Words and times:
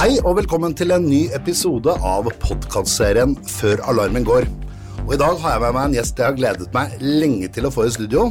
Hei 0.00 0.14
og 0.24 0.38
velkommen 0.38 0.72
til 0.72 0.94
en 0.94 1.02
ny 1.04 1.26
episode 1.36 1.92
av 1.92 2.24
podkastserien 2.40 3.34
Før 3.44 3.82
alarmen 3.90 4.24
går. 4.24 4.46
Og 5.02 5.10
I 5.12 5.18
dag 5.20 5.34
har 5.42 5.52
jeg 5.52 5.60
med 5.60 5.74
meg 5.76 5.82
en 5.82 5.96
gjest 5.98 6.22
jeg 6.22 6.24
har 6.24 6.38
gledet 6.38 6.68
meg 6.72 6.94
lenge 7.04 7.50
til 7.52 7.68
å 7.68 7.70
få 7.74 7.84
i 7.84 7.92
studio. 7.92 8.22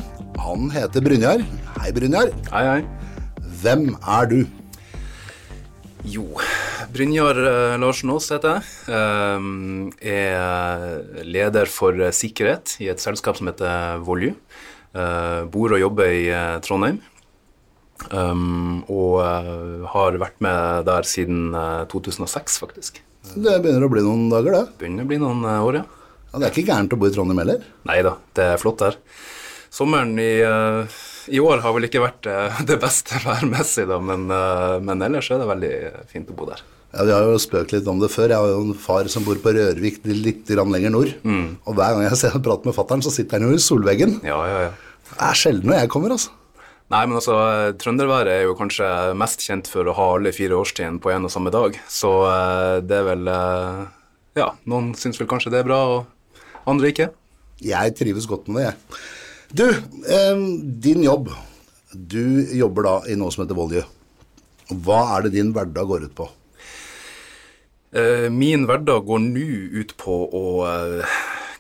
Han 0.42 0.72
heter 0.74 1.06
Brynjar. 1.06 1.44
Hei, 1.76 1.92
Brynjar. 1.94 2.32
Hei, 2.50 2.64
hei. 2.72 3.52
Hvem 3.62 3.86
er 4.02 4.32
du? 4.32 4.40
Jo, 6.10 6.26
Brynjar 6.90 7.38
uh, 7.38 7.78
Larsen 7.86 8.16
Aas 8.16 8.32
heter 8.34 8.58
jeg. 8.58 9.94
Jeg 10.10 10.26
er 10.42 11.30
leder 11.38 11.70
for 11.70 12.02
uh, 12.02 12.10
sikkerhet 12.10 12.80
i 12.82 12.90
et 12.90 13.06
selskap 13.06 13.38
som 13.38 13.54
heter 13.54 14.02
Volju. 14.10 14.34
Uh, 14.98 15.46
bor 15.54 15.78
og 15.78 15.86
jobber 15.86 16.18
i 16.18 16.26
Trondheim. 16.66 16.98
Um, 18.10 18.80
og 18.88 19.20
har 19.92 20.20
vært 20.22 20.40
med 20.44 20.88
der 20.88 21.08
siden 21.08 21.52
2006, 21.92 22.60
faktisk. 22.64 23.02
Det 23.36 23.60
begynner 23.60 23.86
å 23.86 23.92
bli 23.92 24.06
noen 24.06 24.30
dager, 24.32 24.56
det. 24.56 24.78
Begynner 24.80 25.06
å 25.06 25.12
bli 25.12 25.20
noen 25.22 25.44
år, 25.44 25.82
ja. 25.82 25.84
ja 26.32 26.40
det 26.40 26.48
er 26.48 26.56
ikke 26.56 26.70
gærent 26.72 26.96
å 26.96 27.02
bo 27.02 27.10
i 27.10 27.14
Trondheim 27.14 27.44
heller? 27.44 27.68
Nei 27.90 28.00
da, 28.06 28.16
det 28.40 28.48
er 28.56 28.62
flott 28.62 28.82
der. 28.82 28.98
Sommeren 29.70 30.16
i 30.18 30.32
i 31.30 31.40
år 31.42 31.62
har 31.64 31.76
vel 31.76 31.88
ikke 31.88 32.02
vært 32.04 32.28
eh, 32.30 32.60
det 32.70 32.80
beste 32.82 33.22
værmessig, 33.26 33.88
da, 33.90 34.00
men, 34.02 34.28
eh, 34.34 34.76
men, 34.84 35.06
ellers 35.06 35.30
er 35.32 35.42
det 35.42 35.50
veldig 35.50 35.74
fint 36.12 36.32
å 36.32 36.38
bo 36.38 36.50
der. 36.50 36.64
Ja, 36.90 37.06
Vi 37.06 37.14
har 37.14 37.28
jo 37.28 37.42
spøkt 37.42 37.74
litt 37.76 37.88
om 37.92 38.00
det 38.02 38.10
før. 38.10 38.32
Jeg 38.32 38.42
har 38.42 38.50
jo 38.50 38.64
en 38.66 38.78
far 38.82 39.10
som 39.14 39.26
bor 39.26 39.38
på 39.38 39.54
Rørvik, 39.54 40.02
litt 40.10 40.50
lenger 40.50 40.90
nord. 40.90 41.12
Mm. 41.22 41.60
Og 41.70 41.76
hver 41.78 41.94
gang 41.94 42.08
jeg 42.08 42.18
ser 42.18 42.40
prater 42.42 42.66
med 42.66 42.74
fattern, 42.74 43.04
så 43.06 43.14
sitter 43.14 43.38
han 43.38 43.52
jo 43.52 43.60
i 43.60 43.62
solveggen. 43.62 44.18
Ja, 44.26 44.40
ja, 44.50 44.64
ja. 44.66 44.72
Det 45.12 45.20
er 45.28 45.38
sjelden 45.38 45.70
når 45.70 45.84
jeg 45.84 45.92
kommer, 45.94 46.16
altså. 46.18 46.34
Nei, 46.90 47.04
men 47.06 47.20
altså, 47.20 47.36
Trønderværet 47.78 48.34
er 48.34 48.48
jo 48.48 48.58
kanskje 48.58 48.88
mest 49.18 49.44
kjent 49.46 49.70
for 49.70 49.86
å 49.86 49.94
ha 49.94 50.08
alle 50.16 50.34
fire 50.34 50.58
årstidene 50.58 51.02
på 51.04 51.12
en 51.14 51.28
og 51.28 51.34
samme 51.34 51.54
dag. 51.54 51.78
Så 51.86 52.10
uh, 52.26 52.80
det 52.82 52.98
er 52.98 53.06
vel 53.12 53.30
uh, 53.30 53.86
Ja, 54.40 54.52
noen 54.70 54.96
syns 54.98 55.22
vel 55.22 55.30
kanskje 55.30 55.54
det 55.54 55.62
er 55.62 55.70
bra, 55.70 55.80
og 55.86 56.66
andre 56.70 56.90
ikke. 56.90 57.12
Jeg 57.62 57.94
trives 58.00 58.26
godt 58.30 58.50
med 58.50 58.64
det, 58.64 58.72
jeg. 58.72 59.00
Du, 59.50 59.66
eh, 59.70 60.42
din 60.82 61.04
jobb. 61.04 61.32
Du 61.92 62.46
jobber 62.54 62.86
da 62.86 62.98
i 63.10 63.16
noe 63.18 63.34
som 63.34 63.44
heter 63.44 63.58
Volje. 63.58 63.82
Hva 64.70 65.00
er 65.16 65.26
det 65.26 65.34
din 65.34 65.50
hverdag 65.56 65.90
går 65.90 66.06
ut 66.06 66.14
på? 66.18 66.28
Eh, 67.90 68.28
min 68.30 68.68
hverdag 68.70 69.08
går 69.08 69.24
nå 69.26 69.48
ut 69.82 69.96
på 69.98 70.18
å 70.30 70.44
eh, 70.70 71.16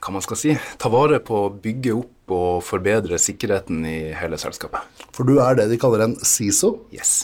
hva 0.09 0.17
man 0.17 0.25
skal 0.25 0.39
si, 0.41 0.55
ta 0.81 0.89
vare 0.89 1.21
på 1.21 1.43
å 1.45 1.51
bygge 1.53 1.93
opp 1.93 2.33
og 2.33 2.63
forbedre 2.65 3.19
sikkerheten 3.21 3.83
i 3.85 3.99
hele 4.17 4.39
selskapet. 4.41 4.81
For 5.13 5.27
du 5.27 5.37
er 5.43 5.59
det 5.59 5.69
de 5.69 5.77
kaller 5.81 6.07
en 6.07 6.17
CISO? 6.25 6.79
Yes. 6.93 7.23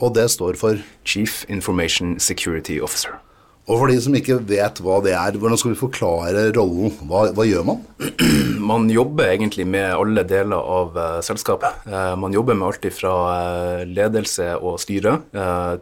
Og 0.00 0.16
det 0.16 0.26
står 0.32 0.56
for? 0.60 0.80
Chief 1.04 1.44
Information 1.52 2.16
Security 2.20 2.80
Officer. 2.80 3.20
Og 3.64 3.78
for 3.80 3.88
de 3.88 3.96
som 4.04 4.12
ikke 4.16 4.36
vet 4.44 4.80
hva 4.84 4.98
det 5.04 5.14
er, 5.16 5.36
hvordan 5.40 5.56
skal 5.56 5.72
vi 5.72 5.78
forklare 5.80 6.42
rollen? 6.52 6.92
Hva, 7.08 7.30
hva 7.32 7.46
gjør 7.48 7.64
man? 7.70 7.80
Man 8.64 8.86
jobber 8.88 9.28
egentlig 9.28 9.66
med 9.68 9.90
alle 9.92 10.22
deler 10.28 10.56
av 10.56 10.94
uh, 10.96 11.18
selskapet. 11.24 11.82
Uh, 11.84 12.14
man 12.16 12.32
jobber 12.32 12.56
med 12.56 12.64
alt 12.70 12.86
fra 12.96 13.12
uh, 13.28 13.82
ledelse 13.84 14.46
og 14.56 14.78
styre 14.80 15.18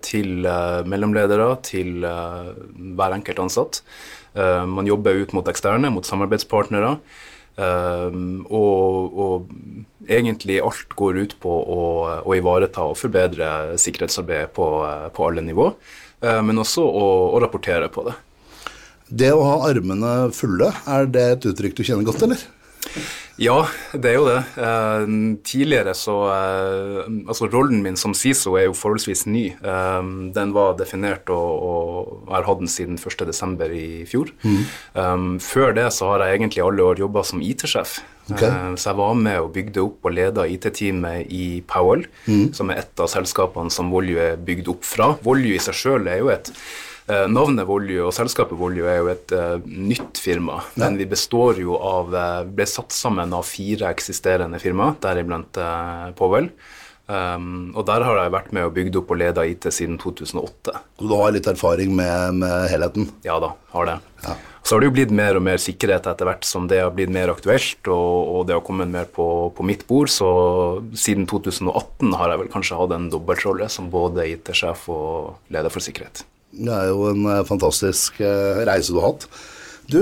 til 0.03 0.43
mellomledere 0.91 1.47
til 1.63 2.03
hver 2.03 3.15
enkelt 3.15 3.43
ansatt. 3.45 3.83
Man 4.35 4.89
jobber 4.89 5.19
ut 5.21 5.33
mot 5.37 5.49
eksterne, 5.49 5.91
mot 5.93 6.07
samarbeidspartnere. 6.09 6.95
Og, 7.53 9.19
og, 9.21 9.51
egentlig 10.09 10.57
alt 10.65 10.95
går 10.97 11.19
ut 11.21 11.35
på 11.43 11.53
å, 11.53 11.83
å 12.25 12.37
ivareta 12.37 12.87
og 12.89 12.97
forbedre 12.97 13.77
sikkerhetsarbeidet 13.77 14.55
på, 14.57 14.69
på 15.13 15.27
alle 15.29 15.45
nivå. 15.45 15.69
uh, 16.25 16.41
men 16.41 16.63
også 16.63 16.87
å, 16.87 17.05
å, 17.35 17.43
rapportere 17.45 17.91
på 17.93 18.07
det. 18.09 18.17
Det 19.13 19.35
å 19.37 19.45
ha 19.45 19.59
armene 19.69 20.31
fulle, 20.33 20.71
er 20.89 21.13
det 21.13 21.27
et 21.35 21.51
uttrykk 21.53 21.77
du 21.77 21.85
kjenner 21.85 22.09
godt, 22.09 22.25
eller? 22.25 22.41
Ja, 23.41 23.65
det 23.97 24.11
er 24.11 24.19
jo 24.19 24.27
det. 24.29 24.41
Eh, 24.61 25.05
tidligere 25.47 25.95
så 25.97 26.17
eh, 26.29 27.09
Altså, 27.29 27.49
rollen 27.49 27.83
min 27.85 27.97
som 27.97 28.15
SISO 28.17 28.57
er 28.61 28.67
jo 28.67 28.77
forholdsvis 28.77 29.25
ny. 29.31 29.45
Eh, 29.57 30.11
den 30.37 30.53
var 30.57 30.77
definert, 30.79 31.31
og, 31.33 31.51
og 31.63 32.29
jeg 32.29 32.37
har 32.37 32.49
hatt 32.51 32.63
den 32.63 32.73
siden 32.73 33.01
1.12. 33.01 33.65
i 33.73 34.05
fjor. 34.09 34.33
Mm. 34.45 34.63
Um, 34.95 35.29
før 35.41 35.73
det 35.77 35.89
så 35.97 36.13
har 36.13 36.27
jeg 36.27 36.41
egentlig 36.41 36.65
alle 36.65 36.85
år 36.93 37.01
jobba 37.01 37.25
som 37.25 37.43
IT-sjef. 37.43 38.01
Okay. 38.31 38.49
Uh, 38.49 38.77
så 38.77 38.93
jeg 38.93 39.01
var 39.01 39.19
med 39.19 39.41
og 39.41 39.53
bygde 39.57 39.83
opp 39.83 40.07
og 40.07 40.17
leda 40.17 40.47
IT-teamet 40.47 41.33
i 41.33 41.63
Powell, 41.67 42.07
mm. 42.27 42.53
som 42.57 42.71
er 42.71 42.85
et 42.85 43.03
av 43.03 43.11
selskapene 43.11 43.73
som 43.73 43.91
Volue 43.93 44.33
er 44.33 44.41
bygd 44.41 44.71
opp 44.73 44.87
fra. 44.87 45.13
Volue 45.25 45.57
i 45.57 45.63
seg 45.63 45.79
sjøl 45.79 46.11
er 46.11 46.23
jo 46.23 46.33
et 46.35 46.53
Eh, 46.53 46.92
navnet 47.31 47.67
Volue 47.69 48.07
og 48.07 48.15
selskapet 48.17 48.59
Volue 48.59 48.89
er 48.89 49.01
jo 49.01 49.11
et 49.13 49.35
uh, 49.37 49.57
nytt 49.67 50.21
firma, 50.23 50.61
ja. 50.73 50.85
men 50.85 51.01
vi 51.01 51.09
består 51.11 51.61
jo 51.63 51.79
av 51.79 52.15
uh, 52.15 52.45
ble 52.47 52.67
satt 52.69 52.95
sammen 52.95 53.35
av 53.37 53.47
fire 53.49 53.91
eksisterende 53.91 54.61
firma, 54.63 54.93
deriblant 55.03 55.61
uh, 55.61 56.13
Powell. 56.19 56.51
Um, 57.13 57.73
og 57.75 57.83
der 57.89 58.05
har 58.07 58.21
jeg 58.21 58.33
vært 58.33 58.53
med 58.55 58.65
og 58.69 58.77
bygd 58.77 58.97
opp 59.01 59.11
og 59.13 59.19
leda 59.21 59.45
IT 59.45 59.67
siden 59.75 59.99
2008. 60.01 60.75
Og 61.03 61.11
du 61.11 61.15
har 61.19 61.35
litt 61.35 61.49
erfaring 61.51 61.93
med, 61.99 62.39
med 62.41 62.71
helheten? 62.71 63.11
Ja 63.27 63.41
da, 63.43 63.53
har 63.75 63.89
det. 63.91 63.99
Ja. 64.23 64.37
Så 64.63 64.77
har 64.77 64.83
det 64.83 64.89
jo 64.93 64.95
blitt 64.95 65.13
mer 65.13 65.37
og 65.37 65.43
mer 65.43 65.59
sikkerhet 65.59 66.07
etter 66.07 66.29
hvert 66.29 66.47
som 66.47 66.69
det 66.71 66.79
har 66.79 66.93
blitt 66.95 67.11
mer 67.13 67.33
aktuelt, 67.33 67.81
og, 67.91 68.35
og 68.37 68.45
det 68.47 68.55
har 68.55 68.63
kommet 68.65 68.93
mer 68.93 69.11
på, 69.11 69.27
på, 69.57 69.67
mitt 69.67 69.83
bord. 69.89 70.13
Så 70.15 70.29
siden 70.95 71.27
2018 71.31 72.15
har 72.21 72.33
jeg 72.33 72.45
vel 72.45 72.53
kanskje 72.55 72.79
hatt 72.79 72.95
en 72.95 73.11
dobbeltrolle 73.13 73.67
som 73.73 73.91
både 73.93 74.29
IT-sjef 74.37 74.87
og 74.95 75.51
leder 75.53 75.75
for 75.75 75.85
sikkerhet. 75.85 76.23
Det 76.53 76.73
er 76.73 76.91
jo 76.91 77.09
en 77.09 77.25
eh, 77.33 77.45
fantastisk 77.49 78.21
eh, 78.21 78.63
reise 78.69 78.93
du 78.93 79.01
har 79.01 79.15
hatt. 79.15 79.29
Du, 79.89 80.01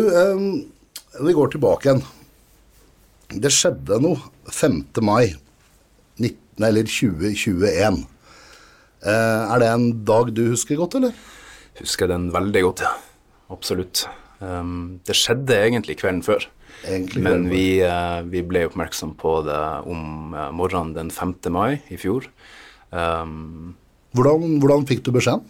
vi 1.25 1.34
går 1.34 1.53
tilbake 1.55 1.87
igjen. 1.87 2.03
Det 3.31 3.53
skjedde 3.55 4.00
noe 4.03 4.19
5. 4.50 4.83
mai 5.06 5.31
19, 6.19 6.34
eller 6.66 6.88
2021. 6.91 8.00
Eh, 9.00 9.43
er 9.55 9.62
det 9.62 9.69
en 9.71 9.87
dag 10.06 10.33
du 10.34 10.49
husker 10.50 10.78
godt, 10.81 10.99
eller? 10.99 11.15
Husker 11.81 12.11
den 12.11 12.28
veldig 12.34 12.65
godt, 12.67 12.84
ja. 12.87 12.97
Absolutt. 13.50 14.06
det 14.41 15.15
skjedde 15.19 15.56
egentlig 15.56 15.97
kvelden 15.99 16.22
før. 16.22 16.44
Egentlig 16.87 17.22
Men 17.25 17.49
vi, 17.50 17.82
vi, 18.31 18.43
ble 18.47 18.62
oppmerksom 18.69 19.17
på 19.19 19.32
det 19.44 19.59
om 19.91 20.37
morgenen 20.55 20.94
den 20.94 21.11
5. 21.11 21.34
mai 21.50 21.81
i 21.91 21.99
fjor. 21.99 22.28
Um, 22.94 23.75
hvordan, 24.16 24.59
hvordan 24.62 24.87
fikk 24.88 25.04
du 25.06 25.12
beskjeden? 25.15 25.44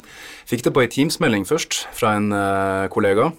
Fikk 0.50 0.66
det 0.66 0.74
på 0.74 0.82
ei 0.82 0.90
Teams-melding 0.90 1.46
først 1.48 1.84
fra 1.96 2.16
en 2.18 2.32
uh, 2.34 2.88
kollega. 2.92 3.30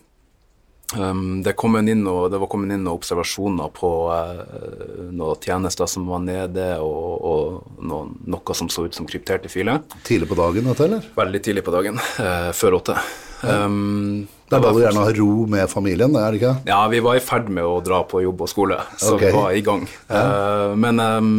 Um, 0.92 1.40
det, 1.44 1.54
inn 1.56 2.04
og, 2.10 2.26
det, 2.34 2.40
var 2.42 2.50
kommet 2.52 2.74
inn 2.74 2.84
noen 2.84 2.98
observasjoner 2.98 3.72
på 3.72 3.92
uh, 4.12 5.08
noen 5.16 5.40
tjenester 5.40 5.88
som 5.88 6.10
var 6.12 6.24
nede, 6.26 6.68
og, 6.84 7.12
og 7.24 7.84
noen, 7.88 8.16
noe 8.28 8.58
som 8.58 8.68
så 8.72 8.88
ut 8.88 8.98
som 8.98 9.08
krypterte 9.08 9.52
filer. 9.52 9.84
Tidlig 10.08 10.28
på 10.32 10.40
dagen, 10.40 10.68
dette, 10.68 10.90
eller? 10.90 11.12
Veldig 11.16 11.44
tidlig 11.48 11.68
på 11.68 11.76
dagen. 11.76 12.02
Uh, 12.20 12.52
før 12.56 12.82
åtte. 12.82 13.00
Um, 13.42 14.28
det 14.52 14.58
er 14.60 14.66
du 14.66 14.82
gjerne 14.82 15.06
har 15.06 15.16
ro 15.16 15.30
med 15.50 15.70
familien, 15.72 16.16
er 16.20 16.34
det 16.34 16.42
ikke? 16.42 16.56
Ja, 16.68 16.82
vi 16.92 17.00
var 17.04 17.16
i 17.16 17.24
ferd 17.24 17.48
med 17.54 17.64
å 17.64 17.78
dra 17.86 18.02
på 18.08 18.24
jobb 18.26 18.44
og 18.44 18.52
skole, 18.52 18.82
så 19.00 19.16
okay. 19.16 19.32
vi 19.32 19.38
var 19.38 19.54
i 19.56 19.62
gang. 19.66 19.86
Ja. 20.10 20.24
Uh, 20.26 20.74
men 20.80 21.00
um, 21.00 21.30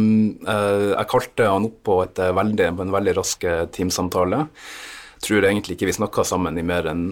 uh, 0.47 0.95
jeg 0.95 1.11
kalte 1.11 1.51
han 1.51 1.69
opp 1.69 1.77
på, 1.85 1.99
et, 2.07 2.23
veldig, 2.39 2.71
på 2.79 2.87
en 2.87 2.97
veldig 2.97 3.15
rask 3.19 3.45
teamsamtale. 3.75 4.47
Tror 5.23 5.45
egentlig 5.47 5.77
ikke 5.77 5.87
vi 5.87 5.95
snakka 5.95 6.25
sammen 6.27 6.57
i 6.59 6.65
mer 6.67 6.89
enn 6.91 7.03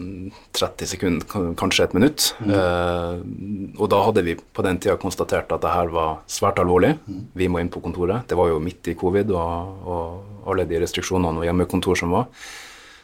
30 0.58 0.90
sekunder, 0.90 1.54
kanskje 1.60 1.86
et 1.86 1.94
minutt. 1.96 2.26
Mm. 2.44 2.52
Uh, 2.52 3.78
og 3.80 3.88
da 3.94 4.02
hadde 4.04 4.26
vi 4.26 4.36
på 4.36 4.66
den 4.66 4.82
tida 4.84 4.98
konstatert 5.00 5.54
at 5.54 5.64
det 5.64 5.72
her 5.72 5.94
var 5.94 6.20
svært 6.32 6.60
alvorlig. 6.60 6.98
Mm. 7.06 7.22
Vi 7.40 7.48
må 7.48 7.62
inn 7.62 7.72
på 7.72 7.84
kontoret. 7.84 8.26
Det 8.28 8.40
var 8.40 8.52
jo 8.52 8.60
midt 8.64 8.92
i 8.92 8.98
covid 9.00 9.32
og, 9.32 9.88
og 9.88 10.50
alle 10.52 10.68
de 10.68 10.82
restriksjonene 10.84 11.40
og 11.40 11.48
hjemmekontor 11.48 12.02
som 12.04 12.18
var. 12.18 12.28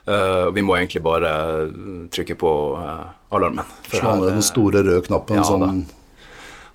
Uh, 0.08 0.48
vi 0.56 0.64
må 0.64 0.78
egentlig 0.78 1.02
bare 1.04 1.30
trykke 2.16 2.38
på 2.40 2.52
uh, 2.80 3.10
alarmen. 3.36 3.68
Slå 3.92 4.14
ned 4.16 4.30
den 4.38 4.46
store 4.46 4.84
røde 4.86 5.04
knappen 5.10 5.42
ja, 5.42 5.48
sånn. 5.48 5.82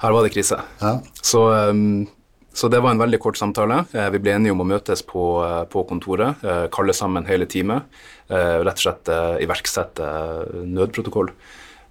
Her 0.02 0.12
var 0.12 0.26
det 0.26 0.32
krise. 0.34 0.58
Ja. 0.82 0.98
Så, 1.24 1.46
um, 1.70 2.04
så, 2.52 2.68
det 2.68 2.82
var 2.84 2.92
en 2.92 3.00
veldig 3.00 3.22
kort 3.24 3.40
samtale. 3.40 3.86
Uh, 3.94 4.10
vi 4.12 4.20
ble 4.20 4.36
enige 4.36 4.52
om 4.52 4.60
å 4.60 4.68
møtes 4.68 5.04
på, 5.08 5.24
på 5.72 5.84
kontoret, 5.88 6.44
kalle 6.74 6.96
sammen 6.96 7.28
hele 7.28 7.48
teamet. 7.48 7.88
rett 8.28 8.78
og 8.78 8.84
slett 8.84 9.08
iverksette 9.44 10.06
nødprotokoll. 10.68 11.32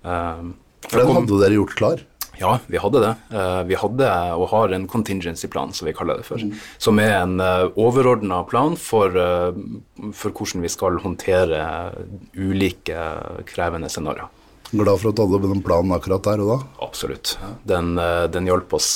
For 0.02 0.98
den 0.98 1.14
hadde 1.16 1.42
dere 1.42 1.58
gjort 1.58 1.76
klar? 1.78 2.06
Ja, 2.42 2.56
vi 2.68 2.80
hadde 2.82 3.02
det. 3.04 3.14
Uh, 3.30 3.62
vi 3.70 3.78
hadde 3.78 4.10
og 4.34 4.48
har 4.50 4.74
en 4.74 4.88
contingency 4.90 5.48
plan, 5.52 5.74
som 5.78 5.88
vi 5.88 5.94
kaller 5.94 6.22
det 6.22 6.26
for. 6.26 6.42
Mm. 6.42 6.56
Som 6.82 7.00
er 7.02 7.14
en 7.20 7.40
eh, 7.44 7.68
overordna 7.80 8.42
plan 8.50 8.74
for, 8.80 9.14
uh, 9.14 9.54
for, 10.10 10.34
hvordan 10.34 10.66
vi 10.66 10.72
skal 10.72 10.98
håndtere 11.04 11.62
ulike 12.34 13.06
krevende 13.50 13.92
scenarioer. 13.94 14.32
Glad 14.72 15.02
for 15.02 15.12
at 15.12 15.20
du 15.20 15.26
hadde 15.26 15.52
den 15.52 15.64
planen 15.66 15.94
akkurat 15.94 16.26
der 16.26 16.42
og 16.42 16.50
da? 16.54 16.58
Absolutt. 16.86 17.34
Den, 17.68 17.98
den 18.32 18.48
hjalp 18.48 18.72
oss 18.78 18.94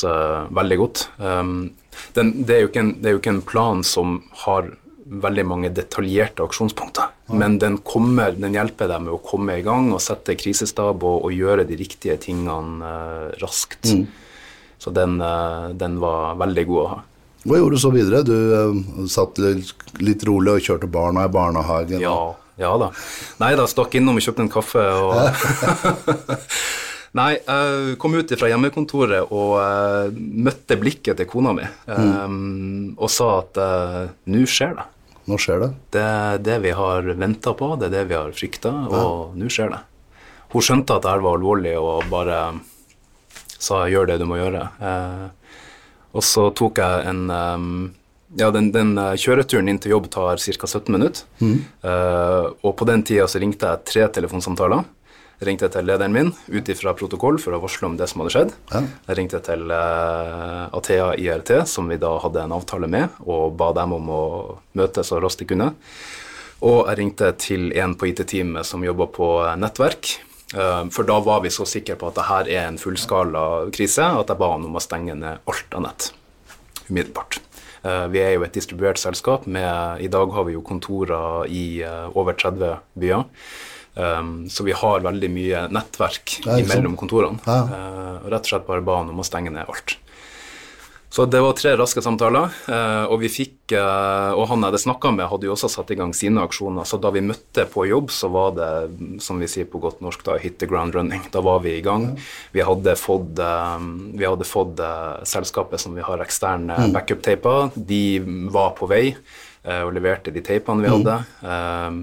veldig 0.55 0.77
godt. 0.79 1.01
Um, 1.19 1.73
den, 2.15 2.31
det, 2.47 2.55
er 2.55 2.79
en, 2.79 2.93
det, 3.01 3.09
er 3.09 3.17
jo 3.17 3.19
ikke 3.19 3.33
en, 3.35 3.43
plan 3.43 3.83
som 3.83 4.21
har 4.45 4.71
veldig 5.05 5.45
mange 5.45 5.69
detaljerte 5.73 6.45
aksjonspunkter. 6.45 7.11
Men 7.37 7.59
den, 7.61 7.77
kommer, 7.85 8.33
den 8.37 8.55
hjelper 8.57 8.89
deg 8.89 9.03
med 9.05 9.15
å 9.15 9.21
komme 9.21 9.59
i 9.59 9.65
gang 9.65 9.91
og 9.93 10.01
sette 10.03 10.35
krisestab 10.37 11.03
og, 11.05 11.27
og 11.27 11.35
gjøre 11.35 11.65
de 11.69 11.77
riktige 11.79 12.17
tingene 12.21 12.85
uh, 12.85 13.27
raskt. 13.41 13.91
Så 14.81 14.93
den, 14.93 15.19
uh, 15.21 15.69
den 15.77 15.99
var 16.01 16.39
veldig 16.41 16.65
god 16.69 16.81
å 16.81 16.87
ha. 16.93 17.03
Hva 17.45 17.59
gjorde 17.61 17.77
du 17.77 17.81
så 17.83 17.91
videre? 17.93 18.23
Du 18.25 18.33
uh, 18.33 19.05
satt 19.11 19.41
litt, 20.01 20.25
rolig 20.25 20.57
og 20.57 20.65
kjørte 20.65 20.89
barna 20.89 21.27
i 21.29 21.33
barnehagen? 21.33 22.01
Ja, 22.01 22.17
ja 22.61 22.73
da. 22.81 22.89
Nei 23.43 23.53
da, 23.59 23.69
stakk 23.69 23.99
innom 23.99 24.17
og 24.17 24.25
kjøpte 24.25 24.45
en 24.47 24.53
kaffe 24.53 24.87
og 25.05 25.21
Nei, 27.15 27.37
jeg 27.37 27.93
kom 28.01 28.17
ut 28.17 28.31
fra 28.35 28.49
hjemmekontoret 28.51 29.29
og 29.31 30.17
møtte 30.19 30.75
blikket 30.75 31.15
til 31.15 31.29
kona 31.31 31.53
mi 31.55 31.63
um, 31.87 32.89
og 32.97 33.07
sa 33.07 33.29
at 33.37 33.59
uh, 33.61 34.01
nå 34.27 34.41
skjer 34.43 34.75
det. 34.75 34.83
Nå 35.25 35.39
skjer 35.41 35.61
det. 35.63 35.71
Det 35.95 36.05
er 36.05 36.39
det 36.45 36.59
vi 36.61 36.71
har 36.77 37.07
venta 37.17 37.55
på, 37.57 37.73
det 37.81 37.89
er 37.89 37.95
det 37.97 38.05
vi 38.11 38.17
har 38.17 38.33
frykta, 38.35 38.71
og 38.93 39.37
nå 39.39 39.49
skjer 39.49 39.73
det. 39.73 39.81
Hun 40.53 40.63
skjønte 40.63 40.95
at 40.95 41.05
det 41.05 41.13
var 41.25 41.37
alvorlig 41.39 41.73
og 41.79 42.05
bare 42.11 42.39
sa 43.57 43.85
'gjør 43.89 44.07
det 44.07 44.19
du 44.21 44.25
må 44.29 44.37
gjøre'. 44.37 44.67
Eh, 44.89 45.27
og 46.15 46.23
så 46.23 46.49
tok 46.55 46.79
jeg 46.79 47.07
en 47.09 47.29
um, 47.29 47.93
ja, 48.37 48.51
den, 48.51 48.69
den 48.71 48.93
uh, 48.97 49.15
kjøreturen 49.19 49.67
inn 49.67 49.79
til 49.79 49.95
jobb 49.95 50.07
tar 50.13 50.39
ca. 50.39 50.67
17 50.67 50.91
minutter. 50.93 51.25
Uh, 51.83 52.55
og 52.63 52.75
på 52.79 52.87
den 52.87 53.03
tida 53.03 53.27
så 53.27 53.41
ringte 53.41 53.67
jeg 53.67 53.83
tre 53.89 54.07
telefonsamtaler. 54.19 54.85
Jeg 55.35 55.59
til 55.59 55.83
lederen 55.83 56.13
min 56.15 56.29
ut 56.47 56.69
ifra 56.71 56.93
protokoll 56.95 57.37
for 57.43 57.55
å 57.55 57.59
varsle 57.59 57.89
om 57.89 57.97
det 57.99 58.07
som 58.07 58.21
hadde 58.23 58.31
skjedd. 58.31 58.51
Ja. 58.71 58.81
Jeg 59.09 59.17
ringte 59.19 59.41
til 59.43 59.67
uh, 59.67 60.71
Athea 60.71 61.09
IRT, 61.19 61.51
som 61.67 61.91
vi 61.91 61.97
da 61.99 62.13
hadde 62.23 62.45
en 62.45 62.55
avtale 62.55 62.87
med, 62.87 63.17
og 63.27 63.57
ba 63.59 63.73
dem 63.75 63.97
om 63.97 64.07
å 64.15 64.21
møte 64.79 65.03
så 65.03 65.19
raskt 65.19 65.43
de 65.43 65.49
kunne. 65.49 65.73
Og 66.63 66.87
jeg 66.87 66.99
ringte 67.01 67.33
til 67.41 67.67
en 67.75 67.97
på 67.99 68.07
IT-teamet 68.13 68.63
som 68.65 68.83
jobba 68.85 69.09
på 69.11 69.27
eh, 69.43 69.57
nettverk. 69.59 70.13
Uh, 70.55 70.87
for 70.93 71.03
da 71.03 71.19
var 71.19 71.43
vi 71.43 71.51
så 71.51 71.67
sikre 71.67 71.99
på 71.99 72.07
at 72.07 72.15
det 72.15 72.29
her 72.29 72.53
er 72.55 72.69
en 72.69 72.79
fullskala 72.79 73.67
krise 73.75 74.07
at 74.07 74.31
jeg 74.31 74.39
ba 74.39 74.53
han 74.53 74.63
om 74.69 74.79
å 74.79 74.83
stenge 74.83 75.17
ned 75.19 75.43
alt 75.51 75.75
av 75.75 75.83
nett 75.89 76.13
umiddelbart. 76.87 77.41
Vi 78.09 78.17
er 78.17 78.31
jo 78.33 78.41
et 78.41 78.55
distribuert 78.55 78.97
selskap. 78.97 79.43
Med, 79.45 80.01
I 80.01 80.07
dag 80.09 80.31
har 80.33 80.45
vi 80.47 80.55
jo 80.55 80.63
kontorer 80.65 81.45
i 81.45 81.83
over 82.17 82.33
30 82.33 82.79
byer. 82.97 83.27
Um, 83.95 84.49
så 84.51 84.65
vi 84.67 84.75
har 84.75 85.05
veldig 85.05 85.29
mye 85.31 85.67
nettverk 85.71 86.41
mellom 86.45 86.97
kontorene. 86.99 87.39
Ja. 87.47 87.61
Uh, 87.69 88.25
og 88.25 88.33
rett 88.33 88.47
og 88.47 88.51
slett 88.51 88.67
bare 88.67 88.83
ba 88.83 88.99
han 88.99 89.13
om 89.13 89.23
å 89.23 89.27
stenge 89.27 89.53
ned 89.55 89.69
alt. 89.71 89.97
Så 91.15 91.23
det 91.31 91.39
var 91.39 91.53
tre 91.55 91.71
raske 91.79 92.01
samtaler, 92.03 92.51
eh, 92.67 93.05
og 93.07 93.21
vi 93.21 93.29
fikk 93.31 93.71
eh, 93.77 94.31
Og 94.35 94.49
han 94.49 94.59
jeg 94.59 94.67
hadde 94.67 94.81
snakka 94.83 95.13
med, 95.15 95.29
hadde 95.31 95.47
jo 95.47 95.53
også 95.53 95.69
satt 95.71 95.93
i 95.93 95.95
gang 95.95 96.11
sine 96.17 96.43
aksjoner, 96.43 96.83
så 96.83 96.99
da 96.99 97.11
vi 97.15 97.23
møtte 97.23 97.63
på 97.71 97.85
jobb, 97.87 98.11
så 98.11 98.27
var 98.33 98.51
det, 98.57 98.71
som 99.23 99.39
vi 99.39 99.47
sier 99.47 99.69
på 99.69 99.79
godt 99.79 100.01
norsk, 100.03 100.25
da 100.27 100.35
hit 100.41 100.57
the 100.59 100.67
ground 100.67 100.97
running. 100.97 101.23
Da 101.31 101.39
var 101.45 101.61
vi 101.63 101.77
i 101.77 101.85
gang. 101.85 102.09
Vi 102.51 102.65
hadde 102.67 102.97
fått, 102.99 103.39
eh, 103.39 103.87
vi 104.11 104.27
hadde 104.27 104.49
fått 104.49 104.83
eh, 104.83 105.23
selskapet 105.23 105.85
som 105.85 105.95
vi 105.95 106.03
har 106.03 106.19
eksterne 106.25 106.91
backup-taper, 106.91 107.71
de 107.79 108.03
var 108.51 108.75
på 108.75 108.91
vei 108.91 109.05
og 109.85 109.93
leverte 109.95 110.33
de 110.33 110.43
teipene 110.45 110.85
vi 110.85 110.91
hadde. 110.91 111.19
Eh, 111.41 111.99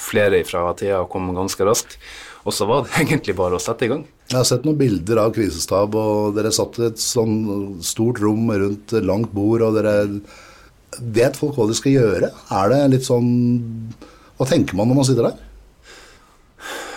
flere 0.00 0.40
fra 0.48 0.68
Athea 0.72 1.02
kom 1.10 1.30
ganske 1.36 1.66
raskt. 1.66 1.98
Og 2.44 2.52
så 2.52 2.66
var 2.68 2.84
det 2.84 2.96
egentlig 3.04 3.36
bare 3.38 3.58
å 3.58 3.62
sette 3.62 3.86
i 3.86 3.92
gang. 3.92 4.04
Jeg 4.30 4.38
har 4.40 4.48
sett 4.48 4.66
noen 4.66 4.80
bilder 4.80 5.20
av 5.22 5.34
krisestab, 5.36 5.94
og 5.96 6.34
dere 6.36 6.52
satt 6.54 6.80
i 6.80 6.88
et 6.88 7.00
sånn 7.00 7.78
stort 7.84 8.20
rom 8.24 8.48
rundt 8.50 8.94
langt 9.04 9.32
bord, 9.36 9.64
og 9.64 9.78
dere 9.78 9.96
vet 11.14 11.36
folk 11.38 11.56
hva 11.58 11.68
de 11.68 11.76
skal 11.76 11.96
gjøre? 11.96 12.30
Er 12.54 12.70
det 12.70 12.82
litt 12.92 13.08
sånn 13.08 13.26
Hva 14.38 14.46
tenker 14.50 14.78
man 14.78 14.90
når 14.90 14.98
man 14.98 15.06
sitter 15.08 15.28
der? 15.28 15.40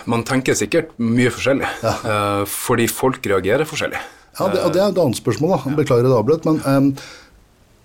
Man 0.08 0.22
tenker 0.24 0.56
sikkert 0.56 0.94
mye 1.02 1.30
forskjellig, 1.34 1.68
eh, 1.84 2.44
fordi 2.48 2.86
folk 2.88 3.26
reagerer 3.28 3.68
forskjellig. 3.68 3.98
Ja, 4.38 4.46
det, 4.52 4.60
og 4.62 4.72
det 4.72 4.80
er 4.80 4.92
et 4.92 5.00
annet 5.02 5.18
spørsmål, 5.18 5.52
da. 5.52 5.74
Beklager 5.76 6.06
at 6.06 6.12
jeg 6.12 6.20
avbrøt, 6.22 6.46
Men 6.46 6.60
em, 6.70 6.88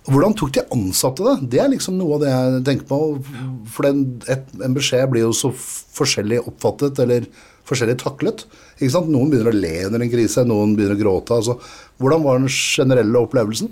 hvordan 0.04 0.34
tok 0.36 0.50
de 0.52 0.62
ansatte 0.74 1.24
det? 1.24 1.34
Det 1.54 1.60
er 1.62 1.70
liksom 1.72 1.96
noe 1.96 2.16
av 2.18 2.22
det 2.24 2.30
jeg 2.32 2.62
tenker 2.68 2.88
på. 2.90 2.98
For 3.72 3.86
den, 3.88 4.02
et, 4.28 4.46
en 4.64 4.74
beskjed 4.76 5.08
blir 5.12 5.24
jo 5.24 5.32
så 5.36 5.48
forskjellig 5.54 6.42
oppfattet, 6.44 6.98
eller 7.00 7.24
forskjellig 7.64 7.96
taklet. 8.02 8.44
Noen 8.82 9.30
begynner 9.32 9.48
å 9.52 9.56
le 9.56 9.72
under 9.86 10.04
en 10.04 10.12
krise, 10.12 10.44
noen 10.44 10.74
begynner 10.76 10.98
å 10.98 11.00
gråte. 11.00 11.38
Altså, 11.38 11.56
hvordan 12.02 12.24
var 12.26 12.42
den 12.42 12.50
generelle 12.52 13.22
opplevelsen? 13.24 13.70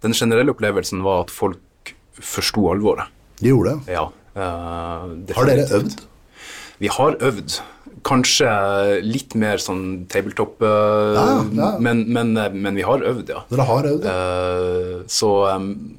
Den 0.00 0.16
generelle 0.16 0.54
opplevelsen 0.54 1.02
var 1.04 1.26
at 1.26 1.34
folk 1.34 1.92
forsto 2.20 2.70
alvoret. 2.72 3.10
De 3.40 3.52
gjorde 3.52 3.74
det. 3.76 3.98
Ja. 3.98 4.06
eh, 4.36 5.34
Har 5.36 5.48
dere 5.50 5.66
øvd? 5.76 5.98
Vi 6.80 6.88
har 6.88 7.18
øvd. 7.20 7.58
Kanskje 8.06 8.48
litt 9.04 9.34
mer 9.36 9.60
sånn 9.60 10.06
tabletop, 10.08 10.62
eh, 10.64 11.16
Ja, 11.16 11.24
ja. 11.58 11.70
Men, 11.84 12.04
men, 12.08 12.30
eh, 12.40 12.52
men 12.52 12.78
vi 12.78 12.84
har 12.86 13.02
øvd, 13.04 13.28
ja. 13.34 13.42
Dere 13.50 13.66
har 13.68 13.88
øvd? 13.90 14.06
ja. 14.08 14.14
Eh, 14.14 15.02
så, 15.10 15.30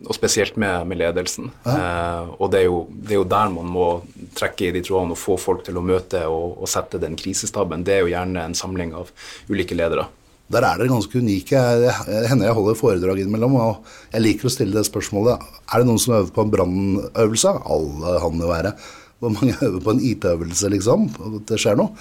og 0.07 0.15
spesielt 0.15 0.57
med, 0.61 0.87
med 0.87 0.97
ledelsen. 1.01 1.51
Eh, 1.65 2.31
og 2.37 2.51
det 2.53 2.61
er, 2.61 2.67
jo, 2.69 2.85
det 2.91 3.15
er 3.15 3.19
jo 3.21 3.27
der 3.29 3.51
man 3.53 3.69
må 3.73 3.89
trekke 4.37 4.69
i 4.69 4.71
de 4.75 4.81
trådene 4.85 5.13
og 5.17 5.21
få 5.21 5.37
folk 5.41 5.65
til 5.67 5.77
å 5.77 5.83
møte 5.85 6.23
og, 6.29 6.57
og 6.61 6.69
sette 6.69 7.01
den 7.01 7.17
krisestaben. 7.19 7.83
Det 7.85 7.97
er 7.97 8.03
jo 8.05 8.13
gjerne 8.13 8.47
en 8.47 8.57
samling 8.57 8.93
av 8.97 9.11
ulike 9.51 9.77
ledere. 9.77 10.07
Der 10.51 10.65
er 10.67 10.81
dere 10.81 10.91
ganske 10.91 11.15
unike. 11.15 11.55
Jeg, 11.55 12.27
hender 12.27 12.49
jeg 12.49 12.55
holder 12.57 12.75
foredrag 12.75 13.21
innimellom, 13.21 13.53
og 13.55 13.85
jeg 14.11 14.25
liker 14.25 14.49
å 14.49 14.51
stille 14.51 14.75
det 14.75 14.83
spørsmålet. 14.87 15.39
Er 15.71 15.79
det 15.79 15.87
noen 15.87 16.01
som 16.01 16.17
øver 16.17 16.33
på 16.35 16.43
en 16.43 16.51
brannøvelse? 16.51 17.53
Alle 17.71 18.17
han 18.19 18.41
jo 18.43 18.49
være. 18.51 18.73
Hvor 19.21 19.33
mange 19.35 19.53
øver 19.61 19.81
på 19.85 19.93
en 19.95 20.01
IT-øvelse, 20.11 20.69
liksom? 20.73 21.09
At 21.21 21.45
Det 21.49 21.59
skjer 21.61 21.77
noe. 21.79 21.93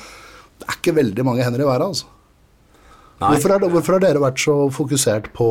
Det 0.60 0.68
er 0.68 0.78
ikke 0.78 0.96
veldig 0.96 1.24
mange 1.24 1.44
hender 1.44 1.62
i 1.62 1.68
været, 1.68 1.86
altså. 1.90 2.08
Hvorfor, 3.20 3.52
er 3.52 3.60
det, 3.60 3.68
hvorfor 3.74 3.96
har 3.98 4.02
dere 4.06 4.22
vært 4.22 4.40
så 4.40 4.54
fokusert 4.72 5.28
på, 5.36 5.48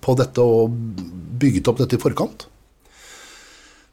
på 0.00 0.14
dette 0.16 0.40
og 0.40 0.72
bygget 1.40 1.68
opp 1.68 1.82
dette 1.82 1.98
i 1.98 2.00
forkant? 2.00 2.46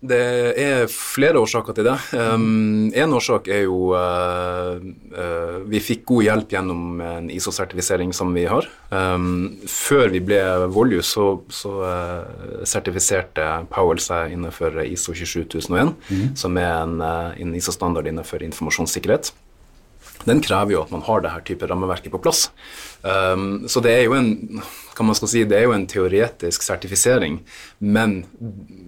Det 0.07 0.19
er 0.61 0.85
flere 0.91 1.39
årsaker 1.41 1.75
til 1.77 1.87
det. 1.87 1.95
Um, 2.13 2.89
en 2.95 3.15
årsak 3.17 3.49
er 3.51 3.65
jo 3.65 3.91
uh, 3.95 4.77
uh, 5.13 5.57
Vi 5.67 5.81
fikk 5.83 6.05
god 6.11 6.25
hjelp 6.27 6.55
gjennom 6.55 7.01
en 7.03 7.31
ISO-sertifisering 7.33 8.13
som 8.15 8.31
vi 8.35 8.45
har. 8.49 8.67
Um, 8.91 9.57
før 9.69 10.11
vi 10.13 10.21
ble 10.23 10.41
Volue, 10.73 11.03
så, 11.05 11.29
så 11.53 11.73
uh, 11.83 12.61
sertifiserte 12.67 13.47
Powell 13.73 14.01
seg 14.03 14.35
innenfor 14.35 14.79
ISO 14.85 15.15
27001, 15.17 15.95
som 16.37 16.61
er 16.61 16.71
en, 16.77 17.01
en 17.01 17.57
ISO-standard 17.57 18.07
innenfor 18.09 18.45
informasjonssikkerhet. 18.47 19.33
Den 20.27 20.41
krever 20.43 20.73
jo 20.75 20.81
at 20.83 20.91
man 20.91 21.05
har 21.07 21.21
det 21.23 21.31
her 21.31 21.43
type 21.47 21.67
rammeverket 21.69 22.11
på 22.11 22.19
plass. 22.19 22.49
Um, 23.01 23.67
så 23.71 23.79
det 23.83 23.93
er 23.93 24.03
jo 24.07 24.17
en 24.17 24.61
kan 24.97 25.05
man 25.05 25.13
skal 25.13 25.29
si, 25.29 25.43
det 25.45 25.53
er 25.59 25.67
jo 25.67 25.75
en 25.75 25.85
teoretisk 25.85 26.63
sertifisering, 26.65 27.35
men 27.85 28.15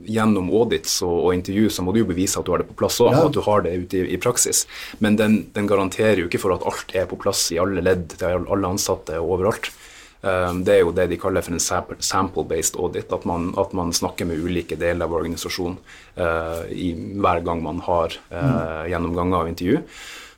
gjennom 0.09 0.47
audits 0.57 0.95
og, 1.05 1.27
og 1.27 1.35
intervju 1.35 1.67
så 1.69 1.83
må 1.85 1.93
du 1.93 1.99
jo 2.01 2.07
bevise 2.09 2.39
at 2.39 2.47
du 2.47 2.49
har 2.55 2.63
det 2.63 2.69
på 2.71 2.77
plass 2.79 2.97
òg, 3.05 3.11
Ja. 3.13 3.27
at 3.27 3.35
du 3.35 3.43
har 3.45 3.61
det 3.61 3.75
ute 3.83 3.99
i, 3.99 4.07
i 4.15 4.17
praksis. 4.17 4.63
Men 5.05 5.19
den, 5.19 5.35
den 5.53 5.69
garanterer 5.69 6.23
jo 6.23 6.25
ikke 6.25 6.41
for 6.41 6.55
at 6.55 6.65
alt 6.65 6.95
er 6.97 7.05
på 7.11 7.19
plass 7.21 7.51
i 7.53 7.59
alle 7.61 7.83
ledd 7.85 8.07
til 8.17 8.25
alle 8.49 8.71
ansatte 8.73 9.19
og 9.21 9.35
overalt. 9.37 9.69
Um, 10.25 10.63
det 10.67 10.79
er 10.79 10.81
jo 10.81 10.95
det 10.97 11.05
de 11.13 11.19
kaller 11.21 11.45
for 11.45 11.53
en 11.55 11.61
sample- 11.63 12.01
sample-based 12.03 12.75
audit, 12.81 13.13
at 13.13 13.27
man, 13.29 13.53
at 13.61 13.71
man 13.77 13.93
snakker 13.95 14.27
med 14.27 14.41
ulike 14.41 14.75
deler 14.81 15.05
av 15.05 15.13
organisasjonen 15.21 15.77
uh, 16.17 16.65
i, 16.73 16.89
hver 17.21 17.45
gang 17.45 17.61
man 17.63 17.85
har 17.85 18.17
uh, 18.33 18.89
gjennomganger 18.89 19.43
av 19.43 19.53
intervju. 19.53 19.83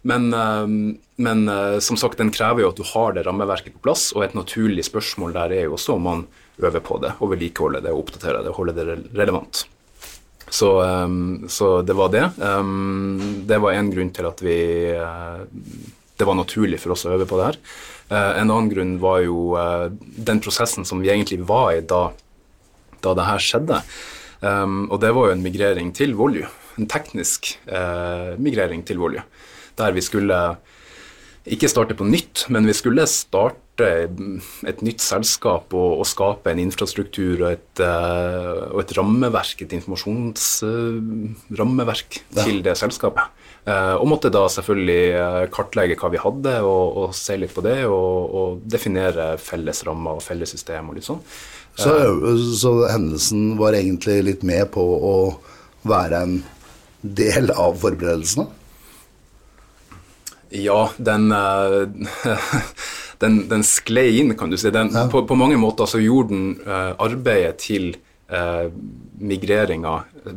Men, 0.01 0.33
eh, 0.33 0.67
men 1.21 1.49
eh, 1.49 1.79
som 1.79 1.97
sagt, 1.97 2.17
den 2.17 2.31
krever 2.33 2.63
jo 2.63 2.71
at 2.71 2.79
du 2.79 2.85
har 2.93 3.13
det 3.13 3.25
rammeverket 3.27 3.75
på 3.75 3.83
plass, 3.85 4.09
og 4.15 4.25
et 4.25 4.37
naturlig 4.37 4.85
spørsmål 4.87 5.35
der 5.37 5.53
er 5.59 5.67
jo 5.67 5.75
også 5.77 5.97
om 5.97 6.07
man 6.09 6.25
øver 6.61 6.81
på 6.83 6.97
det 7.01 7.13
og 7.19 7.33
vedlikeholder 7.33 7.85
det 7.85 7.93
og 7.93 8.05
oppdaterer 8.05 8.43
det 8.43 8.51
og 8.53 8.59
holder 8.61 8.77
det 8.79 8.97
relevant. 9.17 9.65
Så, 10.51 10.69
eh, 10.83 11.47
så 11.47 11.81
det 11.81 11.95
var 11.95 12.09
det. 12.11 12.25
Eh, 12.41 12.63
det 13.47 13.59
var 13.63 13.73
en 13.73 13.91
grunn 13.93 14.11
til 14.15 14.27
at 14.29 14.41
vi 14.43 14.57
eh, 14.91 15.43
Det 16.17 16.27
var 16.27 16.37
naturlig 16.37 16.77
for 16.77 16.93
oss 16.93 17.07
å 17.07 17.15
øve 17.15 17.25
på 17.25 17.37
det 17.39 17.45
her. 17.47 17.59
Eh, 18.11 18.41
en 18.41 18.51
annen 18.51 18.69
grunn 18.69 18.97
var 19.01 19.23
jo 19.25 19.55
den 19.97 20.41
prosessen 20.43 20.85
som 20.85 21.01
vi 21.01 21.09
egentlig 21.09 21.39
var 21.49 21.71
i 21.73 21.79
da, 21.81 22.11
da 23.01 23.13
det 23.17 23.25
her 23.25 23.41
skjedde. 23.41 23.79
Og 24.41 24.97
det 25.01 25.09
var 25.13 25.29
jo 25.29 25.33
en 25.33 25.41
migrering 25.41 25.89
til 25.97 26.13
Volju. 26.17 26.45
En 26.77 26.87
teknisk 26.89 27.55
migrering 28.41 28.81
til 28.85 29.01
Volju. 29.01 29.21
Der 29.81 29.91
vi 29.97 30.03
skulle 30.05 30.37
ikke 31.49 31.65
starte 31.71 31.95
på 31.97 32.05
nytt, 32.05 32.43
men 32.53 32.67
vi 32.69 32.73
skulle 32.77 33.01
starte 33.09 33.57
et 33.81 34.81
nytt 34.85 35.01
selskap 35.01 35.73
og, 35.73 36.03
og 36.03 36.05
skape 36.05 36.51
en 36.51 36.59
infrastruktur 36.61 37.41
og 37.47 37.51
et, 37.55 37.79
eh, 37.81 38.59
og 38.69 38.83
et 38.83 38.91
rammeverk, 38.93 39.63
et 39.65 39.73
informasjonsrammeverk 39.79 42.19
Ja. 42.35 42.43
til 42.43 42.61
det 42.61 42.75
selskapet. 42.77 43.23
Eh, 43.65 43.95
og 43.97 44.05
måtte 44.09 44.29
da 44.33 44.45
selvfølgelig 44.49 45.13
eh, 45.17 45.47
kartlegge 45.53 45.95
hva 45.97 46.09
vi 46.13 46.17
hadde, 46.21 46.53
og, 46.61 46.97
og 46.97 47.13
se 47.17 47.37
litt 47.41 47.53
på 47.57 47.61
det, 47.65 47.79
og, 47.89 48.29
og 48.37 48.61
definere 48.69 49.33
felles 49.41 49.81
rammer 49.87 50.11
og 50.17 50.21
felles 50.25 50.49
system 50.53 50.89
og 50.89 50.95
litt 50.97 51.05
sånn. 51.09 51.21
Så, 51.73 51.89
så 52.59 52.71
hendelsen 52.91 53.55
var 53.57 53.73
egentlig 53.77 54.19
litt 54.27 54.43
med 54.45 54.69
på 54.73 54.81
å 54.83 55.15
være 55.87 56.15
en 56.25 56.41
del 57.01 57.49
av 57.55 57.77
forberedelsene? 57.81 58.45
Ja, 60.51 60.89
den, 60.97 61.31
eh, 61.31 62.35
den, 63.23 63.41
den 63.51 63.63
sklei 63.67 64.19
inn, 64.19 64.35
kan 64.37 64.51
du 64.51 64.57
si. 64.59 64.71
Den, 64.71 64.91
Ja. 64.93 65.07
på, 65.11 65.23
på 65.27 65.35
mange 65.39 65.57
måter 65.61 65.87
så 65.89 66.01
gjorde 66.01 66.35
den 66.35 66.47
eh, 66.65 66.93
arbeidet 66.99 67.57
til 67.63 67.93
uh, 68.31 68.67
migreringa 69.21 70.03
eh, 70.25 70.33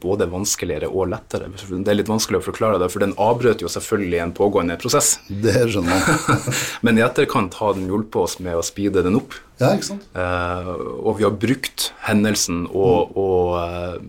både 0.00 0.26
vanskeligere 0.32 0.88
og 0.88 1.10
lettere. 1.12 1.50
Det 1.54 1.92
er 1.92 1.98
litt 1.98 2.08
vanskelig 2.10 2.40
å 2.40 2.46
forklare 2.48 2.80
det, 2.82 2.88
for 2.92 3.04
den 3.04 3.12
avbrøt 3.20 3.62
jo 3.62 3.68
selvfølgelig 3.70 4.20
en 4.24 4.32
pågående 4.36 4.78
prosess. 4.80 5.18
Det 5.28 5.66
skjønner 5.68 5.92
man. 5.92 6.40
Men 6.86 6.98
i 6.98 7.04
etterkant 7.04 7.54
har 7.60 7.76
den 7.76 7.90
hjulpet 7.90 8.20
oss 8.24 8.38
med 8.42 8.56
å 8.58 8.64
speede 8.64 9.04
den 9.06 9.20
opp. 9.20 9.36
Ja, 9.60 9.74
ikke 9.76 9.92
sant? 9.92 10.08
Eh, 10.18 10.72
og 11.04 11.20
vi 11.20 11.28
har 11.28 11.36
brukt 11.38 11.92
hendelsen 12.08 12.64
og, 12.72 13.14
og, 13.14 13.52
eh, 13.60 14.00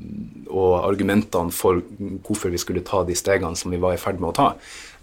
og 0.50 0.72
argumentene 0.88 1.54
for 1.54 1.84
hvorfor 2.26 2.50
vi 2.54 2.62
skulle 2.62 2.86
ta 2.88 3.04
de 3.06 3.14
stegene 3.20 3.60
som 3.60 3.76
vi 3.76 3.82
var 3.84 3.94
i 3.94 4.02
ferd 4.02 4.18
med 4.24 4.32
å 4.32 4.38
ta, 4.40 4.48
eh, 4.56 4.95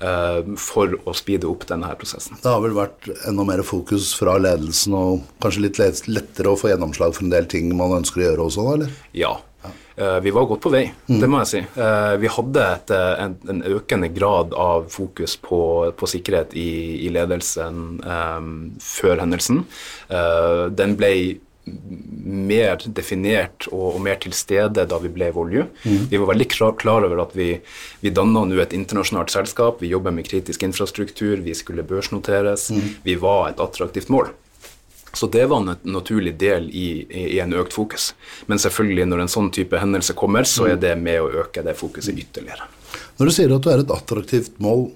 for 0.59 0.97
å 1.07 1.13
speede 1.15 1.47
opp 1.47 1.63
denne 1.69 1.87
her 1.87 1.99
prosessen. 2.01 2.39
Det 2.43 2.51
har 2.51 2.63
vel 2.65 2.75
vært 2.75 3.07
enda 3.29 3.45
mer 3.47 3.63
fokus 3.67 4.11
fra 4.19 4.35
ledelsen, 4.41 4.97
og 4.99 5.23
kanskje 5.45 5.67
litt 5.69 5.81
lettere 6.11 6.51
å 6.51 6.59
få 6.59 6.73
gjennomslag 6.73 7.15
for 7.15 7.27
en 7.27 7.35
del 7.35 7.47
ting 7.51 7.71
man 7.79 7.95
ønsker 8.01 8.23
å 8.23 8.27
gjøre 8.27 8.47
også, 8.49 8.67
da, 8.67 8.77
eller? 8.81 9.01
Ja. 9.15 9.37
Eh, 9.97 10.21
vi 10.21 10.31
var 10.31 10.47
godt 10.49 10.63
på 10.65 10.73
vei, 10.73 10.87
det 11.07 11.29
må 11.29 11.43
jeg 11.43 11.51
si. 11.51 11.61
Eh, 11.61 12.15
vi 12.23 12.31
hadde 12.33 12.65
et, 12.65 12.93
eh, 12.97 13.13
en, 13.27 13.37
en 13.53 13.63
økende 13.77 14.09
grad 14.15 14.55
av 14.57 14.89
fokus 14.93 15.37
på, 15.37 15.61
på 15.97 16.09
sikkerhet 16.09 16.57
i, 16.57 16.71
i 17.07 17.13
ledelsen 17.13 18.01
um, 18.01 18.53
før 18.81 19.21
hendelsen. 19.21 19.65
Uh, 20.09 20.73
den 20.73 20.97
ble 20.97 21.13
mer 21.65 22.81
definert 22.87 23.69
og, 23.71 23.95
og 23.95 24.01
mer 24.03 24.19
til 24.23 24.35
stede 24.35 24.85
da 24.89 24.99
vi 25.03 25.11
ble 25.15 25.31
Volju. 25.35 25.65
Vi 26.11 26.19
var 26.19 26.33
veldig 26.33 26.49
klar, 26.51 26.75
klar 26.79 27.07
over 27.07 27.23
at 27.23 27.37
vi, 27.39 27.55
vi 28.03 28.11
danna 28.15 28.45
nå 28.49 28.59
et 28.63 28.75
internasjonalt 28.77 29.31
selskap, 29.31 29.83
vi 29.83 29.93
jobber 29.93 30.15
med 30.15 30.27
kritisk 30.27 30.65
infrastruktur, 30.67 31.39
vi 31.45 31.55
skulle 31.55 31.87
børsnoteres. 31.87 32.71
Vi 33.07 33.19
var 33.21 33.53
et 33.53 33.63
attraktivt 33.63 34.11
mål. 34.13 34.33
Så 35.13 35.27
det 35.29 35.45
var 35.47 35.61
en 35.61 35.77
naturlig 35.93 36.39
del 36.41 36.71
i, 36.71 37.05
i, 37.05 37.25
i 37.37 37.41
en 37.45 37.53
økt 37.53 37.75
fokus. 37.77 38.13
Men 38.49 38.61
selvfølgelig, 38.63 39.07
når 39.11 39.25
en 39.25 39.33
sånn 39.35 39.51
type 39.53 39.79
hendelse 39.79 40.17
kommer, 40.17 40.49
så 40.49 40.71
er 40.73 40.79
det 40.81 40.95
med 40.99 41.21
å 41.21 41.29
øke 41.45 41.65
det 41.67 41.77
fokuset 41.77 42.17
ytterligere. 42.17 42.65
Når 43.19 43.29
du 43.29 43.35
sier 43.37 43.53
at 43.53 43.65
du 43.65 43.69
er 43.73 43.83
et 43.83 43.93
attraktivt 43.93 44.57
mål, 44.65 44.89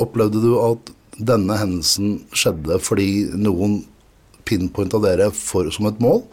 opplevde 0.00 0.42
du 0.44 0.52
at 0.60 0.92
denne 1.16 1.56
hendelsen 1.60 2.20
skjedde 2.36 2.78
fordi 2.84 3.08
noen 3.36 3.82
pinpointa 4.48 5.00
dere 5.02 5.30
for, 5.36 5.70
som 5.74 5.88
et 5.90 6.00
mål? 6.02 6.24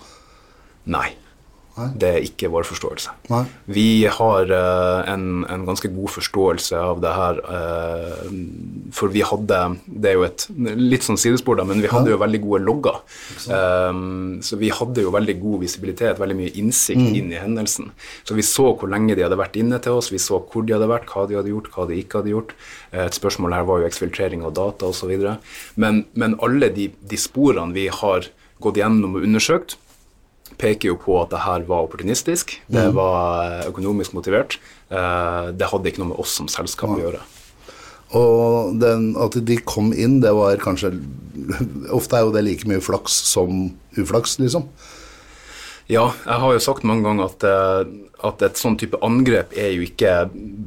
Nei. 0.90 1.10
Nei. 1.80 1.88
Det 2.02 2.10
er 2.12 2.26
ikke 2.28 2.50
vår 2.52 2.68
forståelse. 2.68 3.14
Nei. 3.32 3.42
Vi 3.72 3.88
har 4.12 4.52
uh, 4.52 5.08
en, 5.08 5.46
en 5.48 5.66
ganske 5.68 5.88
god 5.96 6.12
forståelse 6.18 6.76
av 6.76 7.00
det 7.04 7.14
her, 7.16 7.40
uh, 7.48 8.26
for 8.96 9.14
vi 9.14 9.24
hadde 9.24 9.60
Det 9.88 10.12
er 10.12 10.18
jo 10.18 10.26
et 10.28 10.46
litt 10.80 11.06
sånn 11.08 11.20
sidespor, 11.20 11.58
da, 11.60 11.66
men 11.70 11.80
vi 11.84 11.92
hadde 11.92 12.12
jo 12.12 12.20
veldig 12.20 12.42
gode 12.44 12.62
logger. 12.68 13.00
Um, 13.48 14.40
så 14.46 14.60
vi 14.60 14.72
hadde 14.76 15.04
jo 15.06 15.14
veldig 15.16 15.38
god 15.42 15.64
visibilitet, 15.64 16.20
veldig 16.20 16.38
mye 16.38 16.54
innsikt 16.60 17.16
inn 17.16 17.32
i 17.34 17.40
hendelsen. 17.40 17.92
Så 18.28 18.38
vi 18.38 18.46
så 18.46 18.70
hvor 18.76 18.92
lenge 18.92 19.16
de 19.18 19.26
hadde 19.26 19.40
vært 19.40 19.58
inne 19.60 19.80
til 19.84 19.98
oss, 20.00 20.12
vi 20.14 20.20
så 20.22 20.42
hvor 20.44 20.66
de 20.68 20.76
hadde 20.76 20.90
vært, 20.90 21.10
hva 21.10 21.26
de 21.30 21.38
hadde 21.40 21.54
gjort, 21.54 21.72
hva 21.74 21.88
de 21.90 22.00
ikke 22.02 22.22
hadde 22.22 22.34
gjort. 22.34 22.56
Eh, 22.92 23.06
Et 23.10 23.16
spørsmål 23.18 23.56
her 23.56 23.68
var 23.70 23.82
jo 23.82 23.88
eksfiltrering 23.90 24.44
av 24.46 24.54
data 24.58 24.90
osv. 24.92 25.14
Men, 25.80 26.04
men 26.14 26.36
alle 26.46 26.70
de, 26.76 26.90
de 27.02 27.18
sporene 27.20 27.74
vi 27.74 27.88
har 27.94 28.28
gått 28.62 28.78
gjennom 28.82 29.16
og 29.18 29.24
undersøkt, 29.26 29.78
peker 30.60 30.92
jo 30.92 30.98
på 31.00 31.16
at 31.22 31.32
det 31.34 31.40
her 31.46 31.64
var 31.70 31.88
opportunistisk, 31.88 32.58
det 32.70 32.90
var 32.96 33.42
eh, 33.46 33.68
økonomisk 33.72 34.14
motivert. 34.18 34.58
Eh, 34.92 35.52
Det 35.56 35.70
hadde 35.72 35.90
ikke 35.92 36.04
noe 36.04 36.12
med 36.14 36.20
oss 36.20 36.36
som 36.40 36.50
selskap 36.52 36.92
å 36.94 37.00
gjøre. 37.00 37.22
Og 38.18 38.80
den, 38.82 39.12
at 39.22 39.36
de 39.46 39.58
kom 39.70 39.92
inn, 39.94 40.20
det 40.24 40.32
var 40.34 40.58
kanskje 40.62 40.96
Ofte 41.98 42.18
er 42.18 42.26
jo 42.26 42.32
det 42.36 42.42
like 42.44 42.68
mye 42.68 42.82
flaks 42.84 43.14
som 43.32 43.70
uflaks, 43.98 44.38
liksom. 44.42 44.66
Ja, 45.90 46.04
jeg 46.22 46.38
har 46.44 46.52
jo 46.54 46.60
sagt 46.62 46.84
mange 46.86 47.02
ganger 47.08 47.26
at, 47.32 47.44
eh, 47.50 47.88
at 48.30 48.44
et 48.46 48.60
sånn 48.62 48.76
type 48.78 49.00
angrep 49.02 49.56
er 49.58 49.72
jo 49.74 49.82
ikke 49.88 50.12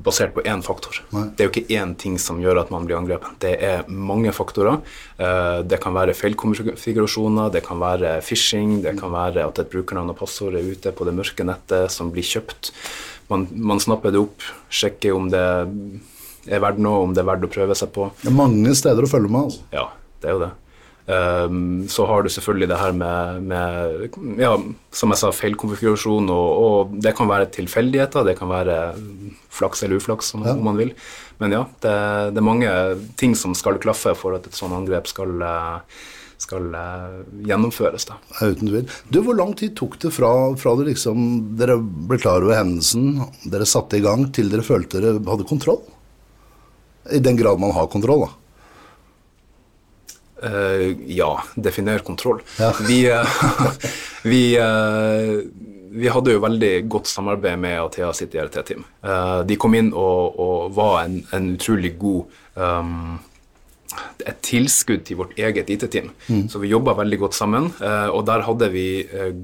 basert 0.02 0.32
på 0.34 0.42
én 0.42 0.64
faktor. 0.66 0.98
Nei. 1.14 1.28
Det 1.36 1.44
er 1.44 1.48
jo 1.48 1.52
ikke 1.52 1.76
én 1.78 1.92
ting 1.96 2.16
som 2.18 2.40
gjør 2.42 2.58
at 2.64 2.72
man 2.74 2.88
blir 2.88 2.98
angrepet. 2.98 3.36
Det 3.38 3.52
er 3.62 3.84
mange 3.86 4.32
faktorer. 4.34 4.80
Eh, 5.22 5.62
Det 5.62 5.78
kan 5.80 5.94
være 5.94 6.14
feilkonfigurasjoner, 6.18 7.52
det 7.52 7.62
kan 7.64 7.78
være 7.78 8.16
phishing, 8.20 8.82
det 8.82 8.98
kan 8.98 9.12
være 9.14 9.46
at 9.46 9.58
et 9.62 9.70
brukernavn 9.70 10.10
og 10.10 10.18
passord 10.18 10.54
er 10.58 10.66
ute 10.66 10.90
på 10.92 11.04
det 11.06 11.14
mørke 11.14 11.46
nettet 11.46 11.90
som 11.94 12.10
blir 12.10 12.26
kjøpt. 12.26 12.72
Man, 13.30 13.46
man 13.54 13.78
snapper 13.78 14.10
det 14.10 14.18
opp, 14.20 14.42
sjekker 14.70 15.14
om 15.14 15.30
det 15.30 15.38
er 16.50 16.60
verdt 16.60 16.78
noe, 16.82 17.04
om 17.06 17.14
det 17.14 17.22
er 17.22 17.30
verdt 17.30 17.46
å 17.46 17.52
prøve 17.52 17.76
seg 17.78 17.92
på. 17.94 18.10
Det 18.22 18.32
er 18.32 18.34
mange 18.34 18.74
steder 18.74 19.06
å 19.06 19.08
følge 19.08 19.30
med. 19.30 19.44
altså. 19.52 19.62
Ja, 19.72 19.86
det 20.20 20.28
er 20.28 20.32
jo 20.34 20.42
det. 20.42 20.50
Ehm, 21.10 21.88
så 21.90 22.06
har 22.06 22.22
du 22.22 22.28
selvfølgelig 22.30 22.68
det 22.70 22.78
her 22.78 22.92
med, 22.94 23.42
med 23.50 24.38
ja, 24.38 24.52
som 24.94 25.10
jeg 25.10 25.18
sa, 25.18 25.32
feilkonfigurasjon, 25.34 26.30
og, 26.30 26.62
og 26.62 26.96
det 27.02 27.14
kan 27.18 27.26
være 27.30 27.48
tilfeldigheter, 27.50 28.24
det 28.28 28.36
kan 28.38 28.50
være 28.52 28.76
flaks 29.50 29.82
eller 29.82 29.98
uflaks, 29.98 30.32
om, 30.38 30.44
Ja. 30.46 30.52
om 30.54 30.62
man 30.70 30.78
vil. 30.78 30.92
Men 31.42 31.50
ja, 31.56 31.64
det, 31.82 31.94
det 32.36 32.38
er 32.38 32.46
mange 32.46 32.72
ting 33.18 33.34
som 33.34 33.54
skal 33.58 33.80
klaffe 33.82 34.14
for 34.14 34.36
at 34.38 34.46
et 34.46 34.54
sånt 34.54 34.76
angrep 34.76 35.08
skal, 35.10 35.32
skal 36.38 36.68
eh, 36.78 37.16
gjennomføres. 37.50 38.06
da. 38.06 38.20
Uten 38.38 38.70
tvil. 38.70 38.86
Du, 39.10 39.22
Hvor 39.26 39.34
lang 39.38 39.56
tid 39.58 39.74
tok 39.78 39.98
det 40.04 40.12
fra, 40.14 40.30
fra 40.60 40.76
det 40.78 40.86
liksom, 40.92 41.56
dere 41.58 41.80
ble 41.82 42.20
klar 42.22 42.46
over 42.46 42.54
hendelsen, 42.60 43.24
dere 43.50 43.66
satte 43.66 43.98
i 43.98 44.04
gang, 44.06 44.28
til 44.30 44.54
dere 44.54 44.62
følte 44.62 45.02
dere 45.02 45.18
hadde 45.18 45.48
kontroll? 45.50 45.82
I 47.10 47.18
den 47.18 47.34
grad 47.36 47.58
man 47.58 47.74
har 47.74 47.90
kontroll, 47.90 48.28
da. 48.28 48.30
Eh, 50.42 50.96
ja, 51.06 51.44
definer 51.54 51.98
kontroll. 51.98 52.40
Ja. 52.58 52.74
Vi, 52.88 53.12
uh, 53.12 53.26
vi, 54.22 54.58
uh, 54.58 55.40
vi 55.90 56.08
hadde 56.08 56.34
jo 56.34 56.42
veldig 56.42 56.70
godt 56.90 57.06
samarbeid 57.06 57.58
med 57.62 57.78
Athea 57.80 58.12
sitt 58.16 58.34
IRT-team. 58.34 58.86
De 59.46 59.58
kom 59.60 59.76
inn 59.76 59.90
og, 59.92 60.38
og 60.40 60.72
var 60.74 61.02
en, 61.04 61.18
en 61.36 61.50
utrolig 61.52 61.92
god 62.00 62.32
um, 62.56 63.18
et 64.24 64.38
tilskudd 64.40 65.02
til 65.04 65.18
vårt 65.20 65.36
eget 65.36 65.68
IT-team. 65.68 66.08
Så 66.48 66.62
vi 66.62 66.70
jobba 66.70 66.94
veldig 66.96 67.18
godt 67.20 67.36
sammen. 67.36 67.66
og 67.82 68.22
der 68.24 68.46
hadde 68.46 68.70
vi 68.72 68.86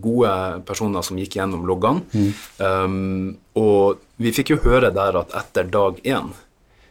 gode 0.00 0.31
personer 0.64 1.05
som 1.05 1.19
gikk 1.21 1.37
gjennom 1.37 1.67
loggene. 1.69 2.33
Um, 2.57 3.37
og 3.61 4.00
vi 4.17 4.33
fikk 4.33 4.55
jo 4.55 4.62
høre 4.64 4.88
der 4.97 5.21
at 5.21 5.37
etter 5.37 5.69
dag 5.69 6.00
én 6.00 6.33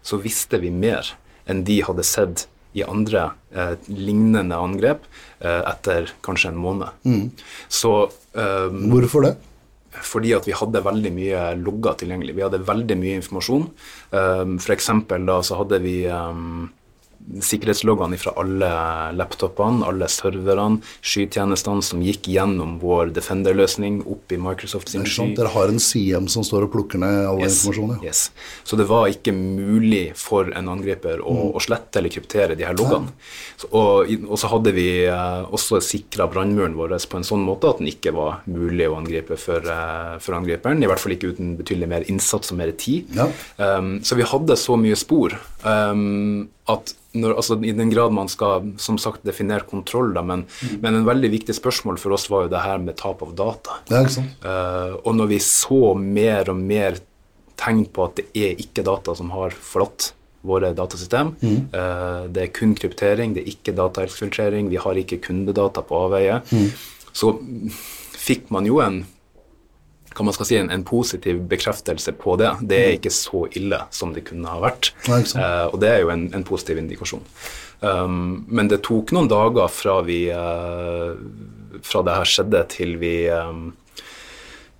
så 0.05 0.21
visste 0.21 0.61
vi 0.61 0.69
mer 0.69 1.15
enn 1.49 1.65
de 1.65 1.81
hadde 1.87 2.05
sett 2.05 2.45
i 2.77 2.85
andre 2.85 3.29
eh, 3.53 3.75
lignende 3.89 4.57
angrep 4.57 5.05
eh, 5.39 5.61
etter 5.73 6.11
kanskje 6.25 6.53
en 6.53 6.61
måned. 6.61 7.03
Så 7.69 7.93
eh, 8.37 8.67
Hvorfor 8.93 9.27
det? 9.27 9.35
fordi 10.05 10.33
at 10.35 10.47
vi 10.47 10.53
hadde 10.53 10.83
veldig 10.85 11.11
mye 11.13 11.43
logger 11.57 11.95
tilgjengelig. 11.97 12.35
Vi 12.37 12.43
hadde 12.45 12.65
veldig 12.67 12.97
mye 12.99 13.17
informasjon. 13.17 13.63
Um, 14.11 14.57
for 14.61 14.75
eksempel 14.75 15.25
da 15.25 15.39
så 15.45 15.57
hadde 15.61 15.79
vi 15.81 15.95
um, 16.11 16.67
sikkerhetsloggene 17.43 18.17
fra 18.19 18.33
alle 18.39 18.69
laptopene, 19.17 19.85
alle 19.87 20.07
serverne, 20.11 20.81
skytjenestene 21.05 21.83
som 21.83 22.01
gikk 22.03 22.29
gjennom 22.31 22.77
vår 22.81 23.11
Defender-løsning 23.17 24.01
opp 24.07 24.31
i 24.31 24.39
Microsoft 24.41 24.89
sin 24.93 25.05
sky. 25.07 25.33
Dere 25.37 25.51
har 25.53 25.71
en 25.71 25.79
CM 25.83 26.27
som 26.31 26.45
står 26.47 26.67
og 26.67 26.73
plukker 26.75 27.01
ned 27.03 27.25
all 27.27 27.41
Yes, 27.43 27.59
informasjon? 27.65 27.97
Ja. 28.01 28.09
yes. 28.09 28.31
Så 28.63 28.77
det 28.79 28.87
var 28.89 29.07
ikke 29.11 29.33
mulig 29.35 30.13
for 30.19 30.51
en 30.55 30.67
angriper 30.71 31.19
å, 31.21 31.35
Mm. 31.37 31.53
å 31.53 31.61
slette 31.61 31.99
eller 31.99 32.09
kryptere 32.09 32.55
de 32.57 32.63
her 32.65 32.73
loggene. 32.73 33.11
Så, 33.57 33.67
og, 33.71 34.07
og 34.29 34.37
så 34.39 34.47
hadde 34.49 34.71
vi 34.73 34.87
eh, 35.05 35.43
også 35.53 35.81
sikra 35.83 36.27
brannmuren 36.31 36.73
vår 36.77 36.95
på 37.07 37.17
en 37.19 37.23
sånn 37.27 37.43
måte 37.45 37.69
at 37.69 37.77
den 37.81 37.87
ikke 37.91 38.13
var 38.15 38.41
mulig 38.47 38.87
å 38.89 38.97
angripe 38.97 39.37
for, 39.37 39.59
eh, 39.61 40.17
for 40.23 40.33
angriperen. 40.39 40.81
I 40.83 40.87
hvert 40.89 40.99
fall 41.03 41.13
ikke 41.13 41.33
uten 41.35 41.55
betydelig 41.59 41.87
mer 41.91 42.03
innsats 42.09 42.51
og 42.51 42.57
mer 42.57 42.71
tid. 42.71 43.05
Ja. 43.17 43.27
Um, 43.57 43.99
så 44.01 44.15
vi 44.15 44.23
hadde 44.23 44.55
så 44.57 44.77
mye 44.79 44.95
spor 44.97 45.35
um, 45.65 46.47
at 46.69 46.93
når, 47.17 47.35
altså, 47.39 47.55
i 47.65 47.71
den 47.73 47.89
grad 47.89 48.11
man 48.13 48.27
skal 48.29 48.73
som 48.77 48.97
sagt 49.01 49.23
definere 49.25 49.65
kontroll, 49.65 50.11
da, 50.13 50.21
men, 50.21 50.45
Mm. 50.61 50.81
men 50.81 50.95
en 50.95 51.05
veldig 51.07 51.31
viktig 51.31 51.55
spørsmål 51.55 51.97
for 51.97 52.13
oss 52.13 52.27
var 52.29 52.43
jo 52.45 52.49
det 52.53 52.61
her 52.61 52.77
med 52.83 52.97
tap 52.97 53.21
av 53.23 53.33
data. 53.35 53.79
Ja, 53.89 54.01
ikke 54.03 54.17
sant? 54.19 54.43
Uh, 54.45 54.97
og 55.03 55.15
når 55.15 55.27
vi 55.31 55.39
så 55.39 55.95
mer 55.97 56.49
og 56.49 56.57
mer 56.61 56.99
tegn 57.57 57.85
på 57.89 58.05
at 58.05 58.15
det 58.19 58.27
er 58.35 58.59
ikke 58.61 58.83
data 58.85 59.15
som 59.17 59.31
har 59.33 59.49
forlatt 59.51 60.11
våre 60.45 60.69
datasystem, 60.77 61.31
eh, 61.41 62.27
det 62.29 62.43
er 62.43 62.51
kun 62.53 62.75
kryptering, 62.77 63.33
det 63.33 63.41
er 63.41 63.49
ikke 63.51 63.73
dataexfiltrering, 63.75 64.69
vi 64.69 64.77
har 64.77 64.93
ikke 64.95 65.17
kundedata 65.25 65.81
på 65.81 65.97
avveie, 66.05 66.37
så 67.11 67.33
fikk 68.13 68.51
man 68.53 68.65
jo 68.69 68.77
en 68.79 69.01
hva 70.15 70.25
man 70.25 70.35
skal 70.35 70.49
si, 70.49 70.57
en, 70.57 70.71
en 70.73 70.85
positiv 70.87 71.43
bekreftelse 71.49 72.13
på 72.17 72.35
det. 72.41 72.51
Det 72.69 72.77
er 72.81 72.95
ikke 72.97 73.13
så 73.13 73.45
ille 73.59 73.83
som 73.93 74.13
det 74.15 74.25
kunne 74.29 74.49
ha 74.49 74.61
vært. 74.63 74.91
Nei. 75.11 75.21
Eh, 75.23 75.65
og 75.69 75.79
det 75.83 75.93
er 75.93 76.03
jo 76.05 76.13
en, 76.13 76.27
en 76.33 76.45
positiv 76.47 76.81
indikasjon. 76.81 77.25
Um, 77.79 78.45
men 78.49 78.71
det 78.71 78.81
tok 78.87 79.13
noen 79.13 79.29
dager 79.29 79.69
fra 79.69 79.99
vi 80.01 80.23
uh, 80.33 81.13
fra 81.85 82.01
det 82.01 82.15
her 82.17 82.31
skjedde 82.31 82.63
til 82.73 82.95
vi 82.97 83.11
um, 83.29 83.67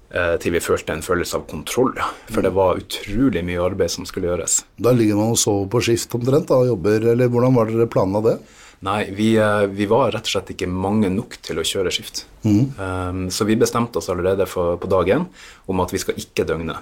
eh, 0.09 0.33
til 0.41 0.55
vi 0.55 0.61
følte 0.63 0.95
en 0.95 1.05
følelse 1.05 1.37
av 1.37 1.45
kontroll. 1.49 1.93
For 2.31 2.45
det 2.45 2.53
var 2.57 2.81
utrolig 2.81 3.43
mye 3.45 3.61
arbeid 3.63 3.93
som 3.93 4.07
skulle 4.09 4.31
gjøres. 4.31 4.63
Da 4.81 4.95
ligger 4.95 5.19
man 5.19 5.35
og 5.35 5.41
sover 5.41 5.69
på 5.73 5.83
skift 5.87 6.15
omtrent, 6.17 6.49
da, 6.49 6.61
og 6.63 6.71
jobber, 6.71 7.11
eller 7.13 7.29
hvordan 7.31 7.59
var 7.59 7.69
dere 7.69 7.89
planla 7.91 8.23
det? 8.25 8.37
Nei, 8.79 9.11
vi, 9.11 9.35
eh, 9.37 9.65
vi, 9.65 9.85
var 9.85 10.11
rett 10.13 10.27
og 10.27 10.29
slett 10.35 10.51
ikke 10.53 10.69
mange 10.69 11.09
nok 11.09 11.39
til 11.41 11.57
å 11.57 11.65
kjøre 11.65 11.91
skift. 11.93 12.25
Mm. 12.45 12.65
Um, 12.77 13.23
så 13.33 13.47
vi 13.49 13.57
bestemte 13.57 13.97
oss 13.97 14.09
allerede 14.13 14.45
for, 14.49 14.77
på 14.77 14.89
dag 14.91 15.09
én 15.15 15.25
om 15.65 15.81
at 15.81 15.93
vi 15.93 16.01
skal 16.03 16.19
ikke 16.21 16.45
døgne. 16.45 16.77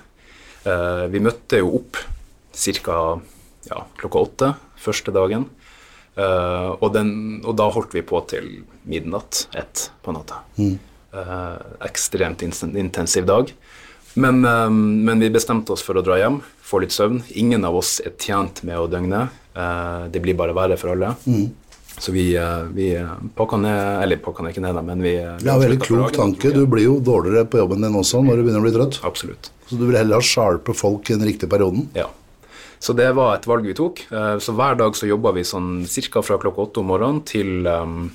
Uh, 0.65 1.05
vi 1.13 1.23
møtte 1.23 1.61
jo 1.61 1.71
opp 1.79 2.01
ca. 2.51 2.99
Ja, 3.69 3.85
klokka 4.01 4.25
åtte 4.27 4.51
første 4.81 5.13
dagen. 5.15 5.47
Uh, 6.15 6.75
og, 6.81 6.91
den, 6.95 7.09
og, 7.45 7.55
da 7.59 7.69
holdt 7.71 7.95
vi 7.95 8.03
på 8.05 8.19
til 8.27 8.51
midnatt, 8.83 9.45
ett 9.55 9.89
på 10.03 10.15
natta. 10.15 10.43
Mm. 10.59 10.75
Uh, 11.15 11.79
ekstremt 11.87 12.43
intensiv 12.43 13.27
dag. 13.27 13.55
Men, 14.15 14.39
men, 14.39 15.19
vi 15.19 15.27
bestemte 15.27 15.73
oss 15.75 15.81
for 15.83 15.99
å 15.99 16.03
dra 16.03 16.15
hjem, 16.15 16.37
få 16.63 16.79
litt 16.79 16.93
søvn. 16.95 17.17
Ingen 17.35 17.67
av 17.67 17.75
oss 17.75 17.97
er 17.99 18.13
tjent 18.15 18.61
med 18.63 18.79
å 18.79 18.85
døgne. 18.87 19.25
det 20.07 20.21
blir 20.23 20.37
bare 20.39 20.55
verre 20.55 20.77
for 20.79 20.93
alle. 20.93 21.09
Mm. 21.27 21.49
Så 21.97 22.11
vi, 22.11 22.35
eh, 22.35 22.63
vi 22.75 22.95
eh, 22.95 23.07
pakka 23.35 23.57
ned 23.57 24.03
Eller 24.03 24.17
pakka 24.17 24.43
ned 24.43 24.55
ikke 24.55 24.63
ned, 24.65 24.79
men 24.83 25.01
vi, 25.03 25.15
eh, 25.21 25.37
vi 25.39 25.47
Ja, 25.47 25.57
veldig 25.59 25.79
klok 25.81 26.13
tanke. 26.15 26.51
Du 26.53 26.65
blir 26.67 26.87
jo 26.89 26.99
dårligere 26.99 27.47
på 27.47 27.61
jobben 27.61 27.81
din 27.85 27.95
også 27.95 28.21
når 28.23 28.39
du 28.41 28.43
begynner 28.43 28.63
å 28.63 28.67
bli 28.67 28.75
trøtt. 28.75 28.99
Absolutt. 29.07 29.51
Så 29.69 29.79
du 29.79 29.85
vil 29.87 29.97
heller 29.97 30.19
ha 30.19 30.25
sharpe 30.25 30.75
folk 30.75 31.09
i 31.09 31.17
den 31.17 31.27
riktige 31.27 31.49
perioden? 31.49 31.87
Ja. 31.95 32.09
Så 32.79 32.93
det 32.93 33.07
var 33.17 33.37
et 33.37 33.47
valg 33.47 33.65
vi 33.65 33.73
tok. 33.73 34.03
Så 34.11 34.53
hver 34.53 34.75
dag 34.77 34.93
så 34.93 35.07
jobba 35.07 35.31
vi 35.33 35.41
sånn 35.47 35.87
ca. 35.87 36.21
fra 36.21 36.37
klokka 36.37 36.67
åtte 36.67 36.83
om 36.83 36.91
morgenen 36.91 37.23
til 37.25 37.65
um, 37.65 38.11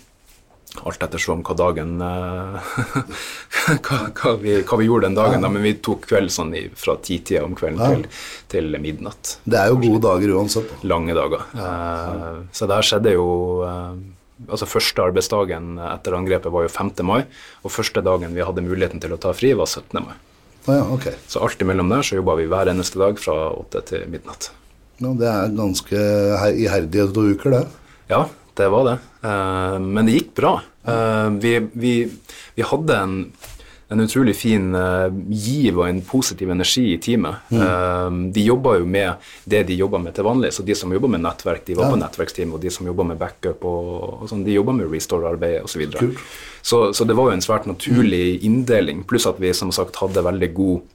alt 0.86 1.02
ettersom 1.02 1.42
hva 1.46 1.54
dagen 1.58 1.96
hva, 2.02 3.98
hva, 4.14 4.34
vi, 4.40 4.52
hva, 4.62 4.76
vi, 4.78 4.86
gjorde 4.86 5.08
den 5.08 5.18
dagen, 5.18 5.38
ja. 5.40 5.42
da, 5.42 5.50
men 5.52 5.64
vi 5.66 5.74
tok 5.82 6.06
kveld 6.06 6.30
sånn 6.32 6.54
fra 6.78 6.94
titida 7.02 7.42
om 7.46 7.56
kvelden 7.58 7.82
ja. 7.82 7.90
til, 7.90 8.06
til, 8.52 8.78
midnatt. 8.82 9.38
Det 9.44 9.58
er 9.58 9.72
jo 9.72 9.80
gode 9.82 10.00
dager 10.06 10.36
uansett. 10.38 10.70
Lange 10.86 11.16
dager. 11.16 11.42
Uh, 11.56 12.46
så 12.54 12.70
der 12.70 12.86
skjedde 12.86 13.16
jo 13.16 13.28
uh, 13.66 13.92
altså 14.48 14.68
Første 14.70 15.04
arbeidsdagen 15.04 15.74
etter 15.90 16.16
angrepet 16.16 16.52
var 16.54 16.64
jo 16.64 16.72
5. 16.72 16.94
mai, 17.04 17.22
og 17.64 17.74
første 17.74 18.00
dagen 18.04 18.32
vi 18.36 18.46
hadde 18.46 18.64
muligheten 18.64 19.02
til 19.02 19.12
å 19.12 19.20
ta 19.20 19.34
fri, 19.36 19.52
var 19.58 19.68
17. 19.68 20.00
mai. 20.00 20.16
Ja, 20.68 20.84
okay. 20.92 21.16
Så 21.28 21.42
alt 21.44 21.60
imellom 21.60 21.90
der 21.90 22.04
så 22.06 22.18
jobba 22.18 22.36
vi 22.38 22.48
hver 22.50 22.70
eneste 22.70 23.00
dag 23.00 23.20
fra 23.20 23.36
8 23.58 23.84
til 23.90 24.08
midnatt. 24.12 24.50
Ja, 25.00 25.12
Det 25.16 25.28
er 25.28 25.54
ganske 25.56 26.00
iherdige 26.52 27.08
to 27.14 27.24
uker, 27.32 27.50
det. 27.56 27.64
Ja, 28.10 28.26
det 28.60 28.68
var 28.72 28.88
det. 28.88 28.98
Uh, 29.24 29.78
men 29.80 30.08
det 30.08 30.18
gikk 30.18 30.34
bra. 30.38 30.58
Uh, 30.86 31.30
vi, 31.40 31.56
vi, 31.72 31.94
vi, 32.56 32.66
hadde 32.66 32.96
en, 32.96 33.16
en 33.90 34.02
utrolig 34.04 34.34
fin 34.36 34.70
uh, 34.76 35.08
giv 35.28 35.80
og 35.80 35.88
en 35.88 36.02
positiv 36.06 36.52
energi 36.52 36.86
i 36.92 37.00
teamet. 37.02 37.48
Mm. 37.50 38.30
de 38.34 38.44
jobba 38.44 38.76
jo 38.78 38.86
med 38.86 39.32
det 39.44 39.64
de 39.68 39.80
jobba 39.80 39.98
med 40.02 40.14
til 40.16 40.26
vanlig. 40.26 40.52
Så 40.56 40.64
de 40.66 40.76
som 40.78 40.92
jobba 40.92 41.10
med 41.16 41.24
nettverk, 41.24 41.64
de 41.66 41.78
var 41.78 41.88
ja. 41.88 41.96
på 41.96 42.00
nettverksteam, 42.04 42.54
og 42.54 42.62
de 42.62 42.72
som 42.74 42.86
jobba 42.88 43.08
med 43.10 43.20
backup, 43.20 43.66
og, 43.66 44.22
og 44.22 44.30
sånn, 44.30 44.46
de 44.46 44.56
jobba 44.56 44.76
med 44.78 44.92
restore-arbeid 44.92 45.60
osv. 45.64 45.74
Så, 45.74 45.82
videre. 45.82 46.14
så 46.62 46.86
Så 46.96 47.08
det 47.08 47.18
var 47.18 47.30
jo 47.30 47.38
en 47.38 47.44
svært 47.44 47.68
naturlig 47.70 48.40
inndeling, 48.46 49.04
pluss 49.08 49.28
at 49.30 49.42
vi 49.42 49.52
som 49.56 49.72
sagt 49.74 50.00
hadde 50.02 50.26
veldig 50.26 50.54
god 50.56 50.88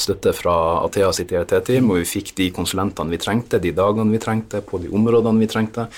støtte 0.00 0.32
fra 0.34 0.54
Athea 0.84 1.10
sitt 1.14 1.32
IRT-team, 1.32 1.90
og 1.90 2.00
vi 2.02 2.08
fikk 2.08 2.34
de 2.38 2.50
konsulentene 2.54 3.12
vi 3.12 3.20
trengte, 3.20 3.60
de 3.62 3.72
dagene 3.76 4.14
vi 4.14 4.22
trengte, 4.22 4.62
på 4.64 4.80
de 4.82 4.90
områdene 4.94 5.44
vi 5.44 5.50
trengte. 5.50 5.88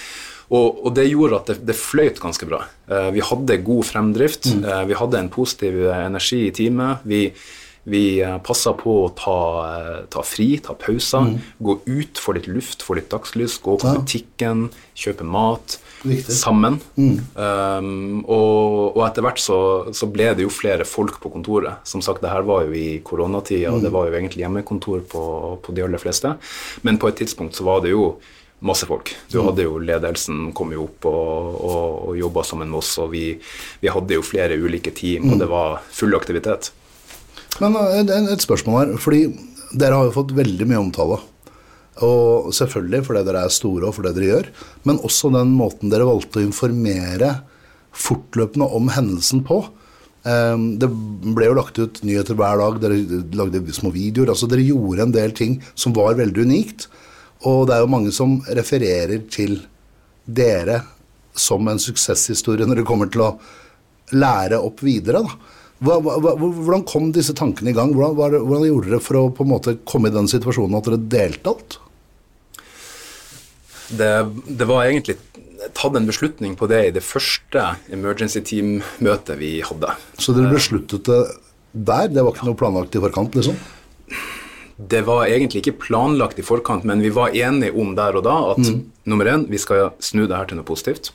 Og, 0.46 0.82
og, 0.84 0.90
det 0.94 1.08
gjorde 1.10 1.40
at 1.40 1.50
det, 1.50 1.60
det 1.66 1.78
fløyt 1.78 2.22
ganske 2.22 2.46
bra. 2.48 2.64
Uh, 2.90 3.10
vi 3.14 3.24
hadde 3.24 3.60
god 3.66 3.86
fremdrift. 3.88 4.50
Mm. 4.54 4.66
Uh, 4.66 4.82
vi 4.90 4.98
hadde 4.98 5.22
en 5.22 5.30
positiv 5.32 5.80
energi 5.90 6.44
i 6.46 6.52
teamet. 6.54 7.06
Vi, 7.08 7.22
vi 7.86 8.02
uh, 8.18 8.34
eh, 8.34 8.36
passa 8.46 8.72
på 8.78 8.92
å 9.04 9.08
ta, 9.14 9.38
ta, 10.10 10.22
fri, 10.26 10.56
ta 10.62 10.76
pauser. 10.78 11.32
Mm. 11.32 11.50
Gå 11.66 11.76
ut, 11.86 12.22
få 12.22 12.36
litt 12.38 12.46
luft, 12.50 12.86
få 12.86 12.98
litt 12.98 13.10
dagslys. 13.10 13.58
Gå 13.62 13.76
på 13.82 13.90
ja. 13.90 13.99
butikken, 13.99 14.68
kjøpe 14.94 15.26
mat. 15.26 15.80
Viktig. 16.06 16.34
Sammen. 16.38 16.78
Mm. 16.94 17.18
Um, 17.34 18.23
og, 18.23 18.94
og, 18.94 19.02
etter 19.08 19.26
hvert 19.26 19.42
så, 19.42 19.58
så, 19.97 20.06
ble 20.12 20.28
det 20.38 20.47
jo 20.47 20.52
flere 20.52 20.86
folk 20.86 21.18
på 21.23 21.32
kontoret. 21.34 21.82
Som 21.88 22.04
sagt, 22.04 22.23
det 22.23 22.30
her 22.30 22.47
var 22.47 22.68
jo 22.68 22.76
i 22.78 23.00
koronatida, 23.06 23.75
og 23.75 23.82
det 23.82 23.90
mm. 23.90 23.97
var 23.99 24.10
jo 24.10 24.18
egentlig 24.21 24.44
hjemmekontor 24.44 25.02
på, 25.10 25.26
på 25.62 25.75
de 25.75 25.86
aller 25.86 26.02
fleste. 26.02 26.36
Men 26.86 27.02
på 27.02 27.10
et 27.10 27.18
tidspunkt 27.25 27.58
så 27.58 27.66
var 27.66 27.82
det 27.82 27.97
jo 27.97 28.12
masse 28.64 28.88
folk. 28.88 29.12
Du 29.32 29.40
hadde 29.45 29.66
jo 29.66 29.76
Ledelsen 29.82 30.50
kom 30.56 30.73
jo 30.73 30.86
opp 30.86 31.08
og, 31.10 31.60
og, 31.60 31.84
og 32.08 32.19
jobba 32.19 32.45
sammen 32.47 32.71
med 32.73 32.80
oss, 32.80 32.95
og 33.02 33.12
vi, 33.12 33.26
vi, 33.82 33.92
hadde 33.92 34.16
jo 34.16 34.25
flere 34.25 34.56
ulike 34.56 34.95
team, 34.97 35.28
og 35.32 35.40
det 35.42 35.49
var 35.50 35.80
full 35.92 36.16
aktivitet. 36.16 36.73
Men 37.60 37.76
eh, 37.80 38.02
et, 38.02 38.12
et 38.32 38.45
spørsmål 38.45 38.80
her, 38.80 38.95
fordi 39.02 39.26
dere 39.76 39.99
har 39.99 40.08
jo 40.08 40.16
fått 40.16 40.36
veldig 40.36 40.69
mye 40.71 40.82
omtale. 40.82 41.21
Og 42.04 42.52
selvfølgelig 42.52 43.06
fordi 43.06 43.25
dere 43.25 43.47
er 43.47 43.52
store 43.52 43.88
og 43.88 43.97
for 43.97 44.04
det 44.04 44.16
dere 44.19 44.32
gjør, 44.32 44.50
men 44.88 45.00
også 45.06 45.32
den 45.32 45.54
måten 45.56 45.92
dere 45.92 46.08
valgte 46.08 46.42
å 46.42 46.45
informere 46.45 47.32
fortløpende 47.97 48.69
om 48.76 48.90
hendelsen 48.92 49.40
på. 49.47 49.62
Ehm, 50.28 50.75
det 50.80 50.90
ble 50.90 51.49
jo 51.49 51.56
lagt 51.56 51.80
ut 51.80 52.02
nyheter 52.04 52.36
hver 52.36 52.60
dag, 52.60 52.80
dere 52.82 53.23
lagde 53.38 53.62
små 53.73 53.92
videoer. 53.95 54.34
altså 54.34 54.49
Dere 54.50 54.66
gjorde 54.66 55.06
en 55.06 55.16
del 55.16 55.32
ting 55.36 55.60
som 55.75 55.95
var 55.97 56.19
veldig 56.21 56.45
unikt. 56.50 56.88
Og 57.47 57.67
det 57.69 57.76
er 57.76 57.85
jo 57.85 57.93
mange 57.93 58.13
som 58.15 58.39
refererer 58.59 59.23
til 59.30 59.61
dere 60.26 60.80
som 61.37 61.69
en 61.69 61.80
suksesshistorie 61.80 62.67
når 62.67 62.80
det 62.80 62.89
kommer 62.89 63.11
til 63.13 63.23
å 63.26 63.35
lære 64.17 64.59
opp 64.63 64.82
videre. 64.87 65.23
Hva, 65.85 65.99
hva, 66.00 66.32
hvordan 66.41 66.87
kom 66.89 67.11
disse 67.13 67.35
tankene 67.37 67.73
i 67.73 67.76
gang? 67.76 67.93
Hvordan, 67.95 68.47
hvordan, 68.47 68.69
gjorde 68.71 68.93
dere 68.95 69.02
for 69.04 69.21
å 69.21 69.25
på 69.35 69.45
en 69.45 69.52
måte 69.52 69.76
komme 69.89 70.09
i 70.09 70.15
den 70.15 70.30
situasjonen 70.30 70.78
at 70.78 70.89
dere 70.89 71.02
delte 71.17 71.52
alt? 71.52 71.78
Det, 73.87 74.13
det 74.49 74.67
var 74.67 74.87
egentlig 74.87 75.19
tatt 75.76 75.97
en 75.97 76.09
beslutning 76.09 76.56
på 76.59 76.69
det 76.71 76.80
i 76.89 76.95
det 76.97 77.04
første 77.04 77.63
emergency 77.93 78.43
team-møtet 78.45 79.39
vi 79.41 79.59
hadde. 79.65 79.93
Så 80.19 80.35
dere 80.37 80.54
besluttet 80.54 81.06
det 81.06 81.21
der? 81.76 82.09
Det 82.09 82.25
var 82.25 82.32
ikke 82.32 82.49
noe 82.49 82.59
planlagt 82.59 82.97
i 82.97 83.02
forkant? 83.02 83.37
liksom? 83.37 83.59
Det 84.76 85.00
var 85.06 85.25
egentlig 85.25 85.62
ikke 85.62 85.78
planlagt 85.86 86.41
i 86.41 86.45
forkant, 86.45 86.84
men 86.84 87.00
vi 87.00 87.08
var 87.15 87.32
enige 87.32 87.73
om 87.73 87.95
der 87.97 88.19
og 88.19 88.26
da 88.26 88.34
at 88.52 88.60
mm. 88.60 88.82
nummer 89.08 89.30
én, 89.32 89.47
vi 89.49 89.60
skal 89.60 89.95
snu 90.04 90.26
det 90.26 90.36
her 90.36 90.50
til 90.50 90.60
noe 90.60 90.69
positivt. 90.69 91.15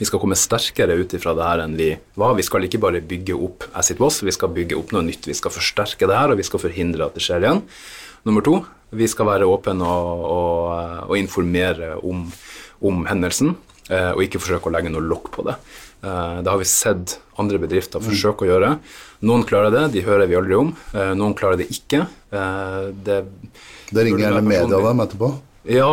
Vi 0.00 0.08
skal 0.08 0.22
komme 0.22 0.38
sterkere 0.38 0.96
ut 0.96 1.12
ifra 1.12 1.34
det 1.36 1.44
her 1.44 1.60
enn 1.60 1.74
vi 1.76 1.90
var. 2.16 2.32
Vi 2.38 2.44
skal 2.46 2.64
ikke 2.64 2.80
bare 2.80 3.02
bygge 3.04 3.36
opp 3.36 3.66
Acid 3.76 3.98
Boss, 4.00 4.22
vi 4.24 4.32
skal 4.32 4.52
bygge 4.56 4.78
opp 4.78 4.94
noe 4.96 5.04
nytt. 5.04 5.28
Vi 5.28 5.36
skal 5.36 5.52
forsterke 5.52 6.08
det 6.08 6.16
her, 6.16 6.32
og 6.32 6.40
vi 6.40 6.46
skal 6.48 6.62
forhindre 6.62 7.04
at 7.04 7.18
det 7.18 7.24
skjer 7.26 7.44
igjen. 7.44 7.60
Nummer 8.24 8.44
to, 8.44 8.54
vi 8.96 9.08
skal 9.12 9.28
være 9.28 9.48
åpne 9.48 9.84
og, 9.84 10.24
og, 10.24 10.72
og 11.10 11.14
informere 11.20 11.98
om, 12.00 12.24
om 12.80 13.04
hendelsen, 13.10 13.52
eh, 13.92 14.12
og 14.14 14.24
ikke 14.24 14.40
forsøke 14.40 14.70
å 14.70 14.74
legge 14.78 14.92
noe 14.92 15.04
lokk 15.04 15.28
på 15.36 15.44
det. 15.50 15.58
Eh, 16.02 16.42
det 16.42 16.50
har 16.50 16.58
vi 16.58 16.64
sett 16.64 17.18
andre 17.40 17.60
bedrifter 17.60 18.02
forsøke 18.04 18.46
å 18.46 18.48
gjøre. 18.48 18.72
Noen 19.28 19.44
klarer 19.48 19.72
det, 19.74 19.84
de 19.96 20.04
hører 20.06 20.30
vi 20.30 20.38
aldri 20.38 20.56
om. 20.56 20.72
Eh, 20.94 21.12
noen 21.18 21.36
klarer 21.36 21.60
det 21.60 21.68
ikke. 21.74 22.06
Eh, 22.32 22.82
det, 23.04 23.20
det 23.92 24.04
ringer 24.06 24.24
gjerne 24.26 24.44
media 24.46 24.82
dem 24.88 25.04
etterpå? 25.04 25.32
Ja, 25.70 25.90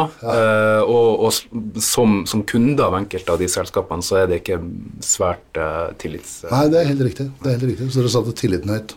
og, 0.88 1.26
og 1.28 1.82
som, 1.84 2.22
som, 2.26 2.44
kunde 2.48 2.86
av 2.86 2.96
enkelte 2.96 3.34
av 3.34 3.42
de 3.42 3.50
selskapene, 3.52 4.06
så 4.06 4.22
er 4.22 4.30
det 4.32 4.38
ikke 4.40 4.62
svært 5.04 5.60
uh, 5.60 5.92
tillits... 6.00 6.38
Nei, 6.48 6.62
det 6.72 6.80
er 6.80 6.88
helt 6.94 7.04
riktig. 7.04 7.26
Det 7.42 7.52
er 7.52 7.58
helt 7.58 7.68
riktig. 7.74 7.90
Så 7.92 8.00
dere 8.00 8.14
satte 8.14 8.34
tilliten 8.40 8.72
høyt? 8.72 8.96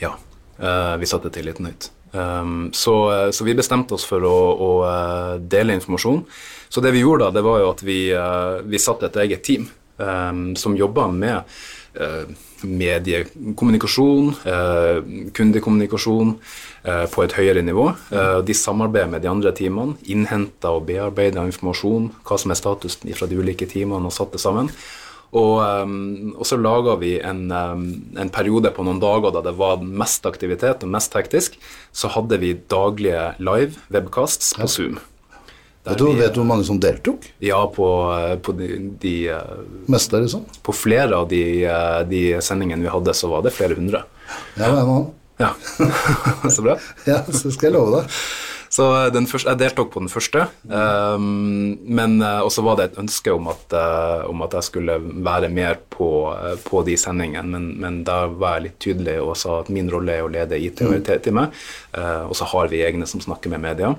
Ja, 0.00 0.14
vi 0.56 1.10
satte 1.10 1.30
tilliten 1.36 1.68
høyt. 1.68 1.90
Um, 2.16 2.72
så, 2.72 2.96
så, 3.28 3.44
vi 3.44 3.58
bestemte 3.60 3.98
oss 3.98 4.08
for 4.08 4.24
å, 4.24 4.34
å, 4.56 4.70
dele 5.52 5.76
informasjon. 5.76 6.24
Så 6.72 6.80
det 6.82 6.96
vi 6.96 7.04
gjorde 7.04 7.28
da, 7.28 7.36
det 7.36 7.44
var 7.44 7.60
jo 7.60 7.70
at 7.76 7.84
vi, 7.84 8.00
vi 8.72 8.80
satte 8.82 9.12
et 9.12 9.20
eget 9.28 9.44
team 9.44 9.68
som 9.96 10.76
jobber 10.76 11.08
med 11.08 11.38
uh, 12.00 12.28
mediekommunikasjon, 12.66 14.28
uh, 14.44 15.30
kundekommunikasjon 15.36 16.34
uh, 16.36 17.06
på 17.12 17.24
et 17.24 17.36
høyere 17.38 17.62
nivå. 17.64 17.88
de 18.46 18.54
samarbeider 18.54 19.10
med 19.10 19.22
de 19.24 19.30
andre 19.30 19.52
teamene, 19.56 19.96
innhenter 20.04 20.76
og 20.76 20.86
bearbeider 20.90 21.48
informasjon, 21.48 22.12
hva 22.26 22.38
som 22.38 22.52
er 22.52 22.60
statusen 22.60 23.16
fra 23.16 23.28
de 23.30 23.40
ulike 23.40 23.66
teamene, 23.66 24.06
og 24.06 24.14
satt 24.14 24.36
det 24.36 24.42
sammen. 24.44 24.70
Og, 25.34 25.58
um, 25.60 26.34
og, 26.36 26.44
så 26.46 26.56
laga 26.56 26.94
vi 27.00 27.16
en, 27.18 27.50
um, 27.50 27.88
en, 28.16 28.30
periode 28.32 28.70
på 28.72 28.84
noen 28.86 29.02
dager 29.02 29.34
da 29.34 29.42
det 29.44 29.56
var 29.58 29.82
mest 29.82 30.26
aktivitet 30.28 30.86
og 30.86 30.92
mest 30.94 31.16
hektisk. 31.18 31.58
Så 31.92 32.12
hadde 32.14 32.38
vi 32.42 32.54
daglige 32.70 33.32
live 33.42 33.74
webcasts 33.92 34.54
på 34.56 34.70
Zoom. 34.70 35.00
Vet 35.86 36.00
du, 36.00 36.06
vet 36.18 36.34
du, 36.34 36.40
hvor 36.40 36.48
mange 36.48 36.66
som 36.66 36.80
deltok? 36.82 37.28
Ja, 37.42 37.60
på, 37.70 37.86
på 38.42 38.54
de, 38.58 38.70
de 39.02 39.14
eh, 39.30 39.52
Meste, 39.92 40.18
liksom? 40.24 40.42
På 40.66 40.74
flere 40.74 41.14
av 41.14 41.28
de, 41.30 41.42
eh, 41.62 42.00
de, 42.10 42.22
sendingene 42.42 42.82
vi 42.82 42.90
hadde, 42.90 43.14
så 43.14 43.30
var 43.30 43.46
det 43.46 43.54
flere 43.54 43.78
hundre. 43.78 44.02
Ja, 44.56 44.72
en 44.72 44.80
annen. 44.82 45.06
Ja, 45.38 45.52
Så 46.54 46.64
bra. 46.64 46.78
ja, 47.10 47.20
så 47.30 47.52
skal 47.54 47.70
jeg 47.70 47.76
love 47.76 48.00
deg. 48.00 48.18
Så 48.76 48.86
den 49.14 49.28
første, 49.30 49.52
jeg 49.52 49.60
deltok 49.60 49.92
på 49.94 50.02
den 50.02 50.10
første, 50.10 50.42
um, 50.66 51.76
men 51.86 52.16
uh, 52.20 52.42
også 52.44 52.64
var 52.66 52.80
det 52.80 52.88
et 52.88 52.98
ønske 53.00 53.32
om 53.32 53.46
at, 53.52 53.62
uh, 53.72 54.26
om 54.26 54.42
at 54.44 54.56
jeg 54.58 54.66
skulle 54.66 54.98
være 55.00 55.48
mer 55.54 55.78
på, 55.94 56.08
uh, 56.34 56.56
på 56.66 56.82
de 56.84 56.96
sendingene, 57.00 57.46
men, 57.46 57.70
men, 57.80 58.02
da 58.04 58.24
var 58.26 58.58
jeg 58.58 58.66
litt 58.66 58.76
tydelig 58.82 59.16
og 59.22 59.36
sa 59.38 59.60
at 59.62 59.70
min 59.72 59.88
rolle 59.92 60.18
er 60.18 60.26
å 60.26 60.32
lede 60.34 60.58
IT 60.58 60.82
og 60.84 60.96
IT-teamet, 60.98 61.54
og 62.26 62.34
så 62.36 62.50
har 62.50 62.68
vi 62.72 62.82
egne 62.84 63.06
som 63.08 63.22
snakker 63.22 63.54
med 63.54 63.62
media. 63.64 63.94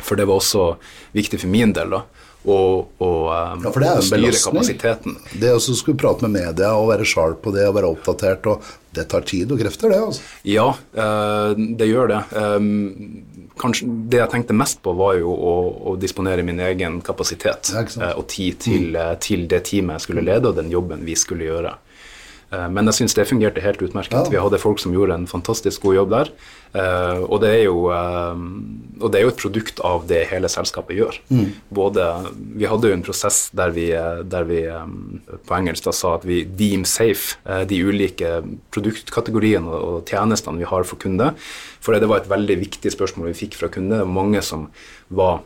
For 0.00 0.18
det 0.18 0.26
var 0.28 0.40
også 0.40 0.72
viktig 1.14 1.42
for 1.42 1.52
min 1.52 1.74
del. 1.76 1.92
da, 1.92 2.02
og, 2.42 2.88
og, 2.98 3.18
um, 3.30 3.62
ja, 3.62 3.92
og 3.94 4.02
styre 4.02 4.32
kapasiteten. 4.34 5.14
Det 5.38 5.52
å 5.54 5.60
skulle 5.62 5.98
prate 5.98 6.26
med 6.26 6.40
media 6.40 6.72
og 6.74 6.88
være 6.90 7.06
sharp 7.06 7.42
på 7.44 7.52
det 7.54 7.68
og 7.68 7.76
være 7.76 7.90
oppdatert, 7.94 8.48
og 8.50 8.72
det 8.96 9.04
tar 9.12 9.22
tid 9.28 9.52
og 9.54 9.62
krefter, 9.62 9.92
det? 9.92 10.00
altså. 10.08 10.24
Ja, 10.50 10.66
uh, 10.74 11.52
det 11.54 11.86
gjør 11.86 12.10
det. 12.10 12.20
Um, 12.34 13.22
kanskje 13.62 13.86
Det 14.10 14.18
jeg 14.18 14.32
tenkte 14.32 14.58
mest 14.58 14.82
på, 14.82 14.94
var 14.98 15.14
jo 15.20 15.30
å, 15.30 15.54
å 15.92 15.96
disponere 16.00 16.42
min 16.46 16.58
egen 16.66 16.98
kapasitet 17.06 17.70
uh, 17.76 18.10
og 18.16 18.26
tid 18.32 18.58
til, 18.66 18.90
uh, 18.98 19.14
til, 19.22 19.46
det 19.50 19.62
teamet 19.70 20.00
jeg 20.00 20.08
skulle 20.08 20.26
lede, 20.26 20.50
og 20.50 20.58
den 20.58 20.72
jobben 20.72 21.06
vi 21.06 21.16
skulle 21.18 21.46
gjøre. 21.46 21.76
Eh, 22.52 22.68
men 22.72 22.88
jeg 22.90 23.00
syns 23.00 23.16
det 23.16 23.28
fungerte 23.30 23.62
helt 23.64 23.82
utmerket. 23.84 24.18
Ja. 24.18 24.32
Vi 24.32 24.40
hadde 24.40 24.60
folk 24.60 24.80
som 24.82 24.94
gjorde 24.94 25.16
en 25.16 25.28
fantastisk 25.30 25.86
god 25.86 25.96
jobb 25.96 26.12
der. 26.12 26.32
Eh, 26.72 27.22
og 27.24 27.40
det 27.44 27.52
er 27.54 27.62
jo, 27.64 27.88
eh, 27.92 28.42
det 29.08 29.20
er 29.20 29.26
jo 29.26 29.32
et 29.32 29.40
produkt 29.40 29.80
av 29.84 30.06
det 30.10 30.22
hele 30.30 30.50
selskapet 30.52 30.98
gjør. 30.98 31.18
Mm. 31.32 31.46
Både, 31.72 32.08
vi 32.60 32.68
hadde 32.68 32.90
jo 32.90 32.98
en 32.98 33.04
prosess 33.04 33.46
der 33.56 33.72
vi, 33.74 33.88
der 33.92 34.48
vi 34.48 34.62
på 35.48 35.56
engelsk 35.56 35.88
da 35.88 35.94
sa 35.96 36.16
at 36.18 36.26
vi 36.28 36.42
deem 36.44 36.84
safe 36.88 37.38
de 37.68 37.80
ulike 37.82 38.42
produktkategoriene 38.74 39.68
og 39.68 40.08
tjenestene 40.08 40.60
vi 40.60 40.68
har 40.68 40.86
for 40.88 41.00
kunde. 41.00 41.32
For 41.82 41.98
det 41.98 42.08
var 42.08 42.22
et 42.22 42.30
veldig 42.30 42.60
viktig 42.60 42.92
spørsmål 42.94 43.32
vi 43.32 43.40
fikk 43.46 43.58
fra 43.58 43.72
kunde. 43.72 44.04
Mange 44.06 44.42
som 44.44 44.68
var 45.10 45.42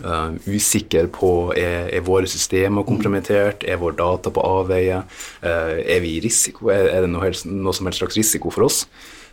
Uh, 0.00 0.38
usikker 0.48 1.10
på 1.12 1.52
er, 1.52 1.90
er 1.92 2.04
våre 2.06 2.28
systemer 2.30 2.86
kompromittert, 2.88 3.66
er 3.68 3.76
vår 3.76 3.98
data 3.98 4.30
på 4.32 4.40
avveie, 4.40 5.02
uh, 5.44 5.74
er 5.76 6.00
vi 6.00 6.14
i 6.16 6.22
risiko, 6.24 6.70
er, 6.72 6.88
er 6.94 7.04
det 7.04 7.10
noe, 7.12 7.26
helst, 7.26 7.44
noe, 7.44 7.74
som 7.76 7.90
helst 7.90 8.00
slags 8.00 8.16
risiko 8.16 8.52
for 8.54 8.70
oss? 8.70 8.86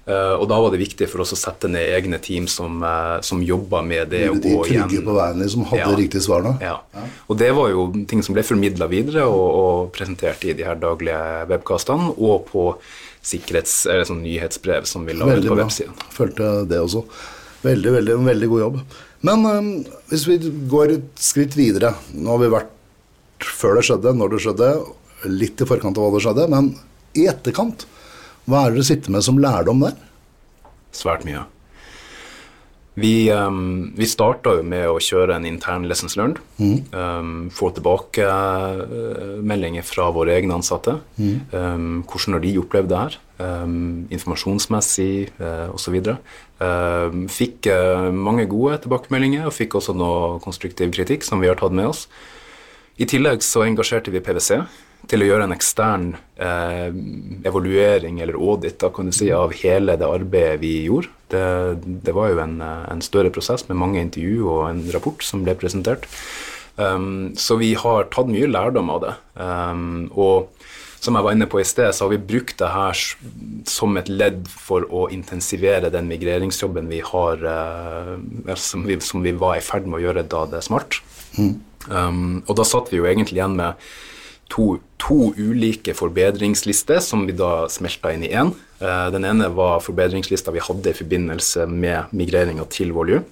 Uh, 0.09 0.35
og 0.35 0.49
Da 0.51 0.57
var 0.59 0.73
det 0.73 0.81
viktig 0.81 1.07
for 1.07 1.23
oss 1.23 1.31
å 1.31 1.39
sette 1.39 1.71
ned 1.71 1.93
egne 1.95 2.19
team 2.19 2.49
som, 2.51 2.83
som 3.23 3.43
jobba 3.45 3.83
med 3.87 4.11
det. 4.11 4.25
De 4.43 4.51
igjen. 4.67 4.91
på 5.05 5.15
veien, 5.15 5.47
som 5.53 5.63
hadde 5.71 5.85
ja. 5.85 5.97
riktig 6.01 6.25
svar 6.27 6.43
nå? 6.43 6.55
Ja. 6.65 6.75
ja. 6.91 7.07
Og 7.31 7.39
det 7.39 7.53
var 7.55 7.71
jo 7.71 7.89
ting 8.09 8.25
som 8.25 8.35
ble 8.35 8.43
formidla 8.43 8.89
videre 8.91 9.29
og, 9.31 9.47
og, 9.47 9.83
presentert 9.95 10.43
i 10.43 10.57
de 10.57 10.67
her 10.67 10.79
daglige 10.81 11.45
webkastene 11.53 12.11
og 12.17 12.49
på 12.51 12.71
sikkerhets, 13.29 13.85
eller 13.87 14.07
sånn 14.09 14.25
nyhetsbrev 14.25 14.87
som 14.89 15.07
vi 15.07 15.15
la 15.15 15.27
ut 15.29 15.45
på 15.45 15.59
websiden. 15.59 15.95
Følte 16.15 16.57
det 16.67 16.83
også. 16.83 17.05
Veldig, 17.63 17.91
veldig, 17.99 18.19
en 18.19 18.27
veldig 18.33 18.49
god 18.51 18.67
jobb. 18.67 18.81
Men 19.25 19.45
um, 19.45 19.69
hvis 20.11 20.25
vi 20.29 20.37
går 20.71 20.93
et 20.93 21.07
skritt 21.19 21.57
videre 21.59 21.91
Nå 22.15 22.31
har 22.31 22.39
vi 22.39 22.51
vært 22.53 22.75
før 23.43 23.77
det 23.79 23.85
skjedde, 23.87 24.13
når 24.15 24.33
det 24.33 24.39
skjedde, 24.43 24.69
litt 25.31 25.61
i 25.63 25.67
forkant 25.67 25.95
av 25.99 26.05
hva 26.05 26.15
det 26.15 26.23
skjedde. 26.25 26.47
Men 26.51 26.73
i 27.15 27.23
etterkant, 27.31 27.85
hva 28.47 28.65
er 28.65 28.73
det 28.73 28.81
dere 28.81 28.87
sitter 28.89 29.15
med 29.15 29.23
som 29.23 29.39
lærdom 29.39 29.83
der? 29.85 29.95
Svært 30.95 31.23
mye. 31.27 31.45
Vi, 32.99 33.31
um, 33.31 33.93
vi 33.95 34.07
starta 34.09 34.49
jo 34.57 34.63
med 34.65 34.87
å 34.89 34.99
kjøre 35.03 35.35
en 35.37 35.45
intern 35.47 35.87
lessons 35.89 36.17
learned. 36.19 36.37
Mm. 36.59 36.77
Um, 36.91 37.49
få 37.53 37.69
tilbakemeldinger 37.75 39.83
fra 39.87 40.11
våre 40.15 40.31
egne 40.35 40.55
ansatte. 40.59 40.93
Mm. 41.19 41.37
Um, 41.53 42.03
hvordan 42.09 42.33
har 42.35 42.41
de 42.43 42.61
opplevd 42.61 42.89
det 42.91 42.99
her? 42.99 43.13
Um, 43.39 44.07
informasjonsmessig 44.11 45.29
uh, 45.39 45.69
osv. 45.75 45.95
Uh, 46.59 47.09
fikk 47.31 47.57
uh, 47.71 48.11
mange 48.11 48.45
gode 48.51 48.77
tilbakemeldinger 48.83 49.43
og 49.47 49.55
fikk 49.55 49.71
også 49.79 49.93
noe 49.95 50.39
konstruktiv 50.43 50.89
kritikk 50.95 51.21
som 51.27 51.37
vi 51.43 51.49
har 51.51 51.57
tatt 51.59 51.75
med 51.75 51.87
oss. 51.93 52.01
I 52.99 53.05
tillegg 53.07 53.39
så 53.45 53.59
engasjerte 53.63 54.11
vi 54.11 54.23
PwC 54.23 54.49
til 55.09 55.23
å 55.23 55.29
gjøre 55.29 55.47
en 55.47 55.55
ekstern 55.55 56.09
eh, 56.41 56.89
evaluering 57.47 58.19
eller 58.21 58.37
audit 58.37 58.79
da, 58.81 58.91
kan 58.93 59.09
du 59.09 59.15
si, 59.15 59.29
av 59.33 59.53
hele 59.61 59.95
det 59.99 60.09
arbeidet 60.09 60.59
vi 60.61 60.73
gjorde. 60.89 61.13
Det, 61.29 61.45
det 62.05 62.13
var 62.17 62.31
jo 62.31 62.41
en, 62.43 62.59
en, 62.61 63.01
større 63.05 63.31
prosess 63.33 63.67
med 63.69 63.77
mange 63.77 64.01
intervju 64.01 64.47
og 64.49 64.63
en 64.67 64.83
rapport 64.93 65.23
som 65.25 65.45
ble 65.45 65.53
presentert. 65.57 66.09
Um, 66.79 67.35
så 67.37 67.57
vi 67.59 67.73
har 67.77 68.07
tatt 68.13 68.29
mye 68.31 68.47
lærdom 68.49 68.89
av 68.93 69.01
det. 69.03 69.15
Um, 69.35 70.07
og 70.15 70.49
som 70.99 71.15
jeg 71.15 71.25
var 71.25 71.35
inne 71.35 71.47
på 71.47 71.61
i 71.61 71.67
sted, 71.67 71.91
så 71.95 72.05
har 72.05 72.13
vi 72.13 72.19
brukt 72.31 72.57
det 72.59 72.69
her 72.73 73.03
som 73.69 73.99
et 73.99 74.09
ledd 74.11 74.47
for 74.51 74.83
å 74.91 75.05
intensivere 75.15 75.91
den 75.93 76.09
migreringsjobben 76.11 76.89
vi 76.91 76.99
har, 77.05 77.45
eh, 77.53 78.55
som, 78.59 78.83
vi, 78.87 78.99
som, 79.03 79.23
vi, 79.23 79.31
var 79.39 79.59
i 79.59 79.63
ferd 79.63 79.87
med 79.87 80.01
å 80.01 80.03
gjøre 80.09 80.25
da 80.27 80.43
det 80.51 80.59
er 80.59 80.67
smart. 80.67 80.99
Mm. 81.37 81.53
Um, 81.87 82.41
og 82.43 82.57
da 82.59 82.67
satt 82.67 82.91
vi 82.91 82.99
jo 82.99 83.07
egentlig 83.07 83.39
igjen 83.39 83.55
med 83.59 83.79
to, 84.49 84.79
to, 85.01 85.33
ulike 85.37 85.93
forbedringslister 85.97 86.99
som 87.03 87.25
vi 87.27 87.35
da 87.37 87.67
smelta 87.71 88.13
inn 88.13 88.25
i 88.25 88.31
én. 88.33 88.51
Uh, 88.81 89.07
den 89.13 89.27
ene 89.27 89.49
var 89.55 89.83
forbedringslista 89.85 90.53
vi 90.55 90.63
hadde 90.63 90.91
i 90.91 90.97
forbindelse 90.97 91.67
med 91.69 92.13
migreringa 92.15 92.65
til 92.73 92.93
Volue. 92.95 93.23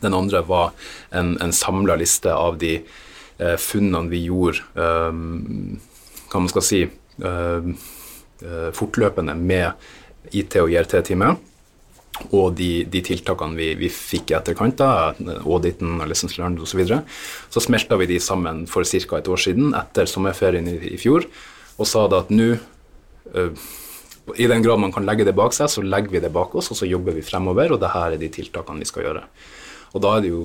Den 0.00 0.16
andre 0.16 0.42
var 0.48 0.72
en, 1.12 1.36
en 1.42 1.52
samla 1.52 1.98
liste 2.00 2.32
av 2.32 2.56
de 2.56 2.78
eh, 2.78 3.56
funnene 3.60 4.08
vi 4.08 4.22
gjorde 4.24 4.64
um, 4.72 5.74
hva 6.32 6.40
man 6.40 6.48
skal 6.48 6.64
si 6.64 6.78
uh, 6.88 7.66
fortløpende 8.72 9.34
med 9.36 10.32
IT- 10.32 10.56
og 10.62 10.72
IRT-teamet 10.72 11.51
og 12.30 12.52
de, 12.58 12.84
de 12.92 13.00
tiltakene 13.04 13.56
vi, 13.56 13.70
vi, 13.80 13.88
fikk 13.92 14.32
i 14.32 14.36
etterkant, 14.36 14.76
da, 14.78 15.12
auditen 15.42 15.96
og 15.96 16.10
lessons 16.10 16.36
learned 16.38 16.60
osv., 16.60 16.74
så, 16.74 16.80
videre, 16.80 16.98
så 17.52 17.62
smelta 17.64 17.96
vi 18.00 18.10
de 18.10 18.18
sammen 18.22 18.66
for 18.70 18.84
ca. 18.84 19.18
et 19.18 19.30
år 19.32 19.40
siden, 19.40 19.72
etter 19.78 20.10
sommerferien 20.10 20.68
i, 20.68 20.76
i 20.92 21.00
fjor, 21.00 21.26
og 21.78 21.88
sa 21.88 22.04
da 22.12 22.20
at 22.22 22.32
nå 22.32 22.52
uh, 22.52 23.70
i 24.38 24.46
den 24.46 24.62
grad 24.62 24.78
man 24.78 24.92
kan 24.94 25.06
legge 25.08 25.26
det 25.26 25.34
bak 25.34 25.56
seg, 25.56 25.70
så 25.72 25.82
legger 25.82 26.14
vi 26.14 26.22
det 26.22 26.30
bak 26.34 26.54
oss, 26.54 26.70
og 26.70 26.78
så 26.78 26.86
jobber 26.86 27.16
vi 27.16 27.24
fremover, 27.26 27.74
og 27.74 27.80
det 27.82 27.90
her 27.94 28.14
er 28.14 28.20
de 28.20 28.30
tiltakene 28.32 28.84
vi 28.84 28.88
skal 28.88 29.08
gjøre. 29.08 29.24
Og 29.96 30.04
da 30.04 30.14
er 30.16 30.24
det 30.24 30.30
jo 30.30 30.44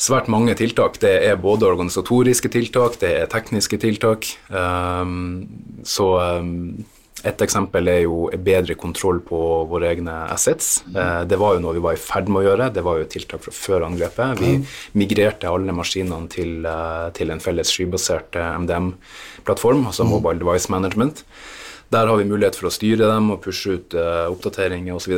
svært 0.00 0.30
mange 0.32 0.56
tiltak. 0.58 0.98
Det 1.00 1.12
er 1.28 1.40
både 1.40 1.68
organisatoriske 1.68 2.50
tiltak, 2.52 2.98
det 3.02 3.12
er 3.20 3.30
tekniske 3.30 3.78
tiltak. 3.80 4.26
Um, 4.48 5.44
så 5.86 6.08
um, 6.40 6.80
et 7.26 7.42
eksempel 7.44 7.88
er 7.92 8.00
jo 8.06 8.28
bedre 8.40 8.76
kontroll 8.80 9.20
på 9.24 9.38
våre 9.68 9.90
egne 9.92 10.14
assets. 10.32 10.80
Eh, 10.88 11.22
det 11.28 11.36
var 11.40 11.56
jo 11.56 11.62
noe 11.64 11.76
vi 11.76 11.82
var 11.84 11.96
i 11.96 12.00
ferd 12.00 12.30
med 12.32 12.40
å 12.40 12.46
gjøre. 12.48 12.70
Det 12.72 12.84
var 12.86 13.00
jo 13.00 13.08
tiltak 13.12 13.44
fra 13.44 13.52
før 13.52 13.84
angrepet. 13.90 14.40
Vi 14.40 14.54
migrerte 15.00 15.50
alle 15.50 15.74
maskinene 15.76 16.30
til, 16.32 16.64
eh, 16.64 17.10
til 17.16 17.32
en 17.34 17.42
felles 17.44 17.72
skybasert 17.74 18.40
eh, 18.40 18.56
MDM-plattform, 18.64 19.84
altså 19.92 20.06
mm. 20.06 20.12
Mobile 20.14 20.40
Device 20.40 20.72
Management. 20.72 21.24
Der 21.92 22.06
har 22.06 22.16
vi 22.16 22.28
mulighet 22.28 22.56
for 22.56 22.70
å 22.70 22.74
styre 22.74 23.10
dem 23.10 23.32
og 23.34 23.42
pushe 23.44 23.76
ut 23.76 23.94
oppdateringer 23.98 24.94
osv. 24.94 25.16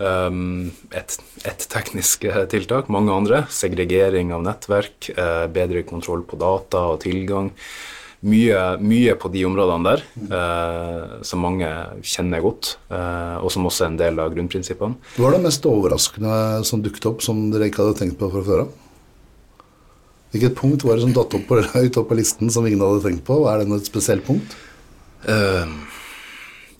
Um, 0.00 0.70
et, 0.88 1.18
et 1.44 1.66
teknisk 1.68 2.24
tiltak. 2.48 2.88
Mange 2.88 3.12
andre. 3.12 3.42
Segregering 3.52 4.32
av 4.32 4.40
nettverk, 4.46 5.10
bedre 5.52 5.84
kontroll 5.84 6.24
på 6.24 6.40
data 6.40 6.86
og 6.94 7.02
tilgang 7.04 7.52
mye, 8.22 8.58
mye 8.82 9.14
på 9.18 9.30
de 9.32 9.42
områdene 9.48 9.88
der 9.88 10.04
eh, 10.38 11.14
som 11.26 11.42
mange 11.42 11.68
kjenner 12.06 12.42
godt, 12.44 12.76
eh, 12.92 13.38
og 13.42 13.50
som 13.54 13.66
også 13.66 13.86
er 13.86 13.90
en 13.92 13.98
del 14.00 14.22
av 14.22 14.34
grunnprinsippene. 14.34 14.98
Hva 15.16 15.30
er 15.30 15.36
det 15.36 15.46
mest 15.48 15.66
overraskende 15.68 16.36
som 16.68 16.84
dukket 16.84 17.08
opp, 17.10 17.24
som 17.24 17.48
dere 17.52 17.70
ikke 17.70 17.82
hadde 17.82 17.98
tenkt 18.02 18.20
på 18.20 18.30
fra 18.32 18.44
før 18.46 18.64
av? 18.66 18.76
Hvilket 20.32 20.56
punkt 20.56 20.84
var 20.86 20.96
det 20.96 21.04
som 21.04 21.16
datt 21.16 21.34
opp 21.36 21.48
på, 21.48 21.58
høyt 21.76 21.98
opp 22.00 22.12
på 22.12 22.20
listen 22.20 22.52
som 22.52 22.68
ingen 22.68 22.84
hadde 22.84 23.02
tenkt 23.08 23.26
på? 23.28 23.42
Er 23.50 23.62
det 23.62 23.70
noe 23.70 23.82
spesielt 23.84 24.24
punkt? 24.28 24.54
Uh, 25.22 25.66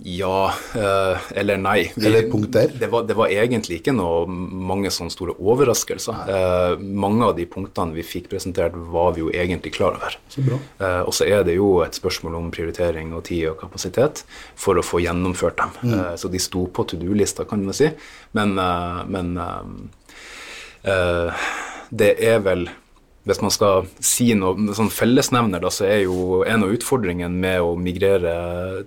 ja 0.04 0.54
eh, 0.74 1.18
eller 1.38 1.56
nei. 1.56 1.92
Vi, 1.94 2.06
eller? 2.06 2.72
Det 2.78 2.86
var, 2.90 3.04
det 3.06 3.14
var, 3.14 3.30
egentlig 3.30 3.78
ikke 3.80 3.94
noe 3.94 4.26
mange 4.26 4.90
sånne 4.90 5.14
store 5.14 5.36
overraskelser. 5.38 6.24
Eh, 6.32 6.82
mange 6.82 7.28
av 7.28 7.36
de 7.38 7.46
punktene 7.50 7.94
vi 7.96 8.04
fikk 8.06 8.28
presentert, 8.32 8.74
var 8.74 9.14
vi 9.16 9.22
jo 9.24 9.30
egentlig 9.30 9.74
klar 9.76 9.98
over. 9.98 10.18
Så 10.32 10.44
bra. 10.46 10.58
Eh, 10.82 11.00
og 11.06 11.14
så 11.16 11.28
er 11.28 11.46
det 11.46 11.56
jo 11.58 11.70
et 11.86 11.98
spørsmål 11.98 12.38
om 12.40 12.50
prioritering 12.54 13.14
og 13.14 13.24
tid 13.30 13.52
og 13.52 13.58
kapasitet 13.62 14.24
for 14.58 14.78
å 14.78 14.86
få 14.86 15.02
gjennomført 15.04 15.60
dem. 15.60 15.78
Mm. 15.82 15.94
Eh, 15.98 16.12
så 16.20 16.32
de 16.32 16.42
sto 16.42 16.66
på 16.66 16.86
to 16.88 16.98
do-lista, 17.00 17.46
kan 17.48 17.64
man 17.64 17.76
si. 17.76 17.90
Men, 18.38 18.56
eh, 18.58 19.02
men 19.12 19.34
eh, 20.82 21.48
det 21.92 22.14
er 22.18 22.42
vel 22.42 22.68
hvis 23.28 23.42
man 23.42 23.52
skal 23.54 23.86
si 24.02 24.32
noe 24.34 24.74
sånn 24.74 24.90
fellesnevner, 24.90 25.62
da, 25.62 25.70
så 25.70 25.86
er 25.86 26.00
jo 26.04 26.42
en 26.48 26.64
av 26.66 26.72
utfordringene 26.74 27.42
med 27.44 27.62
å 27.62 27.76
migrere 27.78 28.32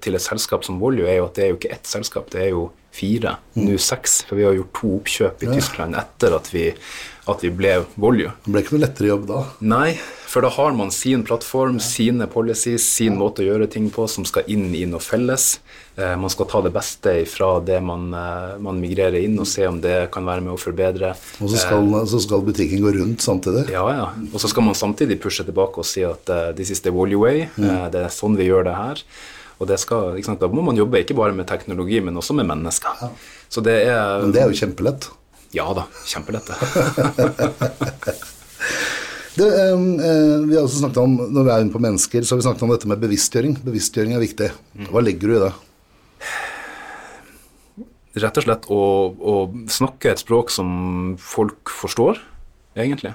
til 0.03 0.17
et 0.17 0.25
selskap 0.25 0.65
som 0.67 0.81
Volue, 0.81 1.07
er 1.07 1.21
jo 1.21 1.29
at 1.29 1.37
det 1.37 1.45
er 1.45 1.53
jo 1.53 1.59
ikke 1.59 1.71
ett 1.77 1.87
selskap, 1.87 2.27
det 2.33 2.41
er 2.43 2.51
jo 2.51 2.65
fire, 2.95 3.37
nå 3.59 3.77
seks, 3.81 4.21
for 4.29 4.39
vi 4.39 4.47
har 4.47 4.55
gjort 4.57 4.75
to 4.79 4.93
oppkjøp 4.99 5.43
i 5.45 5.51
Tyskland 5.51 5.97
etter 5.99 6.35
at 6.37 6.51
vi, 6.53 6.69
at 7.31 7.43
vi 7.43 7.51
ble 7.53 7.77
Volue. 7.99 8.31
Det 8.45 8.53
ble 8.53 8.63
ikke 8.63 8.77
noe 8.77 8.85
lettere 8.85 9.11
jobb 9.11 9.25
da. 9.29 9.41
Nei, 9.65 9.89
for 10.29 10.45
da 10.45 10.49
har 10.51 10.73
man 10.75 10.91
sin 10.91 11.23
plattform, 11.23 11.77
sine 11.79 12.27
policies, 12.27 12.85
sin 12.97 13.17
måte 13.19 13.43
å 13.43 13.49
gjøre 13.49 13.69
ting 13.71 13.89
på 13.93 14.07
som 14.11 14.25
skal 14.27 14.47
inn 14.51 14.73
i 14.75 14.83
noe 14.89 15.03
felles. 15.03 15.59
Eh, 15.95 16.15
man 16.19 16.31
skal 16.33 16.49
ta 16.51 16.59
det 16.65 16.73
beste 16.75 17.13
fra 17.31 17.53
det 17.63 17.77
man, 17.85 18.09
eh, 18.13 18.57
man 18.59 18.81
migrerer 18.83 19.21
inn, 19.23 19.37
og 19.39 19.47
se 19.47 19.63
om 19.67 19.79
det 19.81 20.09
kan 20.11 20.27
være 20.27 20.43
med 20.43 20.55
å 20.55 20.59
forbedre. 20.59 21.13
Og 21.39 21.53
så 21.53 21.61
skal, 21.61 21.87
så 22.11 22.19
skal 22.19 22.43
butikken 22.43 22.83
gå 22.83 22.91
rundt 22.97 23.23
samtidig. 23.23 23.69
Ja, 23.71 23.85
ja. 23.95 24.09
Og 24.33 24.43
så 24.43 24.51
skal 24.51 24.67
man 24.67 24.75
samtidig 24.75 25.21
pushe 25.23 25.47
tilbake 25.47 25.79
og 25.79 25.87
si 25.87 26.03
at 26.03 26.27
uh, 26.29 26.51
this 26.51 26.73
is 26.75 26.83
the 26.83 26.91
Volue 26.91 27.21
way. 27.23 27.47
Uh, 27.55 27.87
det 27.93 28.03
er 28.03 28.13
sånn 28.13 28.35
vi 28.35 28.49
gjør 28.49 28.67
det 28.67 28.75
her. 28.75 29.05
Og 29.59 29.69
det 29.69 29.77
skal, 29.79 30.17
ikke 30.19 30.29
sant, 30.31 30.41
Da 30.41 30.49
må 30.51 30.63
man 30.65 30.77
jobbe 30.79 30.99
ikke 31.01 31.15
bare 31.17 31.35
med 31.35 31.47
teknologi, 31.47 32.01
men 32.03 32.17
også 32.19 32.35
med 32.35 32.47
mennesker. 32.49 33.05
Så 33.49 33.63
det 33.63 33.77
er 33.87 34.21
Men 34.21 34.33
det 34.35 34.41
er 34.43 34.51
jo 34.51 34.59
kjempelett. 34.59 35.09
Ja 35.55 35.69
da, 35.75 35.85
kjempelett. 36.09 36.49
det. 39.39 39.47
Eh, 39.47 39.71
eh, 39.71 40.39
vi 40.49 40.55
har 40.57 40.63
også 40.65 40.81
snakket 40.81 40.99
om, 41.03 41.15
Når 41.31 41.43
vi 41.43 41.53
er 41.53 41.63
inne 41.63 41.75
på 41.75 41.83
mennesker, 41.83 42.23
så 42.23 42.35
har 42.35 42.41
vi 42.41 42.47
snakket 42.49 42.65
om 42.67 42.73
dette 42.73 42.91
med 42.91 43.03
bevisstgjøring. 43.03 43.57
Bevisstgjøring 43.63 44.15
er 44.15 44.25
viktig. 44.25 44.51
Hva 44.91 45.03
legger 45.03 45.31
du 45.31 45.37
i 45.37 45.43
det? 45.45 45.53
Rett 48.23 48.37
og 48.39 48.45
slett 48.45 48.69
å, 48.71 48.81
å 49.11 49.33
snakke 49.67 50.13
et 50.13 50.23
språk 50.23 50.51
som 50.53 50.69
folk 51.19 51.71
forstår, 51.81 52.21
egentlig. 52.79 53.11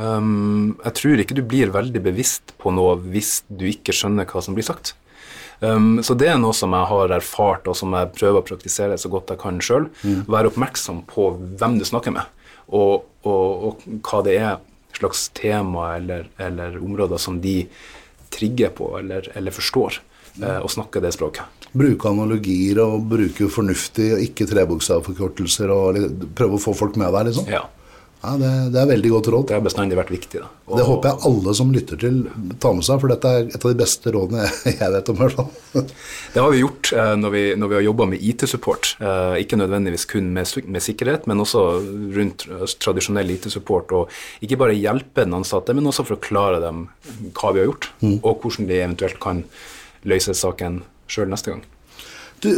Um, 0.00 0.78
jeg 0.84 0.96
tror 0.96 1.20
ikke 1.20 1.36
du 1.36 1.42
blir 1.44 1.72
veldig 1.74 2.00
bevisst 2.00 2.54
på 2.62 2.70
noe 2.72 2.94
hvis 3.10 3.42
du 3.50 3.66
ikke 3.68 3.92
skjønner 3.92 4.28
hva 4.30 4.40
som 4.44 4.56
blir 4.56 4.64
sagt. 4.64 4.94
Um, 5.60 6.00
så 6.02 6.16
det 6.16 6.30
er 6.32 6.40
noe 6.40 6.56
som 6.56 6.72
jeg 6.72 6.88
har 6.88 7.14
erfart, 7.18 7.68
og 7.68 7.76
som 7.76 7.92
jeg 7.96 8.12
prøver 8.16 8.40
å 8.40 8.48
praktisere 8.48 8.98
så 9.00 9.10
godt 9.12 9.32
jeg 9.34 9.42
kan 9.42 9.60
sjøl. 9.64 9.90
Mm. 10.02 10.24
Være 10.30 10.52
oppmerksom 10.52 11.04
på 11.10 11.30
hvem 11.60 11.78
du 11.80 11.86
snakker 11.88 12.16
med, 12.16 12.28
og, 12.68 13.06
og, 13.28 13.64
og 13.68 13.86
hva 14.08 14.22
det 14.26 14.36
er 14.40 14.60
slags 14.96 15.28
tema 15.36 15.94
eller, 15.96 16.28
eller, 16.40 16.76
områder 16.80 17.20
som 17.20 17.38
de 17.40 17.62
trigger 18.32 18.72
på 18.76 18.90
eller, 18.98 19.30
eller 19.36 19.54
forstår, 19.54 20.00
mm. 20.36 20.44
uh, 20.44 20.60
og 20.64 20.70
snakker 20.72 21.04
det 21.04 21.14
språket 21.16 21.56
bruke 21.70 22.10
analogier 22.10 22.80
og 22.82 23.04
bruke 23.12 23.46
fornuftig 23.52 24.08
og 24.16 24.22
ikke 24.24 24.46
trebokstavforkortelser 24.50 25.70
og 25.70 26.00
prøve 26.34 26.58
å 26.58 26.62
få 26.62 26.74
folk 26.74 26.96
med 26.98 27.12
deg, 27.14 27.28
liksom. 27.30 27.46
Ja. 27.50 27.62
Ja 28.20 28.34
det, 28.36 28.48
det, 28.74 28.80
er 28.82 28.88
veldig 28.90 29.10
godt 29.14 29.28
råd. 29.32 29.44
Det 29.48 29.54
har 29.56 29.62
bestandig 29.64 29.96
vært 29.96 30.10
viktig. 30.12 30.42
da. 30.42 30.48
Og, 30.68 30.74
det 30.76 30.84
håper 30.84 31.08
jeg 31.08 31.24
alle 31.30 31.54
som 31.56 31.70
lytter 31.72 32.00
til, 32.02 32.18
tar 32.60 32.74
med 32.76 32.84
seg, 32.84 32.98
for 33.00 33.12
dette 33.12 33.30
er 33.32 33.46
et 33.48 33.56
av 33.56 33.72
de 33.72 33.78
beste 33.80 34.12
rådene 34.12 34.44
jeg, 34.68 34.90
vet 34.94 35.08
om. 35.08 35.20
hvert 35.22 35.38
fall. 35.38 35.86
det 36.34 36.44
har 36.44 36.52
vi 36.52 36.60
gjort 36.60 36.90
eh, 36.92 37.12
når, 37.16 37.32
vi, 37.32 37.44
når, 37.56 37.72
vi, 37.72 37.78
har 37.78 37.86
jobba 37.86 38.08
med 38.12 38.26
IT-support. 38.28 38.90
Eh, 39.00 39.38
ikke 39.46 39.60
nødvendigvis 39.62 40.04
kun 40.10 40.28
med, 40.36 40.52
med, 40.68 40.84
sikkerhet, 40.84 41.24
men 41.30 41.40
også 41.46 41.64
rundt 42.18 42.44
eh, 42.50 42.66
tradisjonell 42.84 43.32
IT-support. 43.38 43.96
Og 43.96 44.44
ikke 44.44 44.60
bare 44.66 44.76
hjelpe 44.76 45.24
den 45.24 45.38
ansatte, 45.40 45.76
men 45.76 45.88
også 45.88 46.04
forklare 46.10 46.60
dem 46.66 46.90
hva 47.32 47.54
vi 47.56 47.64
har 47.64 47.70
gjort, 47.70 47.88
mm. 48.04 48.18
og 48.20 48.44
hvordan 48.44 48.68
de 48.68 48.82
eventuelt 48.82 49.20
kan 49.24 49.46
løse 50.04 50.36
saken 50.36 50.82
sjøl 51.10 51.32
neste 51.32 51.54
gang. 51.54 51.64
Du, 52.44 52.52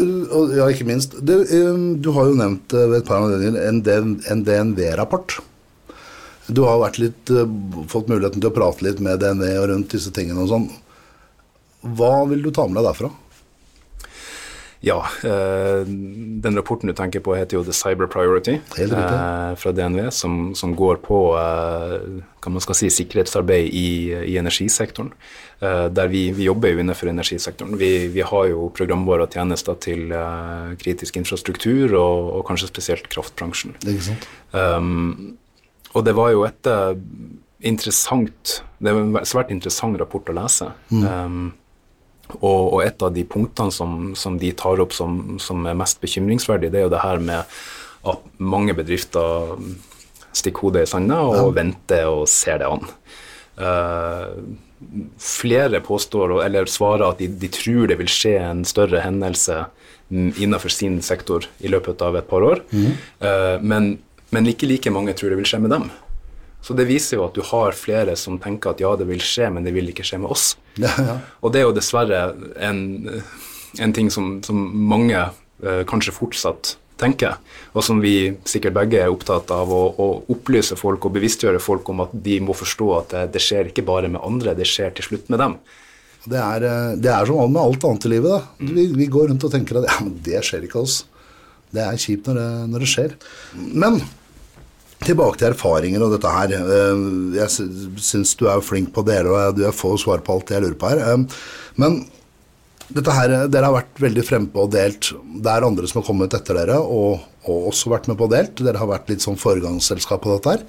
ja, 0.54 0.66
ikke 0.70 0.86
minst. 0.90 1.14
Du, 1.22 1.32
du, 2.02 2.10
har 2.14 2.28
jo 2.30 2.36
nevnt 2.38 2.74
ved 2.74 2.98
et 3.00 3.06
par 3.06 3.22
anledninger 3.22 3.62
en 4.30 4.44
DNV-rapport. 4.46 5.38
Du 6.52 6.62
har 6.66 6.98
litt, 6.98 7.30
eh, 7.30 7.48
fått 7.88 8.08
muligheten 8.08 8.40
til 8.40 8.50
å 8.50 8.54
prate 8.54 8.84
litt 8.84 9.00
med 9.00 9.20
DNV 9.22 9.48
og 9.58 9.68
rundt 9.72 9.92
disse 9.94 10.12
tingene 10.12 10.44
og 10.44 10.52
sånn. 10.52 10.70
Hva 11.82 12.28
vil 12.28 12.42
du 12.42 12.50
ta 12.50 12.66
med 12.68 12.78
deg 12.78 12.90
derfra? 12.92 13.10
Ja, 14.82 14.98
eh, 15.22 15.86
den 15.86 16.56
rapporten 16.58 16.90
du 16.90 16.92
tenker 16.98 17.22
på 17.22 17.36
heter 17.38 17.54
jo 17.54 17.62
The 17.62 17.72
Cyber 17.72 18.08
Priority 18.10 18.56
eh, 18.58 19.52
fra 19.54 19.72
DNV, 19.72 20.08
som, 20.10 20.56
som 20.58 20.74
går 20.74 20.98
på 21.04 21.20
si, 22.74 22.90
sikkerhetsarbeid 22.90 23.68
i, 23.70 24.10
i 24.26 24.34
energisektoren. 24.40 25.12
Der 25.62 26.08
vi, 26.10 26.24
vi, 26.34 26.48
jobber 26.48 26.72
jo 26.72 26.80
innenfor 26.82 27.06
energisektoren. 27.06 27.76
Vi, 27.78 28.08
vi 28.10 28.24
har 28.26 28.48
jo 28.50 28.66
programvare 28.74 29.28
og 29.28 29.36
tjenester 29.36 29.78
til 29.78 30.10
kritisk 30.82 31.20
infrastruktur, 31.20 31.94
og, 31.94 32.32
og, 32.32 32.42
kanskje 32.48 32.72
spesielt 32.72 33.06
kraftbransjen. 33.06 33.76
Det 33.78 33.92
er 33.92 33.94
ikke 33.94 34.08
sant. 34.08 34.26
Um, 34.50 35.36
og 35.92 36.04
det 36.06 36.14
var 36.16 36.32
jo 36.32 36.44
et 36.46 36.68
eh, 36.70 36.94
interessant 37.68 38.58
Det 38.82 38.90
er 38.90 38.98
en 38.98 39.18
svært 39.28 39.52
interessant 39.54 39.98
rapport 40.00 40.30
å 40.32 40.34
lese. 40.34 40.70
Mm. 40.90 41.04
Um, 41.06 41.44
og, 42.40 42.72
og, 42.72 42.80
et 42.82 43.04
av 43.04 43.12
de 43.14 43.24
punktene 43.28 43.74
som, 43.74 44.12
som 44.18 44.38
de 44.40 44.50
tar 44.56 44.80
opp 44.82 44.94
som, 44.96 45.36
som, 45.42 45.66
er 45.68 45.78
mest 45.78 46.00
bekymringsverdig, 46.02 46.72
det 46.72 46.80
er 46.80 46.86
jo 46.86 46.94
det 46.94 47.02
her 47.04 47.22
med 47.22 47.56
at 48.08 48.24
mange 48.42 48.74
bedrifter 48.74 49.52
stikker 50.34 50.66
hodet 50.66 50.86
i 50.86 50.90
sanda 50.90 51.20
og 51.28 51.36
ja. 51.36 51.46
venter 51.60 52.08
og 52.10 52.24
ser 52.30 52.62
det 52.62 52.70
an. 52.72 52.88
Uh, 53.60 54.32
flere 55.22 55.82
påstår, 55.84 56.38
eller 56.42 56.70
svarer 56.70 57.04
at 57.10 57.20
de, 57.22 57.28
de, 57.28 57.50
tror 57.52 57.90
det 57.90 58.00
vil 58.00 58.10
skje 58.10 58.34
en 58.40 58.64
større 58.66 59.02
hendelse 59.04 59.60
innenfor 60.10 60.72
sin 60.72 60.98
sektor 61.04 61.46
i 61.62 61.70
løpet 61.72 62.02
av 62.04 62.18
et 62.18 62.26
par 62.28 62.44
år, 62.44 62.64
mm. 62.72 62.88
uh, 63.22 63.56
men, 63.62 63.94
men 64.32 64.48
ikke 64.48 64.68
like 64.70 64.92
mange 64.92 65.14
tror 65.16 65.32
det 65.32 65.38
vil 65.42 65.48
skje 65.48 65.62
med 65.62 65.74
dem. 65.74 65.90
Så 66.62 66.76
det 66.78 66.86
viser 66.86 67.18
jo 67.18 67.26
at 67.26 67.34
du 67.34 67.42
har 67.44 67.74
flere 67.74 68.14
som 68.18 68.38
tenker 68.40 68.72
at 68.72 68.82
ja, 68.82 68.92
det 68.96 69.08
vil 69.08 69.22
skje, 69.22 69.48
men 69.50 69.66
det 69.66 69.74
vil 69.74 69.90
ikke 69.90 70.06
skje 70.06 70.22
med 70.22 70.32
oss. 70.32 70.52
Ja, 70.80 70.92
ja. 70.96 71.16
Og 71.44 71.52
det 71.52 71.60
er 71.60 71.66
jo 71.66 71.74
dessverre 71.76 72.20
en, 72.64 72.78
en 73.82 73.92
ting 73.92 74.08
som, 74.14 74.38
som 74.46 74.56
mange 74.88 75.18
eh, 75.20 75.82
kanskje 75.88 76.14
fortsatt 76.16 76.76
tenker, 77.02 77.36
og 77.74 77.84
som 77.84 78.00
vi 78.00 78.32
sikkert 78.48 78.76
begge 78.76 79.02
er 79.02 79.12
opptatt 79.12 79.50
av 79.52 79.68
å, 79.74 79.82
å, 80.00 80.06
opplyse 80.32 80.78
folk 80.78 81.04
og 81.04 81.16
bevisstgjøre 81.16 81.60
folk 81.60 81.90
om 81.92 82.04
at 82.06 82.14
de 82.24 82.38
må 82.44 82.56
forstå 82.56 82.88
at 82.96 83.12
det, 83.12 83.24
det 83.34 83.42
skjer 83.42 83.68
ikke 83.68 83.84
bare 83.84 84.08
med 84.12 84.22
andre, 84.24 84.54
det 84.56 84.68
skjer 84.70 84.94
til 84.96 85.10
slutt 85.10 85.28
med 85.32 85.42
dem. 85.42 85.58
Det 86.22 86.38
er, 86.38 86.68
eh, 86.70 86.94
det 87.02 87.10
er 87.12 87.28
som 87.28 87.42
med 87.50 87.62
alt 87.62 87.84
annet 87.88 88.06
i 88.06 88.14
livet. 88.14 88.32
da. 88.32 88.72
Vi, 88.78 88.86
vi, 88.94 89.10
går 89.10 89.28
rundt 89.32 89.44
og 89.48 89.52
tenker 89.52 89.82
at 89.82 89.90
ja, 89.90 90.00
men 90.06 90.16
det 90.24 90.40
skjer 90.46 90.68
ikke 90.68 90.86
oss. 90.86 91.02
Det 91.72 91.82
er 91.82 92.00
kjipt 92.00 92.28
når 92.28 92.38
det, 92.38 92.48
når 92.72 92.84
det 92.84 92.90
skjer. 92.92 93.14
Men 93.58 94.00
Tilbake 95.06 95.40
til 95.40 95.50
erfaringer 95.50 96.04
og 96.04 96.14
dette 96.14 96.32
her. 96.32 96.52
Eh, 96.56 97.04
jeg 97.36 97.68
syns 98.02 98.34
du 98.38 98.46
er 98.50 98.64
flink 98.64 98.92
på 98.94 99.02
å 99.02 99.08
dele, 99.08 99.32
og 99.32 99.58
du 99.58 99.64
får 99.74 100.02
svar 100.04 100.22
på 100.24 100.36
alt 100.36 100.52
jeg 100.54 100.64
lurer 100.64 100.78
på 100.78 100.92
her. 100.92 101.02
Eh, 101.02 101.44
men 101.82 102.02
dette 102.92 103.14
her, 103.16 103.34
dere 103.48 103.68
har 103.70 103.76
vært 103.78 104.02
veldig 104.04 104.24
frempå 104.26 104.66
og 104.66 104.72
delt. 104.74 105.12
Det 105.12 105.52
er 105.52 105.66
andre 105.66 105.88
som 105.88 106.02
har 106.02 106.08
kommet 106.08 106.34
etter 106.36 106.58
dere 106.60 106.80
og, 106.82 107.22
og 107.48 107.70
også 107.72 107.92
vært 107.92 108.10
med 108.10 108.18
på 108.20 108.28
å 108.28 108.32
delt. 108.32 108.58
Dere 108.60 108.82
har 108.82 108.90
vært 108.90 109.12
litt 109.12 109.24
sånn 109.24 109.40
foregangsselskap 109.40 110.24
på 110.24 110.34
dette 110.34 110.56
her. 110.56 110.66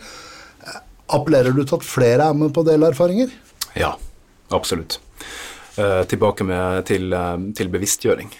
Appellerer 1.14 1.54
du 1.54 1.64
til 1.66 1.78
at 1.78 1.86
flere 1.86 2.30
er 2.30 2.38
med 2.38 2.54
på 2.56 2.64
å 2.64 2.68
dele 2.68 2.90
erfaringer? 2.94 3.34
Ja, 3.78 3.94
absolutt. 4.56 5.00
Eh, 5.76 6.02
tilbake 6.10 6.46
med, 6.48 6.86
til, 6.90 7.14
til, 7.58 7.70
bevisstgjøring. 7.74 8.32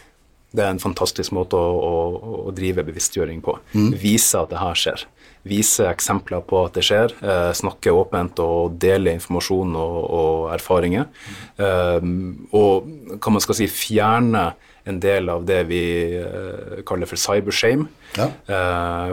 Det 0.54 0.62
er 0.62 0.72
en 0.72 0.82
fantastisk 0.82 1.34
måte 1.36 1.58
å, 1.58 1.74
å, 1.74 2.34
å 2.48 2.56
drive 2.56 2.86
bevisstgjøring 2.88 3.42
på. 3.46 3.58
Mm. 3.74 3.92
Vise 4.00 4.42
at 4.42 4.54
det 4.54 4.62
her 4.62 4.80
skjer 4.80 5.06
vise 5.48 5.86
eksempler 5.90 6.44
på 6.48 6.62
at 6.64 6.78
det 6.78 6.86
skjer, 6.88 7.14
eh, 7.24 7.52
snakke 7.56 7.92
åpent 7.92 8.40
og 8.44 8.78
dele 8.80 9.16
informasjon 9.18 9.76
og, 9.76 9.98
og 10.20 10.46
erfaringer. 10.56 11.10
Um, 11.58 12.48
og 12.56 12.88
hva 13.18 13.34
man 13.36 13.44
skal 13.44 13.60
si, 13.60 13.68
fjerne 13.68 14.54
en 14.88 15.00
del 15.04 15.30
av 15.32 15.44
det 15.48 15.62
vi 15.70 15.84
uh, 16.20 16.80
kaller 16.88 17.08
for 17.08 17.20
cybershame. 17.20 17.90
Ja. 18.14 18.28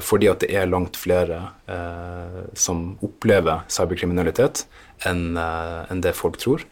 Fordi 0.05 0.29
at 0.29 0.43
det 0.43 0.51
er 0.53 0.67
langt 0.69 0.99
flere 1.01 1.39
som 2.53 2.83
opplever 3.01 3.63
cyberkriminalitet 3.73 4.67
enn 5.09 5.39
en 5.41 6.03
det 6.05 6.13
folk 6.19 6.37
tror. 6.43 6.67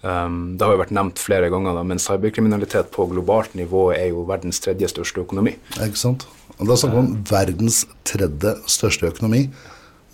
Det 0.00 0.64
har 0.64 0.72
jo 0.72 0.80
vært 0.80 0.94
nevnt 0.96 1.20
flere 1.20 1.50
ganger, 1.52 1.76
da, 1.76 1.82
men 1.84 2.00
cyberkriminalitet 2.00 2.88
på 2.94 3.04
globalt 3.10 3.52
nivå 3.58 3.90
er 3.92 4.14
jo 4.14 4.24
verdens 4.30 4.64
tredje 4.64 4.88
største 4.94 5.20
økonomi. 5.26 5.58
Ikke 5.76 6.00
sant? 6.00 6.24
Og 6.60 6.68
Da 6.68 6.76
snakker 6.78 6.96
vi 6.98 7.02
om 7.02 7.14
verdens 7.28 7.84
tredje 8.06 8.54
største 8.70 9.10
økonomi. 9.10 9.48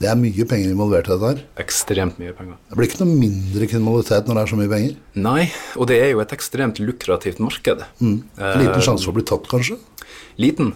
Det 0.01 0.09
er 0.09 0.17
mye 0.17 0.45
penger 0.49 0.71
involvert 0.73 1.11
i 1.11 1.13
dette. 1.13 1.29
her. 1.29 1.41
Ekstremt 1.61 2.17
mye 2.19 2.33
penger. 2.33 2.57
Det 2.71 2.79
blir 2.79 2.89
ikke 2.89 3.03
noe 3.03 3.17
mindre 3.21 3.67
kriminalitet 3.69 4.29
når 4.29 4.39
det 4.39 4.43
er 4.43 4.53
så 4.53 4.61
mye 4.61 4.71
penger? 4.73 4.95
Nei, 5.15 5.43
og 5.77 5.91
det 5.91 5.99
er 6.01 6.15
jo 6.15 6.23
et 6.25 6.33
ekstremt 6.33 6.81
lukrativt 6.81 7.43
marked. 7.45 7.85
Mm. 8.01 8.23
Liten 8.41 8.87
sjanse 8.87 9.05
for 9.05 9.13
å 9.13 9.19
bli 9.19 9.27
tatt, 9.29 9.51
kanskje? 9.51 9.77
Liten? 10.41 10.73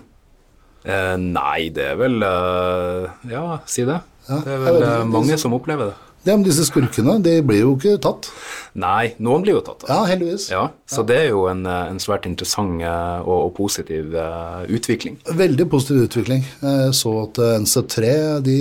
Eh, 0.84 1.16
nei, 1.16 1.70
det 1.72 1.86
er 1.94 1.96
vel 1.96 2.20
uh, 2.20 3.08
Ja, 3.30 3.62
si 3.64 3.86
det. 3.88 4.02
Ja, 4.28 4.42
det 4.44 4.52
er 4.52 4.60
vel 4.66 4.82
det, 4.82 4.92
mange 5.08 5.38
som 5.40 5.56
opplever 5.56 5.94
det. 5.94 6.03
Ja, 6.24 6.34
men 6.34 6.44
disse 6.46 6.64
skurkene 6.64 7.18
de 7.24 7.38
blir 7.44 7.62
jo 7.62 7.74
ikke 7.76 7.98
tatt. 8.02 8.30
Nei, 8.80 9.12
noen 9.22 9.44
blir 9.44 9.58
jo 9.58 9.64
tatt. 9.64 9.84
Da. 9.84 9.90
Ja, 9.92 10.06
heldigvis. 10.08 10.46
Ja, 10.52 10.62
Så 10.90 11.02
ja. 11.02 11.08
det 11.10 11.18
er 11.20 11.28
jo 11.34 11.44
en, 11.50 11.64
eh, 11.68 11.90
en 11.92 12.00
svært 12.02 12.28
interessant 12.28 12.80
eh, 12.80 13.18
og, 13.22 13.50
og 13.50 13.50
positiv 13.58 14.16
uh, 14.16 14.64
utvikling. 14.66 15.18
Veldig 15.28 15.66
positiv 15.70 16.06
utvikling. 16.06 16.46
Jeg 16.62 16.94
så 16.96 17.12
at 17.26 17.42
NC3 17.60 18.14
de 18.46 18.56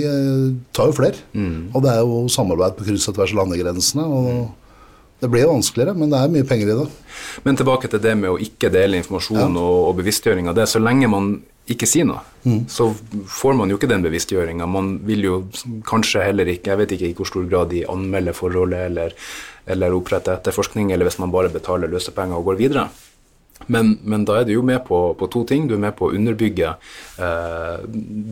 tar 0.76 0.92
jo 0.92 0.98
flere. 1.00 1.24
Mm. 1.32 1.72
Og 1.72 1.86
det 1.86 1.94
er 1.94 2.04
jo 2.04 2.26
samarbeid 2.32 2.76
på 2.78 2.86
kryss 2.90 3.08
og 3.10 3.16
tvers 3.16 3.32
av 3.34 3.42
landegrensene. 3.42 4.04
og 4.04 4.28
mm. 4.28 4.52
Det 5.24 5.30
blir 5.32 5.46
jo 5.46 5.54
vanskeligere, 5.54 5.94
men 5.96 6.10
det 6.12 6.20
er 6.20 6.32
mye 6.34 6.44
penger 6.44 6.68
i 6.68 6.76
det. 6.76 6.86
Men 7.46 7.56
tilbake 7.56 7.88
til 7.88 8.02
det 8.02 8.12
med 8.20 8.34
å 8.34 8.40
ikke 8.44 8.68
dele 8.74 8.98
informasjon 9.00 9.40
ja. 9.40 9.48
og, 9.48 9.76
og 9.88 9.98
bevisstgjøring 10.02 10.50
av 10.50 10.58
det. 10.58 10.66
Så 10.68 10.82
lenge 10.82 11.08
man 11.08 11.30
ikke 11.70 11.86
si 11.88 12.02
noe, 12.04 12.20
så 12.68 12.90
får 13.40 13.54
man 13.56 13.70
jo 13.72 13.78
ikke 13.78 13.88
den 13.88 14.04
bevisstgjøringa. 14.04 14.66
Man 14.68 14.98
vil 15.08 15.24
jo 15.24 15.36
kanskje 15.88 16.26
heller 16.26 16.50
ikke, 16.52 16.74
jeg 16.74 16.80
vet 16.82 16.92
ikke 16.96 17.08
i 17.08 17.16
hvor 17.16 17.30
stor 17.30 17.46
grad 17.48 17.70
de 17.72 17.86
anmelder 17.88 18.36
forholdet 18.36 18.90
eller, 18.90 19.14
eller 19.72 19.96
oppretter 19.96 20.36
etterforskning, 20.36 20.92
eller 20.92 21.08
hvis 21.08 21.20
man 21.22 21.32
bare 21.32 21.52
betaler 21.54 21.88
løsepenger 21.88 22.36
og 22.36 22.50
går 22.50 22.60
videre. 22.60 22.88
Men, 23.66 23.94
men, 24.02 24.24
da 24.28 24.40
er 24.40 24.48
du 24.48 24.52
jo 24.54 24.62
med 24.66 24.82
på, 24.84 24.98
på, 25.18 25.28
to 25.32 25.44
ting. 25.48 25.68
Du 25.68 25.76
er 25.76 25.80
med 25.80 25.94
på 25.96 26.08
å 26.08 26.14
underbygge 26.16 26.74
eh, 26.74 27.84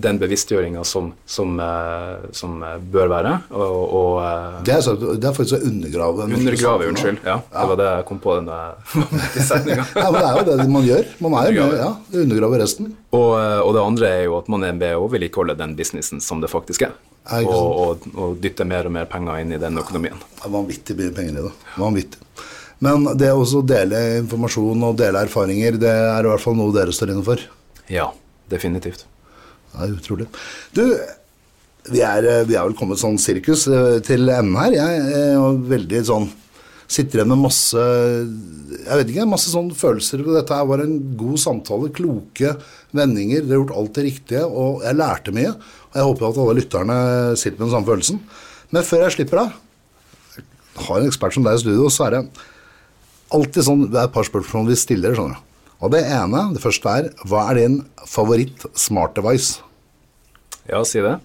den 0.05 0.19
bevisstgjøringa 0.21 0.83
som, 0.85 1.13
som, 1.25 1.55
eh, 1.63 2.27
som, 2.37 2.59
bør 2.93 3.13
være. 3.13 3.35
Og, 3.57 3.79
og, 3.87 4.17
eh, 4.27 4.59
det, 4.67 4.75
er 4.77 4.85
så, 4.85 4.97
det, 4.99 5.23
er 5.25 5.37
faktisk 5.37 5.57
å 5.61 5.71
undergrave 5.71 6.27
Undergrave, 6.29 6.91
unnskyld. 6.93 7.23
Ja, 7.25 7.39
ja, 7.41 7.55
Det 7.55 7.69
var 7.73 7.81
det 7.81 7.89
jeg 7.91 8.09
kom 8.11 8.21
på 8.23 8.37
den 8.41 8.51
setninga. 9.51 9.87
ja, 10.03 10.09
men 10.11 10.19
det 10.19 10.27
er 10.27 10.41
jo 10.41 10.49
det 10.51 10.69
man 10.77 10.91
gjør. 10.91 11.15
Man 11.25 11.39
er 11.41 11.55
jo 11.57 11.71
ja, 11.79 11.93
undergraver 12.25 12.65
resten. 12.67 12.93
Og, 13.13 13.31
eh, 13.39 13.61
og, 13.61 13.73
det 13.77 13.87
andre 13.87 14.13
er 14.19 14.23
jo 14.27 14.37
at 14.41 14.53
man 14.53 14.67
er 14.69 14.77
med 14.77 14.97
å 14.99 15.09
vedlikeholde 15.13 15.57
den 15.59 15.77
businessen 15.79 16.23
som 16.25 16.41
det 16.45 16.53
faktisk 16.53 16.89
er. 16.89 16.97
Og, 17.47 18.03
og, 18.17 18.39
dytte 18.43 18.67
mer 18.67 18.89
og 18.89 18.97
mer 18.97 19.07
penger 19.11 19.45
inn 19.45 19.55
i 19.55 19.61
den 19.61 19.79
økonomien. 19.79 20.19
Det 20.41 20.49
er 20.49 20.55
vanvittig 20.57 20.99
mye 20.99 21.15
penger 21.15 21.39
i 21.39 21.45
det. 21.45 21.53
Vanvittig. 21.79 22.25
Men 22.83 23.07
det 23.19 23.31
å 23.31 23.63
dele 23.67 24.03
informasjon 24.19 24.87
og 24.89 24.99
dele 24.99 25.23
erfaringer, 25.23 25.79
det 25.79 25.93
er 25.93 26.27
i 26.27 26.31
hvert 26.33 26.43
fall 26.43 26.59
noe 26.59 26.75
dere 26.75 26.95
står 26.95 27.15
inne 27.15 27.25
for? 27.27 27.43
Ja, 27.93 28.09
definitivt. 28.51 29.07
Det 29.73 29.87
er 29.87 29.97
utrolig. 29.97 30.27
Du, 30.75 30.85
vi 31.93 32.03
er, 32.05 32.27
vi 32.49 32.57
er 32.59 32.67
vel 32.67 32.77
kommet 32.79 33.01
sånn 33.01 33.19
sirkus 33.23 33.69
eh, 33.71 33.99
til 34.05 34.27
enden 34.29 34.59
her. 34.59 34.77
Jeg 34.77 35.03
er 35.23 35.67
veldig 35.73 36.07
sånn 36.11 36.31
Sitter 36.93 37.23
igjen 37.23 37.31
med 37.31 37.41
masse 37.41 37.81
Jeg 37.81 38.97
vet 38.99 39.11
ikke, 39.13 39.25
masse 39.31 39.49
sånne 39.49 39.73
følelser. 39.73 40.21
Dette 40.27 40.57
her 40.59 40.67
var 40.69 40.83
en 40.83 40.99
god 41.17 41.41
samtale. 41.41 41.89
Kloke 41.97 42.51
vendinger. 42.93 43.41
Dere 43.47 43.55
har 43.55 43.63
gjort 43.63 43.77
alt 43.79 43.95
det 43.97 44.05
riktige, 44.11 44.43
og 44.45 44.83
jeg 44.85 44.99
lærte 44.99 45.33
mye. 45.33 45.55
Og 45.89 45.97
jeg 45.97 46.09
håper 46.11 46.27
at 46.29 46.41
alle 46.43 46.57
lytterne 46.59 46.99
sitter 47.41 47.57
med 47.57 47.65
den 47.65 47.73
samme 47.73 47.89
følelsen. 47.89 48.21
Men 48.77 48.85
før 48.85 49.07
jeg 49.07 49.15
slipper 49.17 49.41
deg, 49.41 50.43
har 50.83 51.01
en 51.01 51.09
ekspert 51.09 51.39
som 51.39 51.47
deg 51.47 51.57
i 51.57 51.63
studio, 51.63 51.89
så 51.93 52.11
er 52.11 52.19
det 52.19 52.23
alltid 53.37 53.67
sånn, 53.67 53.89
det 53.91 53.99
er 54.01 54.09
et 54.09 54.15
par 54.15 54.27
spørsmål 54.29 54.71
vi 54.71 54.79
stiller. 54.79 55.17
skjønner 55.17 55.41
du. 55.41 55.49
Og 55.83 55.91
Det 55.91 56.05
ene, 56.07 56.47
det 56.55 56.63
første 56.63 56.89
er 56.89 57.11
hva 57.27 57.49
er 57.51 57.59
din 57.59 57.81
favoritt 58.07 58.67
smart 58.79 59.17
device? 59.19 59.63
Ja, 60.71 60.85
si 60.87 61.03
det. 61.03 61.17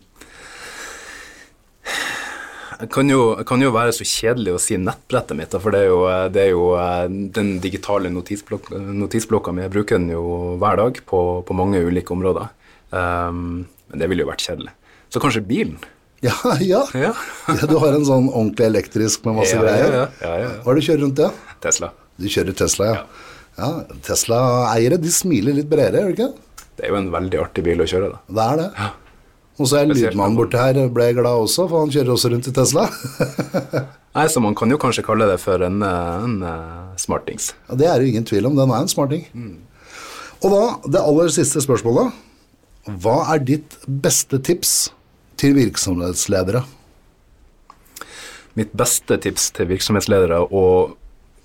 Det 2.77 2.91
kan, 2.93 3.09
kan, 3.49 3.61
jo 3.61 3.73
være 3.73 3.93
så 3.95 4.05
kjedelig 4.05 4.53
å 4.53 4.61
si 4.61 4.77
nettbrettet 4.77 5.37
mitt, 5.37 5.53
for 5.61 5.73
det 5.73 5.79
er 5.85 5.87
jo, 5.89 6.01
det 6.29 6.41
er 6.43 6.51
jo 6.51 6.65
eh, 6.77 7.05
den 7.33 7.55
digitale 7.61 8.11
notisblok 8.13 8.69
notisblokka 8.73 9.53
mi. 9.53 9.63
Jeg 9.65 9.73
bruker 9.73 9.97
den 9.97 10.11
jo 10.13 10.57
hver 10.61 10.77
dag 10.77 10.99
på, 11.09 11.21
på 11.45 11.57
mange 11.57 11.81
ulike 11.81 12.13
områder. 12.13 12.51
Um, 12.93 13.65
men 13.89 14.01
det 14.01 14.09
ville 14.11 14.25
jo 14.25 14.29
vært 14.29 14.45
kjedelig. 14.45 14.73
Så 15.09 15.21
kanskje 15.23 15.45
bilen? 15.47 15.79
Ja, 16.21 16.33
ja. 16.61 16.83
ja. 16.97 17.13
ja 17.49 17.69
du 17.69 17.77
har 17.81 17.93
en 17.93 18.05
sånn 18.05 18.29
ordentlig 18.29 18.69
elektrisk 18.71 19.25
med 19.25 19.39
masse 19.41 19.57
greier. 19.57 20.13
Hva 20.21 20.37
er 20.37 20.47
det 20.49 20.77
du 20.77 20.87
kjører 20.87 21.03
rundt 21.05 21.19
det? 21.21 21.31
Tesla. 21.63 21.91
Du 22.17 22.27
kjører 22.29 22.55
Tesla, 22.57 22.91
ja. 22.91 23.01
ja. 23.57 23.71
Tesla-eiere 24.05 24.99
de 25.01 25.11
smiler 25.13 25.57
litt 25.57 25.69
bredere, 25.71 26.05
gjør 26.05 26.13
de 26.13 26.17
ikke? 26.17 26.63
Det 26.77 26.85
er 26.85 26.93
jo 26.93 27.01
en 27.01 27.11
veldig 27.13 27.41
artig 27.41 27.65
bil 27.65 27.81
å 27.81 27.89
kjøre, 27.89 28.13
da. 28.13 28.23
Det 28.29 28.47
er 28.47 28.59
det. 28.61 28.71
Ja. 28.77 28.89
Og 29.57 29.69
så 29.69 29.79
er 29.79 29.87
lydmannen 29.89 30.37
borte 30.37 30.59
her 30.61 30.77
ble 30.93 31.07
glad 31.17 31.45
også, 31.47 31.65
for 31.65 31.81
han 31.81 31.93
kjører 31.93 32.13
også 32.13 32.29
rundt 32.29 32.49
i 32.49 32.53
Tesla. 32.53 32.83
Nei, 34.17 34.25
så 34.29 34.41
man 34.41 34.57
kan 34.57 34.69
jo 34.69 34.77
kanskje 34.81 35.05
kalle 35.05 35.25
det 35.29 35.39
for 35.41 35.61
en, 35.65 35.81
en 35.81 36.35
uh, 36.45 36.93
smartings. 37.01 37.51
Ja, 37.65 37.77
Det 37.81 37.87
er 37.89 38.01
jo 38.01 38.11
ingen 38.11 38.25
tvil 38.25 38.49
om. 38.49 38.57
Den 38.57 38.73
er 38.73 38.85
en 38.85 38.91
smarting. 38.91 39.25
Mm. 39.33 39.57
Og 40.43 40.53
da, 40.53 40.61
det 40.93 41.01
aller 41.01 41.33
siste 41.33 41.61
spørsmålet. 41.65 42.13
Hva 43.01 43.17
er 43.33 43.41
ditt 43.43 43.79
beste 43.85 44.39
tips 44.45 44.75
til 45.41 45.57
virksomhetsledere? 45.57 46.61
Mitt 48.57 48.71
beste 48.77 49.17
tips 49.21 49.49
til 49.57 49.69
virksomhetsledere 49.73 50.39
og 50.45 50.95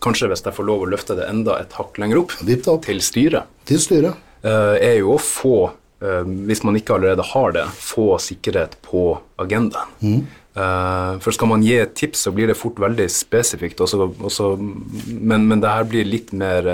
kanskje 0.02 0.30
hvis 0.32 0.44
jeg 0.44 0.56
får 0.56 0.68
lov 0.68 0.84
å 0.84 0.90
løfte 0.92 1.16
det 1.18 1.28
enda 1.30 1.58
et 1.62 1.72
hakk 1.78 2.00
lenger 2.02 2.22
opp, 2.24 2.34
opp. 2.42 2.84
til 2.86 3.00
styret, 3.04 3.48
til 3.68 3.80
styret. 3.82 4.28
Uh, 4.42 4.74
er 4.82 4.98
jo 4.98 5.14
å 5.14 5.20
få, 5.22 5.56
uh, 6.02 6.22
hvis 6.48 6.64
man 6.66 6.78
ikke 6.78 6.96
allerede 6.96 7.26
har 7.30 7.54
det, 7.54 7.66
få 7.78 8.16
sikkerhet 8.22 8.78
på 8.84 9.12
agendaen. 9.42 9.92
Mm. 10.02 10.22
Uh, 10.52 11.18
for 11.22 11.32
skal 11.32 11.48
man 11.52 11.62
gi 11.64 11.76
et 11.80 11.94
tips, 11.96 12.26
så 12.26 12.32
blir 12.34 12.50
det 12.50 12.58
fort 12.58 12.80
veldig 12.82 13.06
spesifikt, 13.12 13.80
også, 13.80 14.10
også, 14.18 14.54
men, 14.58 15.46
men, 15.46 15.62
det 15.62 15.70
her 15.72 15.86
blir 15.88 16.08
litt 16.08 16.34
mer 16.36 16.66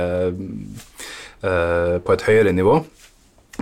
på 1.39 2.15
et 2.17 2.25
høyere 2.27 2.51
nivå. 2.51 2.81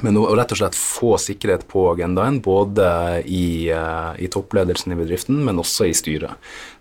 Men 0.05 0.19
å 0.21 0.27
rett 0.37 0.51
og 0.53 0.59
slett 0.61 0.77
få 0.77 1.15
sikkerhet 1.21 1.63
på 1.71 1.87
agendaen, 1.95 2.43
både 2.45 2.87
i, 3.25 3.71
uh, 3.73 4.13
i 4.21 4.29
toppledelsen 4.29 4.93
i 4.93 4.99
bedriften, 4.99 5.39
men 5.47 5.63
også 5.63 5.89
i 5.89 5.95
styret. 5.97 6.37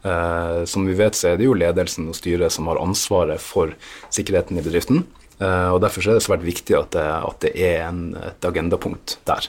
Eh, 0.06 0.64
som 0.68 0.84
vi 0.86 0.94
vet, 0.98 1.16
så 1.16 1.32
er 1.32 1.40
det 1.40 1.48
jo 1.48 1.56
ledelsen 1.58 2.10
og 2.12 2.18
styret 2.18 2.54
som 2.54 2.68
har 2.70 2.82
ansvaret 2.82 3.42
for 3.42 3.72
sikkerheten 4.14 4.60
i 4.60 4.64
bedriften. 4.66 5.06
Eh, 5.40 5.70
og 5.72 5.80
Derfor 5.86 6.04
er 6.06 6.20
det 6.20 6.26
svært 6.28 6.44
viktig 6.46 6.76
at 6.78 6.92
det, 6.94 7.06
at 7.06 7.40
det 7.46 7.54
er 7.56 7.88
en, 7.88 8.04
et 8.20 8.48
agendapunkt 8.48 9.18
der. 9.26 9.48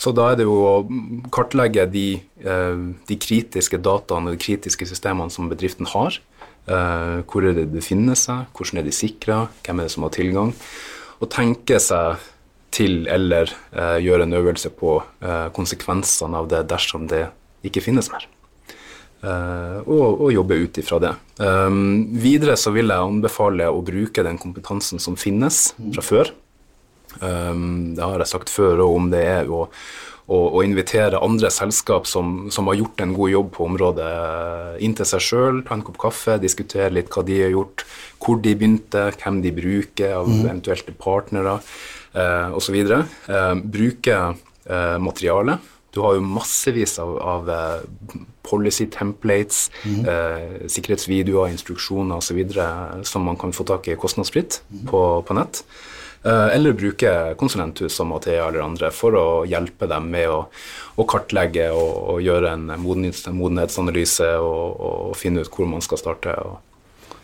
Så 0.00 0.12
da 0.16 0.30
er 0.30 0.38
det 0.38 0.46
jo 0.46 0.58
å 0.64 0.74
kartlegge 1.34 1.84
de, 1.92 2.22
de 2.40 3.16
kritiske 3.20 3.76
dataene 3.84 4.30
og 4.30 4.38
de 4.38 4.40
kritiske 4.40 4.86
systemene 4.88 5.28
som 5.28 5.50
bedriften 5.50 5.84
har. 5.92 6.16
hvor 6.64 7.44
er 7.44 7.52
det 7.52 7.66
de 7.66 7.74
befinner 7.74 8.16
seg, 8.16 8.46
hvordan 8.56 8.80
er 8.80 8.86
de 8.88 8.94
sikra, 8.96 9.42
hvem 9.60 9.82
er 9.82 9.90
det 9.90 9.92
som 9.92 10.06
har 10.06 10.14
tilgang. 10.16 10.54
Og 11.20 11.28
tenke 11.28 11.76
seg 11.84 12.16
til 12.74 13.06
eller 13.10 13.50
eh, 13.74 13.98
gjøre 14.04 14.26
en 14.26 14.36
øvelse 14.40 14.72
på 14.74 14.98
eh, 15.22 15.48
konsekvensene 15.54 16.38
av 16.38 16.50
det 16.50 16.64
dersom 16.70 17.08
det 17.10 17.26
ikke 17.66 17.82
finnes 17.84 18.10
mer. 18.12 18.26
Eh, 19.20 19.78
og, 19.84 20.20
og, 20.22 20.28
jobbe 20.32 20.60
ut 20.62 20.78
ifra 20.80 21.00
det. 21.02 21.14
Um, 21.42 22.06
videre 22.22 22.56
så 22.56 22.72
vil 22.72 22.88
jeg 22.88 23.08
anbefale 23.10 23.68
å 23.68 23.82
bruke 23.84 24.24
den 24.24 24.40
kompetansen 24.40 25.02
som 25.02 25.18
finnes 25.20 25.70
fra 25.76 26.04
før. 26.04 26.30
Um, 27.20 27.96
det 27.96 28.06
har 28.06 28.22
jeg 28.22 28.32
sagt 28.32 28.52
før 28.52 28.86
òg, 28.86 28.94
om 28.96 29.10
det 29.12 29.20
er 29.26 29.50
å, 29.50 29.66
å, 30.30 30.38
å, 30.38 30.62
invitere 30.64 31.20
andre 31.20 31.50
selskap 31.52 32.08
som, 32.08 32.48
som, 32.54 32.70
har 32.70 32.78
gjort 32.78 33.02
en 33.02 33.12
god 33.18 33.34
jobb 33.34 33.52
på 33.58 33.66
området, 33.66 34.10
inn 34.86 34.96
til 34.96 35.10
seg 35.10 35.26
sjøl, 35.26 35.62
ta 35.66 35.76
en 35.76 35.84
kopp 35.84 36.00
kaffe, 36.06 36.38
diskutere 36.40 36.92
litt 36.94 37.10
hva 37.12 37.26
de 37.26 37.42
har 37.42 37.52
gjort, 37.52 37.84
hvor 38.22 38.40
de 38.40 38.54
begynte, 38.54 39.10
hvem 39.20 39.42
de 39.44 39.52
bruker 39.58 40.20
av 40.22 40.30
mm. 40.30 40.44
eventuelle 40.46 40.96
partnere 41.02 41.58
eh, 42.12 42.56
osv. 42.56 42.78
Eh, 42.80 43.54
bruke 43.64 44.16
eh, 44.64 44.98
materiale. 44.98 45.58
Du 45.90 46.00
har 46.04 46.14
jo 46.14 46.22
massevis 46.22 46.98
av, 47.02 47.16
av 47.18 47.50
eh, 47.50 48.18
policy 48.46 48.86
templates, 48.90 49.70
mm. 49.84 50.02
eh, 50.08 50.66
sikkerhetsvideoer, 50.70 51.50
instruksjoner 51.50 52.20
osv. 52.22 52.44
som 53.02 53.26
man 53.26 53.36
kan 53.36 53.52
få 53.52 53.64
tak 53.64 53.88
i 53.88 53.96
kostnadsfritt 53.98 54.62
mm. 54.70 54.86
på, 54.86 55.02
på, 55.26 55.34
nett. 55.34 55.64
Eh, 56.22 56.56
eller 56.56 56.72
bruke 56.72 57.34
konsulenthus 57.40 57.96
som 57.96 58.12
Athea 58.12 58.48
eller 58.48 58.62
andre 58.62 58.90
for 58.94 59.16
å 59.18 59.26
hjelpe 59.48 59.88
dem 59.90 60.10
med 60.12 60.30
å, 60.30 60.40
å 61.00 61.06
kartlegge 61.08 61.70
og, 61.74 61.94
og, 62.14 62.18
gjøre 62.22 62.54
en 62.54 62.66
modenhetsanalyse 62.78 64.34
og, 64.38 64.66
og, 64.78 65.14
finne 65.18 65.42
ut 65.42 65.50
hvor 65.50 65.70
man 65.70 65.82
skal 65.84 66.02
starte. 66.02 66.36
og 66.38 66.69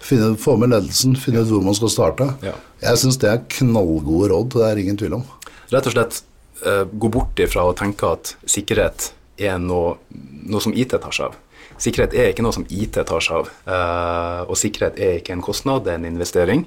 Finne, 0.06 0.36
få 0.38 0.54
med 0.60 0.70
ledelsen, 0.70 1.16
finne 1.18 1.42
ut 1.42 1.50
hvor 1.50 1.64
man 1.66 1.74
skal 1.74 1.90
starte. 1.90 2.28
Ja. 2.46 2.54
Jeg 2.84 3.00
syns 3.02 3.18
det 3.22 3.30
er 3.32 3.42
knallgode 3.58 4.30
råd, 4.30 4.52
det 4.54 4.68
er 4.68 4.80
ingen 4.82 4.98
tvil 5.00 5.18
om. 5.18 5.24
Rett 5.72 5.88
og 5.88 5.96
slett 5.96 6.20
uh, 6.62 6.84
gå 6.86 7.10
bort 7.10 7.42
ifra 7.42 7.64
å 7.66 7.74
tenke 7.76 8.12
at 8.14 8.36
sikkerhet 8.46 9.10
er 9.36 9.58
noe, 9.60 9.96
noe, 10.46 10.62
som 10.62 10.74
IT 10.76 10.94
tar 10.94 11.12
seg 11.14 11.32
av. 11.32 11.40
Sikkerhet 11.82 12.14
er 12.16 12.30
ikke 12.30 12.44
noe 12.46 12.54
som 12.56 12.64
IT 12.70 13.00
tar 13.02 13.24
seg 13.24 13.42
av, 13.42 13.50
uh, 13.66 14.42
og 14.46 14.56
sikkerhet 14.60 15.00
er 15.02 15.18
ikke 15.18 15.34
en 15.34 15.44
kostnad, 15.44 15.84
det 15.84 15.96
er 15.96 16.00
en 16.00 16.08
investering. 16.08 16.64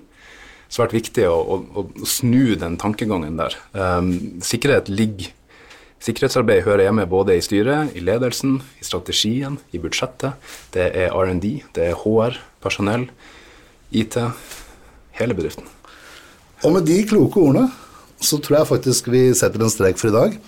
Svært 0.70 0.94
viktig 0.94 1.26
å, 1.26 1.40
å, 1.40 1.86
å 1.88 2.06
snu 2.06 2.54
den 2.60 2.76
tankegangen 2.82 3.40
der. 3.40 3.56
Um, 3.74 4.12
sikkerhet 4.46 4.92
ligger 4.92 5.32
Sikkerhetsarbeid 6.00 6.64
hører 6.64 6.86
hjemme 6.86 7.04
både 7.12 7.36
i 7.36 7.44
styret, 7.44 7.92
i 7.92 8.04
ledelsen, 8.04 8.62
i 8.80 8.86
strategien, 8.88 9.58
i 9.76 9.82
budsjettet. 9.84 10.38
Det 10.72 10.86
er 10.96 11.12
R&D, 11.12 11.58
det 11.76 11.90
er 11.90 11.98
HR, 12.00 12.40
personell, 12.64 13.10
IT, 13.92 14.16
hele 15.20 15.36
bedriften. 15.36 15.68
Og 16.64 16.76
med 16.76 16.88
de 16.88 17.02
kloke 17.08 17.40
ordene 17.44 17.68
så 18.24 18.40
tror 18.40 18.62
jeg 18.62 18.72
faktisk 18.72 19.12
vi 19.12 19.26
setter 19.36 19.64
en 19.64 19.72
strek 19.72 20.00
for 20.00 20.12
i 20.12 20.16
dag. 20.16 20.40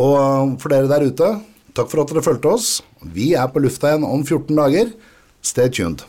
Og 0.00 0.14
um, 0.20 0.54
for 0.60 0.72
dere 0.72 0.88
der 0.88 1.08
ute, 1.08 1.28
takk 1.76 1.88
for 1.92 2.04
at 2.04 2.12
dere 2.12 2.24
fulgte 2.24 2.52
oss. 2.52 2.70
Vi 3.00 3.32
er 3.36 3.48
på 3.52 3.60
lufta 3.64 3.92
igjen 3.92 4.08
om 4.08 4.24
14 4.24 4.56
dager. 4.56 4.92
Stay 5.44 5.72
tuned. 5.72 6.04